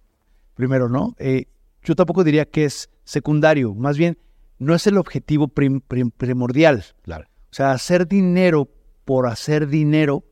[0.53, 1.15] Primero, ¿no?
[1.17, 1.45] Eh,
[1.83, 4.19] yo tampoco diría que es secundario, más bien
[4.59, 6.83] no es el objetivo prim- prim- primordial.
[7.01, 7.25] claro.
[7.49, 8.69] O sea, hacer dinero
[9.03, 10.23] por hacer dinero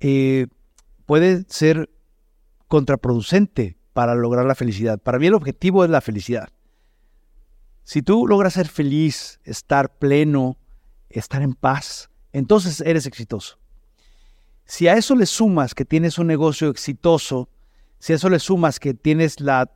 [0.00, 0.46] eh,
[1.04, 1.90] puede ser
[2.68, 4.98] contraproducente para lograr la felicidad.
[4.98, 6.48] Para mí el objetivo es la felicidad.
[7.84, 10.56] Si tú logras ser feliz, estar pleno,
[11.10, 13.58] estar en paz, entonces eres exitoso.
[14.64, 17.48] Si a eso le sumas que tienes un negocio exitoso,
[17.98, 19.70] si a eso le sumas que tienes la,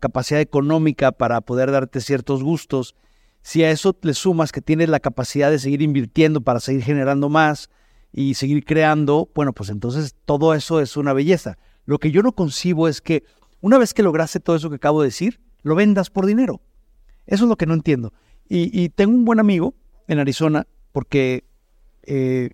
[0.00, 2.94] capacidad económica para poder darte ciertos gustos,
[3.42, 7.28] si a eso le sumas que tienes la capacidad de seguir invirtiendo para seguir generando
[7.28, 7.68] más
[8.10, 11.58] y seguir creando, bueno, pues entonces todo eso es una belleza.
[11.84, 13.24] Lo que yo no concibo es que
[13.60, 16.62] una vez que lograste todo eso que acabo de decir, lo vendas por dinero.
[17.26, 18.14] Eso es lo que no entiendo.
[18.48, 19.74] Y tengo un buen amigo
[20.06, 21.44] en Arizona porque
[22.08, 22.50] eh,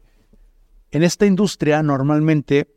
[0.91, 2.69] en esta industria normalmente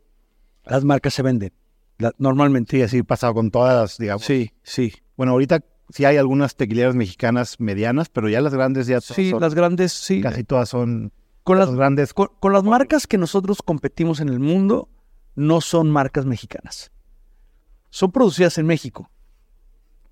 [0.64, 1.52] las marcas se venden.
[1.98, 2.76] La- normalmente.
[2.76, 4.24] Sí, así pasado con todas, digamos.
[4.24, 4.92] Sí, sí.
[5.16, 9.40] Bueno, ahorita sí hay algunas tequileras mexicanas medianas, pero ya las grandes ya Sí, son-
[9.40, 10.20] las grandes, sí.
[10.20, 12.14] casi todas son Con las, las grandes.
[12.14, 14.88] con, con las marcas que nosotros competimos en el mundo,
[15.34, 16.90] no son marcas mexicanas.
[17.90, 19.10] Son producidas en México,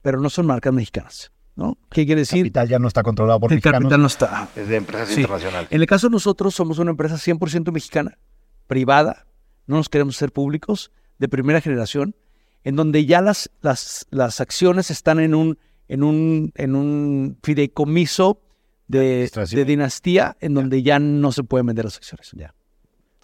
[0.02, 1.30] pero no son marcas mexicanas.
[1.56, 1.76] ¿No?
[1.90, 2.42] ¿Qué quiere El decir?
[2.44, 3.80] capital ya no está controlado por El mexicanos.
[3.80, 4.48] capital no está.
[4.54, 5.20] Es de empresas Sí.
[5.22, 5.68] internacionales.
[5.72, 8.18] En el caso de nosotros, somos una empresa 100% mexicana,
[8.66, 9.26] privada,
[9.66, 12.14] no nos queremos ser públicos, de primera generación,
[12.62, 15.58] en donde ya las, las, las acciones están en un,
[15.88, 18.42] en un, en un fideicomiso
[18.88, 22.30] de, de dinastía, en donde ya no se pueden vender las acciones.
[22.34, 22.54] Ya.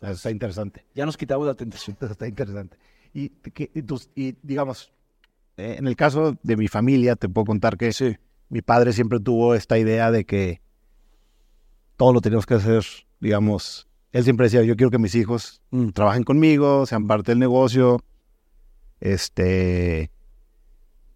[0.00, 0.84] Está interesante.
[0.94, 1.96] Ya nos quitamos la tentación.
[2.00, 2.76] Está interesante.
[3.14, 4.90] Y, que- y tus- y, digamos,
[5.57, 8.16] eh, en el caso de mi familia, te puedo contar que Sí.
[8.49, 10.61] mi padre siempre tuvo esta idea de que
[11.97, 12.85] todo lo tenemos que hacer,
[13.20, 15.89] digamos, él siempre decía, yo quiero que mis hijos Mm.
[15.91, 18.01] trabajen conmigo, sean parte del negocio,
[19.01, 20.11] este,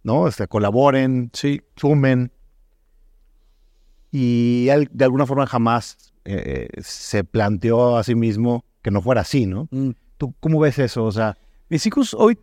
[0.02, 0.28] ¿no?
[0.28, 1.60] Este, colaboren, Sí.
[1.76, 2.30] sumen.
[4.10, 9.20] Y él de alguna forma jamás eh, se planteó a sí mismo que no fuera
[9.20, 9.68] así, ¿no?
[9.70, 9.90] Mm.
[10.16, 11.04] ¿Tú cómo ves eso?
[11.04, 11.36] O sea,
[11.68, 12.38] Mis hijos hoy,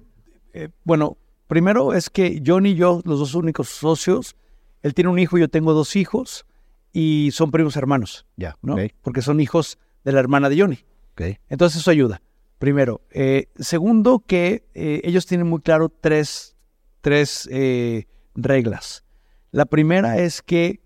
[0.53, 1.18] eh, bueno,
[1.48, 4.36] primero es que Johnny y yo, los dos únicos socios,
[4.82, 6.45] él tiene un hijo, yo tengo dos hijos,
[6.94, 8.76] y son primos hermanos, ya, ¿no?
[9.02, 10.80] Porque son hijos de la hermana de Johnny.
[11.14, 11.38] ok.
[11.49, 12.22] Entonces eso ayuda.
[12.60, 13.02] Primero.
[13.11, 16.56] Eh, segundo, que eh, ellos tienen muy claro tres,
[17.02, 18.06] tres eh,
[18.36, 19.03] reglas.
[19.52, 20.82] La primera es que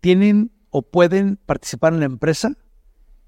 [0.00, 2.56] tienen o pueden participar en la empresa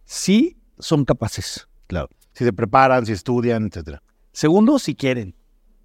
[0.04, 1.68] si son capaces.
[1.86, 2.08] claro.
[2.34, 4.02] Si se preparan, si estudian, etcétera.
[4.32, 5.34] Segundo, si quieren.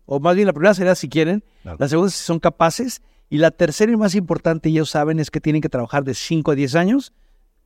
[0.08, 1.44] O más bien la primera sería si quieren.
[1.62, 1.78] Claro.
[1.80, 3.02] La segunda, si son capaces.
[3.30, 6.52] Y la tercera y más importante, ellos saben, es que tienen que trabajar de 5
[6.52, 7.14] a 10 años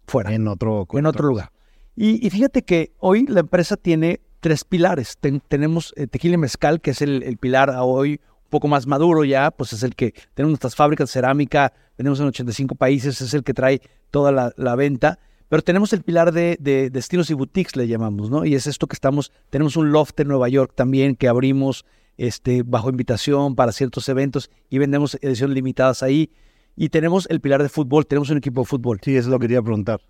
[0.07, 0.33] fuera.
[0.33, 1.51] En otro, en otro lugar.
[1.95, 5.17] Y, y fíjate que hoy la empresa tiene tres pilares.
[5.19, 8.67] Ten- tenemos eh, tequila y mezcal, que es el, el pilar a hoy un poco
[8.67, 12.75] más maduro ya, pues es el que tenemos nuestras fábricas de cerámica, tenemos en 85
[12.75, 15.19] países, es el que trae toda la, la venta.
[15.47, 18.43] Pero tenemos el pilar de, de destinos y boutiques, le llamamos, ¿no?
[18.45, 21.85] Y es esto que estamos, tenemos un loft en Nueva York también que abrimos
[22.17, 26.31] este, bajo invitación para ciertos eventos y vendemos ediciones limitadas ahí.
[26.75, 28.99] Y tenemos el pilar de fútbol, tenemos un equipo de fútbol.
[29.03, 30.01] Sí, eso es lo que quería preguntar.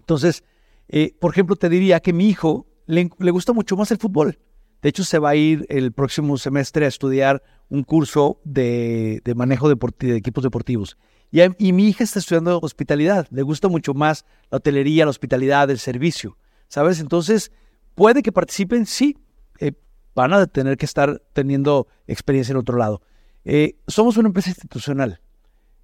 [0.00, 0.42] Entonces,
[0.88, 4.38] eh, por ejemplo, te diría que mi hijo le, le gusta mucho más el fútbol.
[4.82, 9.34] De hecho, se va a ir el próximo semestre a estudiar un curso de, de
[9.34, 10.96] manejo de equipos deportivos.
[11.30, 13.28] Y, a- y mi hija está estudiando hospitalidad.
[13.30, 16.38] Le gusta mucho más la hotelería, la hospitalidad, el servicio.
[16.66, 16.98] ¿Sabes?
[16.98, 17.52] Entonces,
[17.94, 19.16] puede que participen, sí.
[19.60, 19.72] eh,
[20.20, 23.02] van a tener que estar teniendo experiencia en otro lado.
[23.44, 25.20] Eh, somos una empresa institucional.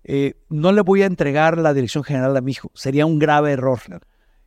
[0.05, 2.71] Eh, no le voy a entregar la dirección general a mi hijo.
[2.75, 3.81] Sería un grave error.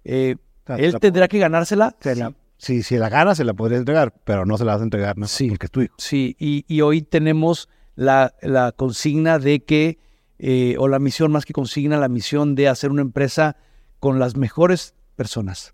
[0.03, 0.35] Eh,
[0.77, 1.95] él la- tendrá que ganársela.
[1.99, 2.21] Se sí.
[2.57, 5.17] si, si la gana, se la podría entregar, pero no se la vas a entregar,
[5.17, 5.27] ¿no?
[5.27, 5.49] Sí.
[5.49, 5.95] Porque es tu hijo.
[5.97, 9.97] Sí, y, y hoy tenemos la, la consigna de que,
[10.77, 13.57] o la misión más que consigna, la misión de hacer una empresa
[13.99, 15.73] con las mejores personas,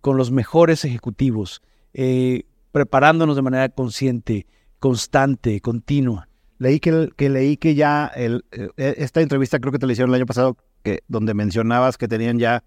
[0.00, 1.62] con los mejores ejecutivos,
[1.94, 2.46] eh,
[2.76, 4.46] preparándonos de manera consciente,
[4.80, 6.28] constante, continua.
[6.58, 10.10] Leí que, que leí que ya el, eh, esta entrevista creo que te la hicieron
[10.10, 12.64] el año pasado, que, donde mencionabas que tenían ya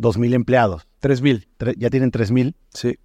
[0.00, 0.88] 2.000 empleados.
[0.98, 1.46] 3000.
[1.60, 2.56] Tre- ya tienen 3.000.
[2.70, 2.98] Sí.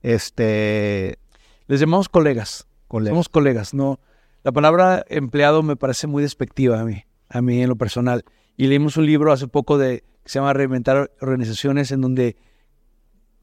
[0.00, 1.18] Este,
[1.66, 2.66] Les llamamos colegas.
[2.88, 3.10] colegas.
[3.12, 4.00] Somos colegas, no.
[4.44, 8.24] La palabra empleado me parece muy despectiva a mí, a mí en lo personal.
[8.56, 12.36] Y leímos un libro hace poco de que se llama Reinventar Organizaciones, en donde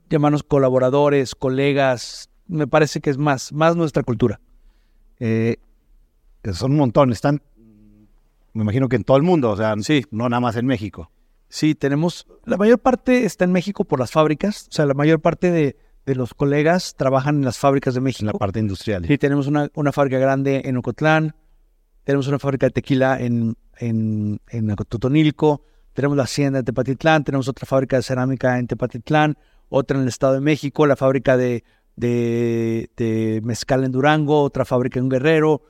[0.09, 4.39] llamarnos colaboradores, colegas, me parece que es más, más nuestra cultura.
[5.19, 5.57] Eh,
[6.53, 7.11] son un montón.
[7.11, 7.41] Están,
[8.53, 10.05] me imagino que en todo el mundo, o sea, Sí.
[10.11, 11.11] no nada más en México.
[11.47, 15.19] Sí, tenemos, la mayor parte está en México por las fábricas, o sea, la mayor
[15.19, 18.25] parte de, de los colegas trabajan en las fábricas de En México.
[18.25, 19.05] la parte industrial.
[19.07, 21.35] Sí, tenemos una, una fábrica grande en Ocotlán,
[22.03, 25.63] tenemos una fábrica de tequila en, en, en Totonilco,
[25.93, 29.35] tenemos la hacienda de Tepatitlán, tenemos otra fábrica de cerámica en Tepatitlán,
[29.69, 31.63] otra en el Estado de México, la fábrica de,
[31.99, 35.61] de, de mezcal en Durango, otra fábrica en Guerrero,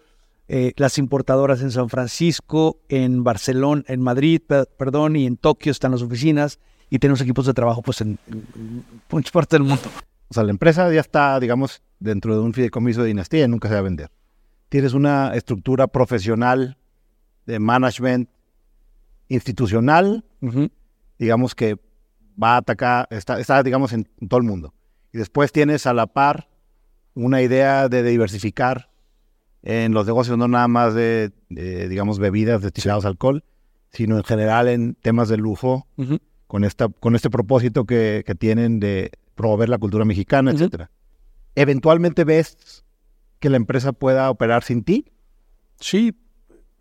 [0.48, 5.72] eh, las importadoras en San Francisco, en Barcelona, en Madrid, pe- perdón, y en Tokio
[5.72, 9.84] están las oficinas, y tenemos equipos de trabajo pues en, en- muchas partes del mundo.
[10.30, 13.68] O sea, la empresa ya está, digamos, dentro de un fideicomiso de dinastía y nunca
[13.68, 14.12] se va a vender.
[14.70, 16.78] Tienes una estructura profesional
[17.48, 18.30] de management
[19.28, 20.24] institucional,
[21.18, 21.78] digamos que
[22.42, 24.74] va a atacar, está, está, digamos, en todo el mundo.
[25.14, 26.50] Y después tienes a la par
[27.16, 28.90] una idea de diversificar
[29.64, 33.44] en los negocios, no nada más de, de, digamos, bebidas destilados a alcohol,
[33.92, 35.88] sino en general en temas de lujo,
[36.48, 40.60] con, esta, con este propósito que, que tienen de promover la cultura mexicana, Ujú.
[40.60, 40.92] etcétera.
[41.56, 42.86] Eventualmente ves
[43.40, 45.12] que la empresa pueda operar sin ti.
[45.80, 46.16] Sí,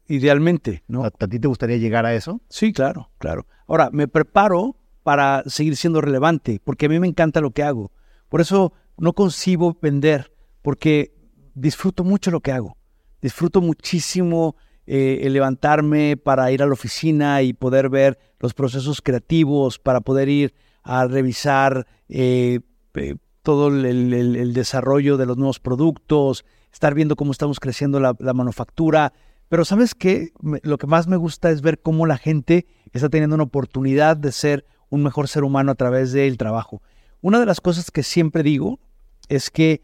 [0.07, 1.05] idealmente, ¿no?
[1.05, 2.41] ¿A, a ti te gustaría llegar a eso?
[2.49, 3.47] Sí, claro, claro.
[3.67, 7.91] Ahora, me preparo para seguir siendo relevante, porque a mí me encanta lo que hago.
[8.29, 10.33] Por eso no concibo vender,
[10.63, 11.15] porque
[11.55, 12.77] disfruto mucho lo que hago.
[13.21, 14.57] Disfruto muchísimo
[14.87, 20.01] eh, el levantarme para ir a la oficina y poder ver los procesos creativos, para
[20.01, 22.61] poder ir a revisar eh,
[23.43, 29.13] todo el, desarrollo de los nuevos productos, estar viendo cómo estamos creciendo la, manufactura.
[29.49, 30.33] Pero ¿sabes qué?
[30.63, 34.33] Lo que más me gusta es ver cómo la gente está teniendo una oportunidad de
[34.33, 36.83] ser un mejor ser humano a través del trabajo.
[37.21, 38.79] Una de las cosas que siempre digo
[39.29, 39.83] es que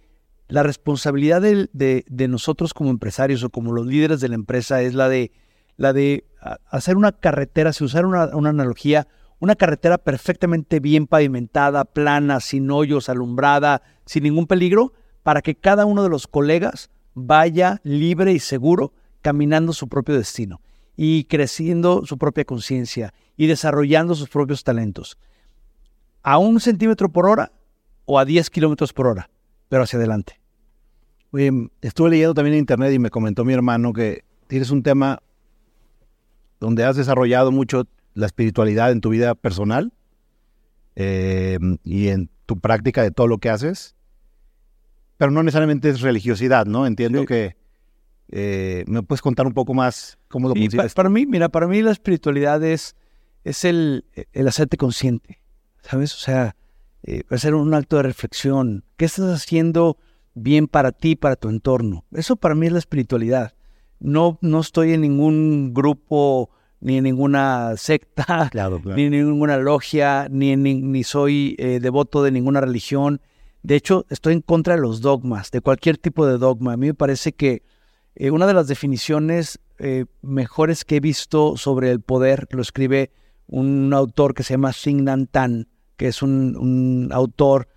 [0.48, 5.09] la responsabilidad de, nosotros como empresarios o como los líderes de la empresa es la
[5.09, 5.32] de,
[5.77, 9.09] la de a- hacer una carretera, si usar una analogía,
[9.40, 14.93] una carretera perfectamente bien pavimentada, plana, sin hoyos, alumbrada, sin ningún peligro,
[15.23, 18.93] para que cada uno de los colegas vaya libre y seguro
[19.23, 20.61] caminando su propio destino
[20.97, 25.19] y creciendo su propia conciencia y desarrollando sus propios talentos.
[26.25, 27.53] A un centímetro por hora
[28.07, 29.31] o a 10 kilómetros por hora,
[29.69, 30.41] pero hacia adelante.
[31.31, 31.51] Oye,
[31.83, 35.23] estuve leyendo también en internet y me comentó mi hermano que tienes un tema
[36.61, 39.93] donde has desarrollado mucho la espiritualidad en tu vida personal
[40.97, 43.95] eh, y en tu práctica de todo lo que haces,
[45.17, 46.87] pero no necesariamente es religiosidad, ¿no?
[46.87, 47.27] Entiendo Sí.
[47.27, 47.57] que
[48.31, 51.83] eh, me puedes contar un poco más cómo lo pa- para mí, mira, para mí
[51.83, 52.97] la espiritualidad es,
[53.45, 55.41] es el, el hacerte consciente,
[55.89, 56.15] ¿sabes?
[56.15, 56.56] O sea,
[57.02, 58.85] eh, hacer un acto de reflexión.
[58.97, 59.98] ¿Qué estás haciendo
[60.35, 62.05] bien para ti, para tu entorno?
[62.12, 63.55] Eso para mí es la espiritualidad.
[64.01, 66.51] No, no estoy en ningún grupo,
[66.81, 68.97] ni en ninguna secta, Claro, claro.
[68.97, 73.20] ni en ninguna logia, ni, en ni, ni soy eh, devoto de ninguna religión.
[73.62, 76.74] De hecho, estoy en contra de los dogmas, de cualquier tipo de dogma.
[76.74, 77.62] A mí me parece que
[78.15, 83.11] eh, una de las definiciones eh, mejores que he visto sobre el poder lo escribe
[83.47, 85.66] un autor que se llama Thich Nhat Hanh,
[85.97, 87.69] que es un, un autor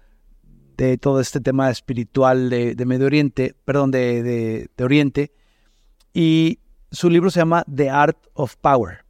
[0.77, 5.33] de todo este tema espiritual de, de Medio Oriente, perdón, de, de, de, Oriente.
[6.13, 6.59] Y
[6.91, 9.05] su libro se llama The Art of Power.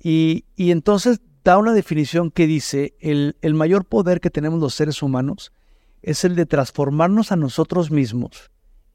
[0.00, 4.74] y, y, entonces da una definición que dice, el, el mayor poder que tenemos los
[4.74, 5.52] seres humanos
[6.02, 8.50] es el de transformarnos a nosotros mismos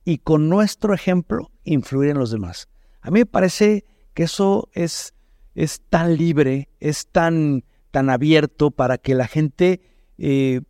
[0.06, 2.70] y con nuestro ejemplo influir en los demás.
[3.02, 5.14] A mí me parece que eso es,
[5.56, 7.64] es tan libre, es tan,
[7.94, 9.80] tan abierto para que la gente
[10.18, 10.62] eh,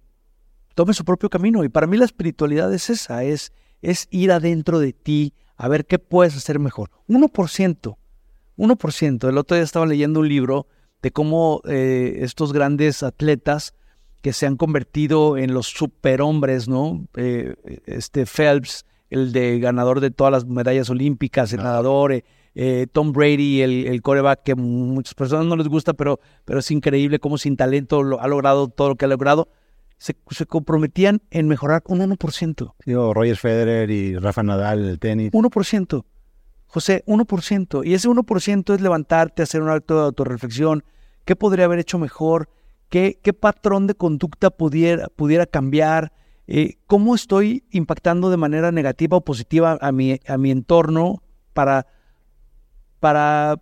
[0.76, 1.64] tome su propio camino.
[1.64, 5.86] Y para mí la espiritualidad es esa, es, es ir adentro de ti a ver
[5.86, 6.92] qué puedes hacer mejor.
[7.08, 7.96] 1%,
[8.58, 9.30] 1%.
[9.30, 10.68] El otro día estaba leyendo un libro
[11.02, 13.74] de cómo eh, estos grandes atletas
[14.22, 17.08] que se han convertido en los superhombres, ¿no?
[17.16, 17.56] Eh,
[17.86, 22.26] este Phelps, el de ganador de todas las medallas olímpicas, el nadador, eh,
[22.56, 26.70] eh, Tom Brady, el, el, coreback que muchas personas no les gusta, pero, pero es
[26.72, 29.50] increíble cómo sin talento lo, ha logrado todo lo que ha logrado.
[29.98, 32.74] Se, se comprometían en mejorar un 1%.
[32.84, 35.32] Sí, o Roger Federer y Rafa Nadal, el tenis.
[35.32, 36.04] 1%.
[36.68, 37.86] José, 1%.
[37.86, 40.84] Y ese 1% es levantarte, hacer un acto de autorreflexión.
[41.26, 42.50] ¿Qué podría haber hecho mejor?
[42.90, 46.12] ¿Qué, qué patrón de conducta pudiera, pudiera cambiar?
[46.48, 51.24] Eh, ¿Cómo estoy impactando de manera negativa o positiva a mi, a mi entorno
[51.54, 51.88] para,
[53.04, 53.62] para,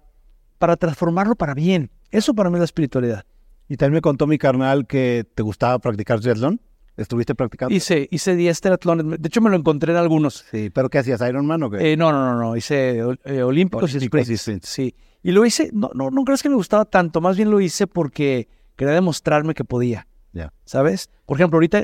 [0.59, 1.89] para transformarlo para bien?
[2.11, 3.25] Eso para mí es la espiritualidad.
[3.67, 6.61] Y también me contó mi carnal que te gustaba practicar triatlón.
[6.95, 7.73] ¿Estuviste practicando?
[7.73, 9.19] Hice, hice 10 triatlones.
[9.19, 10.45] De hecho, me lo encontré en algunos.
[10.51, 11.21] Sí, ¿pero qué hacías?
[11.21, 11.93] ¿Ironman o qué?
[11.93, 12.55] Eh, no, no, no, no.
[12.55, 14.69] Hice eh, olímpicos, olímpicos y sprints.
[14.69, 14.93] Sí.
[15.23, 17.19] Y lo hice, no, no, no crees que me gustaba tanto.
[17.19, 20.05] Más bien lo hice porque quería demostrarme que podía.
[20.33, 20.53] Yeah.
[20.65, 21.09] ¿Sabes?
[21.25, 21.83] Por ejemplo, ahorita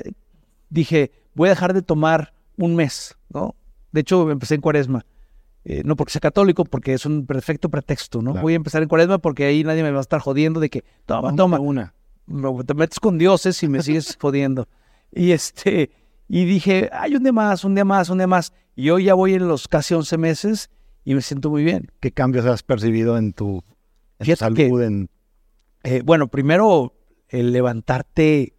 [0.69, 3.55] dije, voy a dejar de tomar un mes, ¿no?
[3.91, 5.03] De hecho, empecé en cuaresma.
[5.69, 8.31] Eh, no porque sea católico, porque es un perfecto pretexto, ¿no?
[8.31, 8.43] Claro.
[8.43, 10.85] Voy a empezar en cuaresma porque ahí nadie me va a estar jodiendo de que,
[11.05, 11.59] toma, toma.
[11.59, 11.93] Una.
[12.65, 14.69] Te metes con dioses y me sigues jodiendo.
[15.11, 15.91] Y este,
[16.29, 18.53] y dije, ay, un día más, un día más, un día más.
[18.77, 20.69] Y hoy ya voy en los casi 11 meses
[21.03, 21.91] y me siento muy bien.
[21.99, 23.61] ¿Qué cambios has percibido en tu, en
[24.19, 24.55] tu Fíjate salud?
[24.55, 25.09] que- en...
[25.83, 26.93] Eh, bueno, primero,
[27.27, 28.53] el levantarte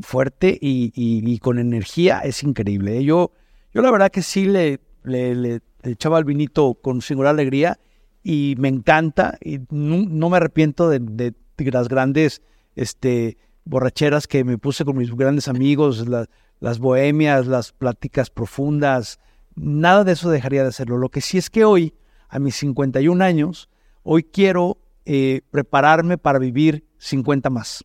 [0.00, 2.98] fuerte y, y- y con energía es increíble.
[2.98, 3.04] ¿eh?
[3.04, 3.32] Yo,
[3.72, 5.60] yo la verdad que sí le, le- le- le
[5.90, 7.78] echaba el vinito con singular alegría
[8.22, 12.42] y me encanta y no, no me arrepiento de, de- de las grandes
[12.74, 16.28] este, borracheras que me puse con mis grandes amigos, la-
[16.60, 19.18] las bohemias, las pláticas profundas.
[19.54, 20.98] Nada de eso dejaría de hacerlo.
[20.98, 21.94] Lo que sí es que hoy,
[22.28, 23.68] a mis 51 años,
[24.02, 27.84] hoy quiero eh, prepararme para vivir 50 más.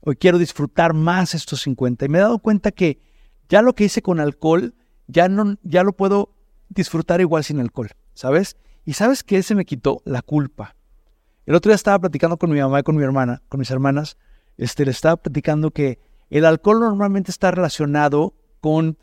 [0.00, 2.04] Hoy quiero disfrutar más estos 50.
[2.04, 3.00] Y me he dado cuenta que
[3.48, 4.74] ya lo que hice con alcohol,
[5.06, 6.34] ya, no, ya lo puedo
[6.68, 8.56] disfrutar igual sin alcohol, ¿sabes?
[8.84, 10.02] Y ¿sabes qué se me quitó?
[10.04, 10.74] La culpa.
[11.46, 14.16] El otro día estaba platicando con mi mamá y con mi hermana, con mis hermanas,
[14.56, 15.98] este, le estaba platicando que
[16.30, 18.98] el alcohol normalmente está relacionado con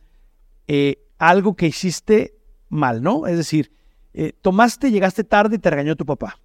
[0.67, 2.37] eh, algo que hiciste
[2.69, 3.25] mal, ¿no?
[3.25, 3.71] Es decir,
[4.13, 6.37] eh, tomaste, llegaste tarde y te regañó tu papá.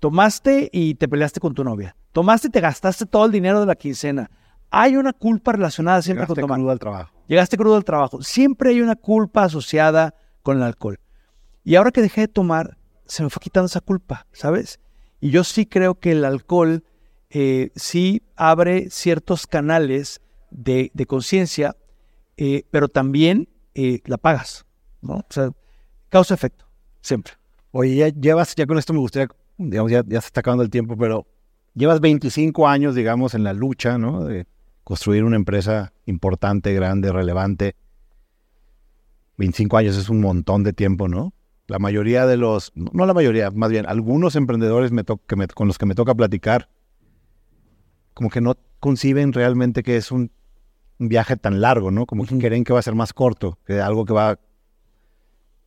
[0.00, 1.94] Tomaste y te peleaste con tu novia.
[2.12, 4.30] Tomaste y te gastaste todo el dinero de la quincena.
[4.70, 6.58] Hay una culpa relacionada siempre Llegaste con tomar.
[6.58, 7.12] crudo al trabajo.
[7.28, 8.22] Llegaste crudo al trabajo.
[8.22, 10.98] Siempre hay una culpa asociada con el alcohol.
[11.64, 14.80] Y ahora que dejé de tomar, se me fue quitando esa culpa, ¿sabes?
[15.20, 16.84] Y yo sí creo que el alcohol
[17.30, 20.20] eh, sí abre ciertos canales
[20.50, 21.76] de, conciencia,
[22.36, 24.66] eh, pero también eh, la pagas,
[25.00, 25.14] ¿no?
[25.14, 25.50] O sea,
[26.08, 26.66] causa-efecto,
[27.00, 27.34] siempre.
[27.70, 30.70] Oye, ya llevas, ya con esto me gustaría, digamos, ya, ya se está acabando el
[30.70, 31.26] tiempo, pero
[31.74, 34.24] llevas 25 años, digamos, en la lucha, ¿no?
[34.24, 34.46] De
[34.84, 37.76] construir una empresa importante, grande, relevante.
[39.42, 41.32] 25 años es un montón de tiempo, ¿no?
[41.66, 45.48] La mayoría de los, no la mayoría, más bien, algunos emprendedores me to- que me-
[45.48, 46.68] con los que me toca platicar,
[48.14, 50.30] como que no conciben realmente que es un,
[51.00, 52.06] un viaje tan largo, ¿no?
[52.06, 54.38] Como que creen que va a ser más corto, que algo que va,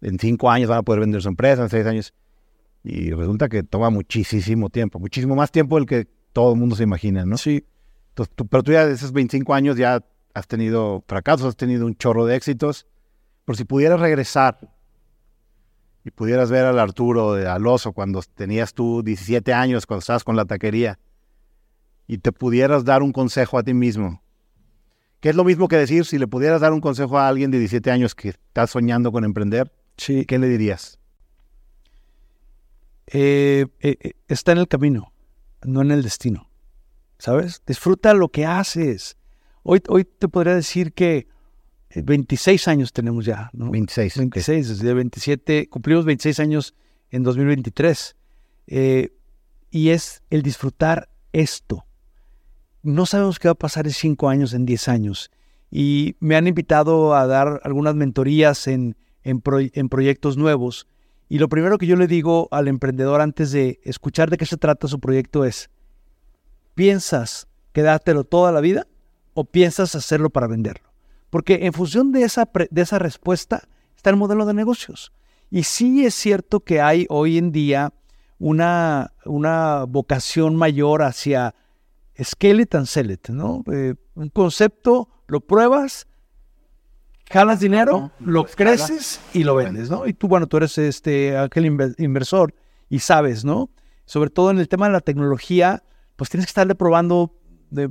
[0.01, 2.13] en cinco años van a poder vender su empresa, en seis años.
[2.83, 6.83] Y resulta que toma muchísimo tiempo, muchísimo más tiempo del que todo el mundo se
[6.83, 7.37] imagina, ¿no?
[7.37, 7.65] Sí.
[8.09, 10.01] Entonces, tú- pero tú ya de esos 25 años ya
[10.33, 12.85] has tenido fracasos, has tenido un chorro de éxitos.
[13.45, 14.59] Pero si pudieras regresar
[16.03, 20.23] y pudieras ver al Arturo, de- al oso, cuando tenías tú 17 años, cuando estabas
[20.23, 20.99] con la taquería,
[22.07, 24.21] y te pudieras dar un consejo a ti mismo,
[25.19, 27.57] que es lo mismo que decir si le pudieras dar un consejo a alguien de
[27.59, 30.25] 17 años que está soñando con emprender, Sí.
[30.25, 30.99] ¿qué le dirías?
[33.07, 35.13] eh, eh, eh, está en el camino,
[35.63, 36.49] no en el destino.
[37.19, 37.61] ¿Sabes?
[37.65, 39.15] Disfruta lo que haces.
[39.63, 41.27] Hoy, hoy te podría decir que
[42.03, 43.71] 26 años tenemos ya, ¿no?
[43.71, 44.17] 26.
[44.17, 46.75] 26, desde 27, cumplimos 26 años
[47.11, 48.15] en 2023.
[48.67, 49.13] Eh,
[49.71, 51.85] y es el disfrutar esto.
[52.81, 55.31] No sabemos qué va a pasar en 5 años, en 10 años.
[55.71, 59.41] y me han invitado a dar algunas mentorías en, en,
[59.73, 60.87] en proyectos nuevos.
[61.27, 64.57] Y lo primero que yo le digo al emprendedor antes de escuchar de qué se
[64.57, 65.69] trata su proyecto es,
[66.75, 68.87] ¿piensas quedártelo toda la vida
[69.33, 70.94] o piensas hacerlo para venderlo?
[71.35, 75.11] Porque en función de esa, de esa respuesta está el modelo de negocios.
[75.51, 77.91] Y sí es cierto que hay hoy en día
[78.39, 81.53] una, una vocación mayor hacia
[82.23, 83.65] scale it and sell it, ¿no?
[83.69, 86.07] Eh, un concepto, lo pruebas,
[87.29, 90.07] jalas dinero, lo creces y lo vendes, ¿no?
[90.07, 91.65] Y tú, bueno, tú eres este aquel
[91.97, 92.55] inversor
[92.87, 93.69] y sabes, ¿no?
[94.05, 95.83] Sobre todo en el tema de la tecnología,
[96.15, 97.35] pues tienes que estarle probando
[97.69, 97.87] de,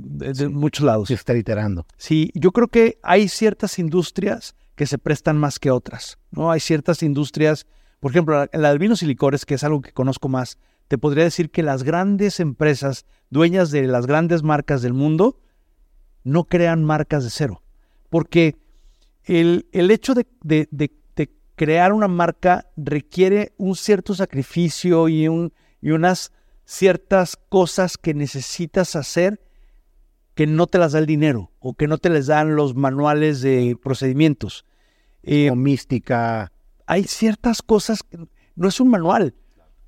[0.49, 1.09] muchos lados.
[1.09, 1.85] Y estar iterando.
[1.97, 6.51] Sí, yo creo que hay ciertas industrias que se prestan más que otras, ¿no?
[6.51, 7.65] Hay ciertas industrias,
[7.99, 10.57] por ejemplo, la de vinos y licores, que es algo que conozco más,
[10.87, 15.39] te podría decir que las grandes empresas, dueñas de las grandes marcas del mundo,
[16.23, 17.61] no crean marcas de cero.
[18.09, 18.57] Porque
[19.23, 20.91] el, hecho de,
[21.55, 26.31] crear una marca requiere un cierto sacrificio y, un, y unas
[26.65, 29.41] ciertas cosas que necesitas hacer
[30.35, 33.41] que no te las da el dinero o que no te les dan los manuales
[33.41, 34.65] de procedimientos.
[35.27, 36.51] Eh, o mística.
[36.85, 39.33] Hay ciertas cosas que no es un manual.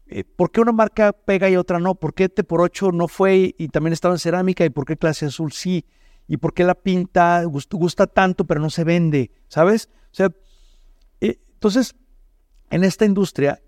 [0.07, 1.93] Eh, ¿Por qué una marca pega y otra no?
[1.93, 4.65] ¿Por qué T por 8 no fue y también estaba en cerámica?
[4.65, 5.85] ¿Y por qué clase azul sí?
[6.27, 9.29] ¿Y por qué la pinta gusta, tanto pero no se vende?
[9.47, 9.89] ¿Sabes?
[10.11, 10.31] O sea,
[11.21, 11.95] eh, entonces,
[12.71, 13.61] en esta industria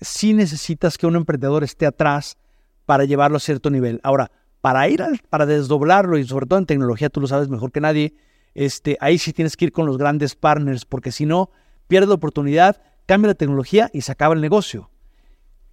[0.00, 2.36] sí necesitas que un emprendedor esté atrás
[2.84, 3.98] para llevarlo a cierto nivel.
[4.04, 7.72] Ahora, para ir al, para desdoblarlo y sobre todo en tecnología, tú lo sabes mejor
[7.72, 8.14] que nadie,
[8.54, 11.50] este, ahí sí tienes que ir con los grandes partners, porque si no,
[11.86, 14.90] pierdes la oportunidad, cambia la tecnología y se acaba el negocio.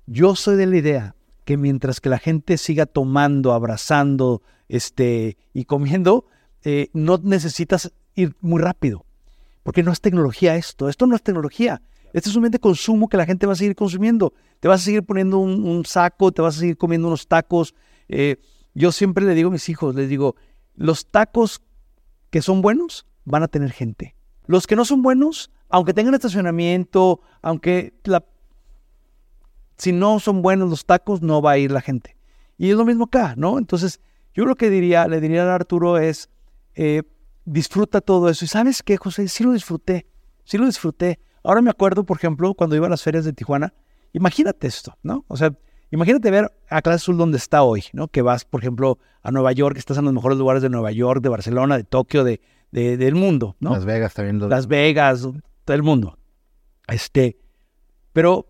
[0.06, 5.66] Yo soy de la idea que mientras que la gente siga tomando, abrazando este, y
[5.66, 6.26] comiendo,
[6.64, 9.06] eh, no necesitas ir muy rápido,
[9.64, 11.82] porque no es tecnología esto, esto no es tecnología.
[12.16, 14.34] Esto es un bien de consumo que la gente va a seguir consumiendo.
[14.62, 17.76] Te vas a seguir poniendo un, saco, te vas a seguir comiendo unos tacos.
[18.08, 18.38] Eh,
[18.76, 20.36] yo siempre le digo a mis hijos, les digo,
[20.76, 21.62] los tacos
[22.30, 24.16] que son buenos van a tener gente.
[24.46, 28.24] Los que no son buenos, aunque tengan estacionamiento, aunque la,
[29.78, 32.18] si no son buenos los tacos, no va a ir la gente.
[32.58, 33.58] Y es lo mismo acá, ¿no?
[33.58, 34.02] Entonces,
[34.34, 36.30] yo lo que diría, le diría a Arturo es,
[36.76, 37.04] eh,
[37.46, 38.46] disfruta todo eso.
[38.46, 40.06] Y sabes qué, José, sí lo disfruté,
[40.44, 41.20] sí lo disfruté.
[41.44, 43.74] Ahora me acuerdo, por ejemplo, cuando iba a las ferias de Tijuana,
[44.14, 45.26] imagínate esto, ¿no?
[45.28, 45.56] O sea,
[45.92, 48.08] Imagínate ver a Clase Azul donde está hoy, ¿no?
[48.08, 51.22] Que vas, por ejemplo, a Nueva York, estás en los mejores lugares de Nueva York,
[51.22, 52.40] de Barcelona, de Tokio, de,
[52.72, 53.72] del mundo, ¿no?
[53.72, 54.50] Las Vegas también.
[54.50, 56.18] Las Vegas, todo el mundo.
[56.88, 57.38] Este,
[58.14, 58.48] pero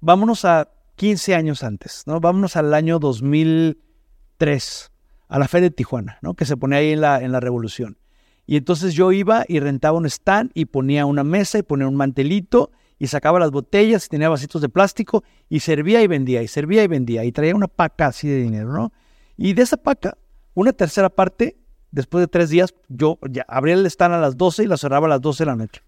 [0.00, 2.20] vámonos a 15 años antes, ¿no?
[2.20, 4.92] Vámonos al año 2003,
[5.28, 6.34] a la fe de Tijuana, ¿no?
[6.34, 7.98] Que se pone ahí en la, en la Revolución.
[8.46, 11.94] Y entonces yo iba y rentaba un stand y ponía una mesa y ponía un
[11.94, 12.72] mantelito
[13.02, 16.84] y sacaba las botellas y tenía vasitos de plástico y servía y vendía y servía
[16.84, 18.92] y vendía y traía una paca así de dinero, ¿no?
[19.36, 20.16] Y de esa paca,
[20.54, 21.56] una tercera parte,
[21.90, 25.06] después de tres días, yo ya abría el stand a las 12 y la cerraba
[25.06, 25.82] a las 12 de la noche.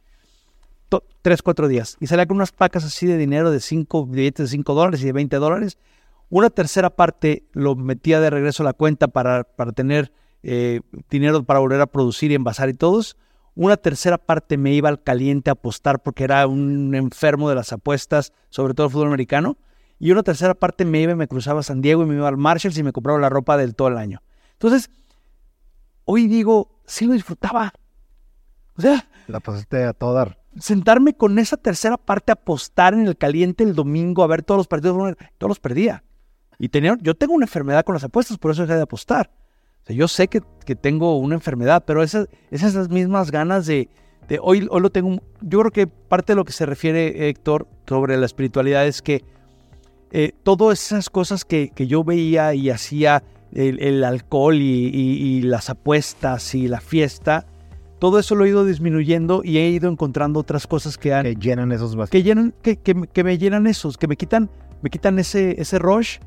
[1.23, 1.97] tres, cuatro días.
[2.01, 5.05] Y salía con unas pacas así de dinero de cinco billetes de 5 dólares y
[5.05, 5.79] de 20 dólares.
[6.31, 10.11] Una tercera parte lo metía de regreso a la cuenta para, para tener
[10.43, 10.81] eh,
[11.11, 13.17] dinero para volver a producir y envasar y todos.
[13.57, 17.73] Una tercera parte me iba al caliente a apostar porque era un enfermo de las
[17.73, 19.57] apuestas, sobre todo el fútbol americano.
[20.01, 22.27] Y una tercera parte me iba y me cruzaba a San Diego y me iba
[22.27, 24.23] al Marshalls y me compraba la ropa del todo el año.
[24.55, 24.91] Entonces,
[26.05, 27.73] hoy digo, sí lo disfrutaba.
[28.77, 30.43] O sea, la pasaste a todo dar.
[30.59, 34.59] Sentarme con esa tercera parte a apostar en el caliente el domingo a ver todos
[34.59, 36.03] los partidos, todos los perdía.
[36.59, 39.31] Y tenía, yo tengo una enfermedad con las apuestas, por eso dejé de apostar
[39.89, 40.41] yo sé que,
[40.77, 43.89] tengo una enfermedad, pero esas, esas mismas ganas de,
[44.41, 45.21] hoy, hoy lo tengo.
[45.43, 49.23] Yo creo que parte de lo que se refiere Héctor sobre la espiritualidad es que
[50.11, 56.67] eh, todas esas cosas que, yo veía y hacía, el, alcohol y, las apuestas y
[56.67, 57.47] la fiesta,
[57.99, 61.37] todo eso lo he ido disminuyendo y he ido encontrando otras cosas que, han, que
[61.37, 62.11] llenan esos vacíos.
[62.11, 64.51] Que, llenan, que, que, me llenan esos, que me quitan,
[64.83, 66.19] me quitan ese, ese rush,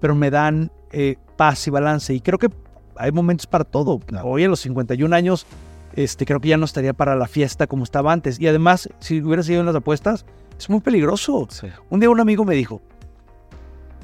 [0.00, 2.12] pero me dan eh, paz y balance.
[2.12, 2.48] Y creo que
[2.96, 4.00] hay momentos para todo.
[4.22, 5.46] Hoy a los 51 años,
[5.94, 8.40] este, creo que ya no estaría para la fiesta como estaba antes.
[8.40, 10.24] Y además, si hubiera seguido en las apuestas,
[10.58, 11.48] es muy peligroso.
[11.90, 12.82] Un día un amigo me dijo,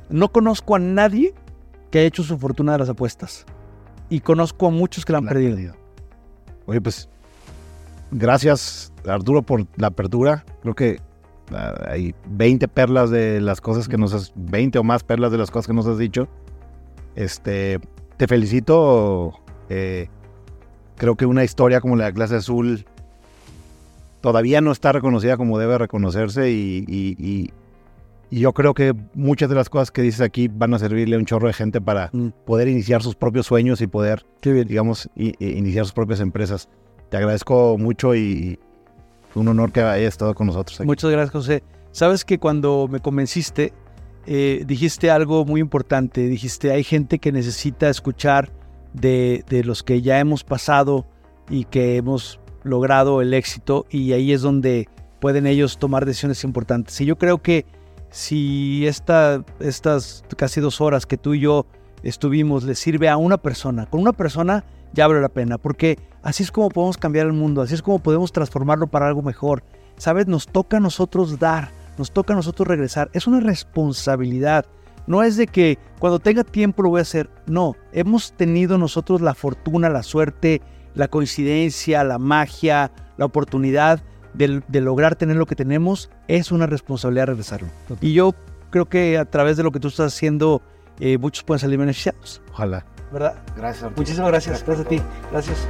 [0.08, 1.34] no conozco a nadie
[1.90, 3.46] que haya hecho su fortuna de las apuestas.
[4.08, 5.74] Y conozco a muchos que la han perdido.
[6.66, 7.08] Oye, pues,
[8.10, 10.44] gracias Arturo por la apertura.
[10.62, 11.00] Creo que
[11.52, 15.38] ah, hay 20 perlas de las cosas que nos has, 20 o más perlas de
[15.38, 16.28] las cosas que nos has dicho.
[17.14, 17.80] Este,
[18.20, 19.32] te felicito.
[19.70, 20.08] Eh,
[20.98, 22.84] creo que una historia como la de Clase Azul
[24.20, 27.50] todavía no está reconocida como debe reconocerse y, y- y-
[28.30, 31.18] y yo creo que muchas de las cosas que dices aquí van a servirle a
[31.18, 32.28] un chorro de gente para Mm.
[32.44, 36.68] poder iniciar sus propios sueños y poder, digamos, iniciar sus propias empresas.
[37.08, 38.58] Te agradezco mucho y
[39.34, 40.86] un honor que hayas estado con nosotros aquí.
[40.86, 41.62] Muchas gracias, José.
[41.90, 43.72] Sabes que cuando me convenciste,
[44.26, 46.26] eh, dijiste algo muy importante.
[46.26, 48.50] Dijiste, hay gente que necesita escuchar
[48.92, 51.06] de, de los que ya hemos pasado
[51.48, 54.88] y que hemos logrado el éxito y ahí es donde
[55.20, 57.00] pueden ellos tomar decisiones importantes.
[57.00, 57.66] Y yo creo que
[58.10, 61.66] si esta, estas casi dos horas que tú y yo
[62.02, 66.42] estuvimos le sirve a una persona, con una persona ya vale la pena, porque así
[66.42, 69.62] es como podemos cambiar el mundo, así es como podemos transformarlo para algo mejor.
[69.96, 70.26] ¿Sabes?
[70.26, 71.70] Nos toca a nosotros dar,
[72.00, 73.10] nos toca a nosotros regresar.
[73.12, 74.64] Es una responsabilidad.
[75.06, 77.30] No es de que cuando tenga tiempo lo voy a hacer.
[77.46, 80.62] No, hemos tenido nosotros la fortuna, la suerte,
[80.94, 84.02] la coincidencia, la magia, la oportunidad
[84.32, 86.10] de, de lograr tener lo que tenemos.
[86.26, 87.68] Es una responsabilidad regresarlo.
[88.00, 88.34] Y yo
[88.70, 90.62] creo que a través de lo que tú estás haciendo,
[90.98, 92.40] eh, muchos pueden salir beneficiados.
[92.50, 92.86] Ojalá.
[93.12, 93.34] ¿Verdad?
[93.56, 93.84] Gracias.
[93.84, 94.00] Arturo.
[94.00, 94.64] Muchísimas gracias.
[94.64, 95.02] Gracias a ti.
[95.30, 95.68] Gracias.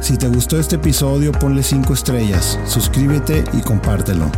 [0.00, 4.30] Si te gustó este episodio, ponle 5 estrellas, suscríbete y compártelo.